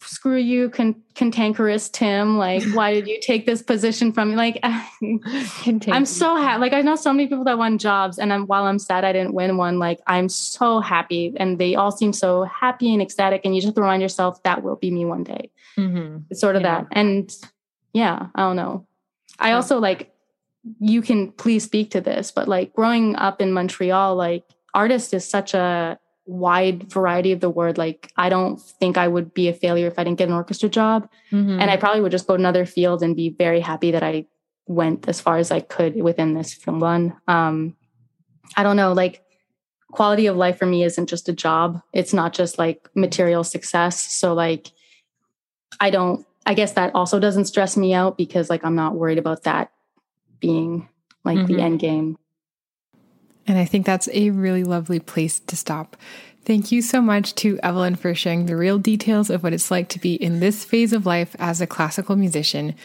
Screw 0.06 0.38
you, 0.38 0.70
con- 0.70 1.02
cantankerous 1.16 1.90
Tim. 1.90 2.38
Like, 2.38 2.64
why 2.74 2.94
did 2.94 3.08
you 3.08 3.20
take 3.22 3.46
this 3.46 3.62
position 3.62 4.12
from 4.12 4.32
me? 4.32 4.36
Like, 4.36 4.60
I'm 4.64 6.06
so 6.06 6.36
happy. 6.36 6.62
Like, 6.62 6.74
I 6.74 6.82
know 6.82 6.96
so 6.96 7.14
many 7.14 7.28
people 7.28 7.44
that 7.46 7.58
won 7.58 7.78
jobs, 7.78 8.20
and 8.20 8.32
I'm, 8.34 8.48
while 8.48 8.66
I'm 8.66 8.80
sad 8.80 9.04
I 9.04 9.14
didn't 9.14 9.34
win 9.34 9.58
one, 9.58 9.80
like, 9.80 10.00
I'm 10.08 10.30
so 10.30 10.80
happy, 10.80 11.34
and 11.38 11.60
they 11.60 11.76
all 11.76 11.92
seem 11.92 12.14
so 12.14 12.44
happy 12.44 12.94
and 12.94 13.02
ecstatic. 13.02 13.42
And 13.46 13.56
you 13.56 13.62
just 13.62 13.78
remind 13.78 14.02
yourself 14.02 14.42
that 14.44 14.64
will 14.64 14.76
be 14.76 14.92
me 14.92 15.06
one 15.06 15.24
day. 15.24 15.52
Mm-hmm. 15.78 16.18
It's 16.30 16.42
sort 16.42 16.56
of 16.56 16.62
yeah. 16.62 16.82
that. 16.82 16.88
And 16.92 17.36
yeah, 17.94 18.28
I 18.36 18.42
don't 18.42 18.56
know. 18.56 18.88
I 19.40 19.54
also 19.54 19.80
like 19.80 20.14
you 20.80 21.02
can 21.02 21.32
please 21.32 21.64
speak 21.64 21.92
to 21.92 22.02
this, 22.02 22.32
but 22.32 22.48
like 22.48 22.74
growing 22.74 23.16
up 23.16 23.42
in 23.42 23.52
Montreal, 23.52 24.16
like 24.16 24.44
artist 24.74 25.14
is 25.14 25.28
such 25.28 25.54
a 25.54 26.00
wide 26.26 26.92
variety 26.92 27.32
of 27.32 27.40
the 27.40 27.50
word. 27.50 27.78
Like, 27.78 28.12
I 28.16 28.30
don't 28.30 28.60
think 28.60 28.98
I 28.98 29.08
would 29.08 29.34
be 29.34 29.50
a 29.50 29.54
failure 29.54 29.88
if 29.88 30.00
I 30.00 30.04
didn't 30.04 30.20
get 30.20 30.30
an 30.30 30.36
orchestra 30.36 30.70
job. 30.70 31.10
Mm-hmm. 31.32 31.60
And 31.60 31.70
I 31.70 31.78
probably 31.78 32.02
would 32.02 32.12
just 32.12 32.28
go 32.28 32.36
to 32.36 32.42
another 32.42 32.66
field 32.66 33.04
and 33.04 33.16
be 33.16 33.30
very 33.30 33.60
happy 33.60 33.92
that 33.92 34.04
I 34.04 34.28
went 34.66 35.08
as 35.10 35.20
far 35.20 35.38
as 35.38 35.52
I 35.52 35.60
could 35.60 36.02
within 36.02 36.34
this 36.34 36.54
film 36.54 36.80
one. 36.80 37.16
Um, 37.28 37.76
I 38.56 38.64
don't 38.64 38.78
know, 38.78 38.94
like 38.94 39.24
quality 39.92 40.26
of 40.28 40.36
life 40.36 40.58
for 40.58 40.66
me 40.66 40.84
isn't 40.84 41.08
just 41.08 41.30
a 41.30 41.34
job. 41.34 41.82
It's 41.94 42.14
not 42.14 42.34
just 42.34 42.58
like 42.58 42.90
material 42.96 43.44
success. 43.44 44.00
So 44.00 44.34
like 44.34 44.72
I 45.80 45.90
don't 45.90 46.26
I 46.46 46.54
guess 46.56 46.74
that 46.74 46.94
also 46.94 47.20
doesn't 47.20 47.46
stress 47.46 47.78
me 47.78 47.94
out 47.94 48.18
because 48.18 48.50
like 48.50 48.66
I'm 48.66 48.76
not 48.76 48.96
worried 48.96 49.18
about 49.18 49.44
that 49.44 49.72
being 50.40 50.90
like 51.24 51.38
mm-hmm. 51.38 51.56
the 51.56 51.62
end 51.62 51.80
game. 51.80 52.18
And 53.48 53.58
I 53.58 53.66
think 53.66 53.86
that's 53.86 54.10
a 54.14 54.30
really 54.30 54.64
lovely 54.64 55.00
place 55.00 55.40
to 55.42 55.56
stop. 55.56 55.98
Thank 56.46 56.72
you 56.72 56.82
so 56.82 57.02
much 57.02 57.36
to 57.36 57.60
Evelyn 57.64 57.96
for 57.96 58.14
sharing 58.14 58.46
the 58.46 58.58
real 58.58 58.78
details 58.78 59.30
of 59.30 59.44
what 59.44 59.54
it's 59.54 59.72
like 59.72 59.88
to 59.90 60.00
be 60.00 60.16
in 60.16 60.40
this 60.40 60.66
phase 60.66 60.92
of 60.92 61.06
life 61.06 61.36
as 61.40 61.62
a 61.62 61.68
classical 61.68 62.16
musician. 62.16 62.76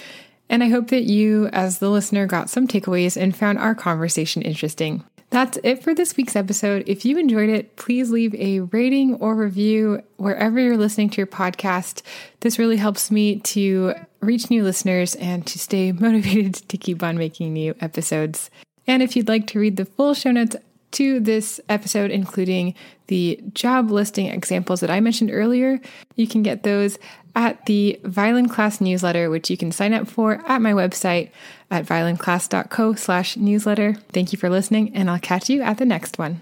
And 0.49 0.63
I 0.63 0.69
hope 0.69 0.89
that 0.89 1.03
you, 1.03 1.49
as 1.49 1.79
the 1.79 1.91
listener, 1.91 2.27
got 2.27 2.51
some 2.51 2.69
takeaways 2.69 3.21
and 3.21 3.37
found 3.37 3.59
our 3.59 3.75
conversation 3.75 4.43
interesting. 4.43 5.05
That's 5.31 5.59
it 5.63 5.83
for 5.83 5.95
this 5.95 6.17
week's 6.17 6.37
episode. 6.37 6.85
If 6.87 7.05
you 7.05 7.19
enjoyed 7.19 7.51
it, 7.51 7.77
please 7.77 8.11
leave 8.11 8.35
a 8.37 8.61
rating 8.61 9.17
or 9.17 9.35
review 9.35 10.03
wherever 10.17 10.59
you're 10.59 10.79
listening 10.79 11.11
to 11.11 11.17
your 11.19 11.27
podcast. 11.27 12.01
This 12.41 12.59
really 12.59 12.79
helps 12.79 13.11
me 13.11 13.41
to 13.41 13.93
reach 14.21 14.49
new 14.49 14.65
listeners 14.65 15.15
and 15.17 15.47
to 15.47 15.59
stay 15.59 15.93
motivated 15.93 16.55
to 16.55 16.79
keep 16.79 17.03
on 17.03 17.19
making 17.19 17.53
new 17.53 17.75
episodes. 17.81 18.51
And 18.89 19.03
if 19.03 19.15
you'd 19.15 19.29
like 19.29 19.47
to 19.49 19.61
read 19.61 19.77
the 19.77 19.85
full 19.85 20.15
show 20.15 20.33
notes 20.33 20.57
to 20.93 21.21
this 21.21 21.61
episode, 21.69 22.11
including 22.11 22.75
the 23.09 23.39
job 23.53 23.91
listing 23.91 24.27
examples 24.27 24.81
that 24.81 24.91
I 24.91 25.01
mentioned 25.01 25.31
earlier, 25.31 25.81
you 26.17 26.27
can 26.27 26.43
get 26.43 26.63
those 26.63 26.99
at 27.37 27.67
the 27.67 28.01
violin 28.05 28.49
class 28.49 28.81
newsletter, 28.81 29.31
which 29.31 29.51
you 29.51 29.57
can 29.57 29.71
sign 29.71 29.93
up 29.93 30.09
for 30.09 30.43
at 30.47 30.63
my 30.63 30.73
website 30.73 31.31
at 31.71 31.87
violinclass.co 31.87 32.95
slash 32.95 33.37
newsletter. 33.37 33.95
Thank 34.13 34.33
you 34.33 34.39
for 34.39 34.49
listening, 34.49 34.95
and 34.97 35.11
I'll 35.11 35.21
catch 35.21 35.51
you 35.51 35.63
at 35.63 35.79
the 35.79 35.87
next 35.87 36.19
one. 36.19 36.41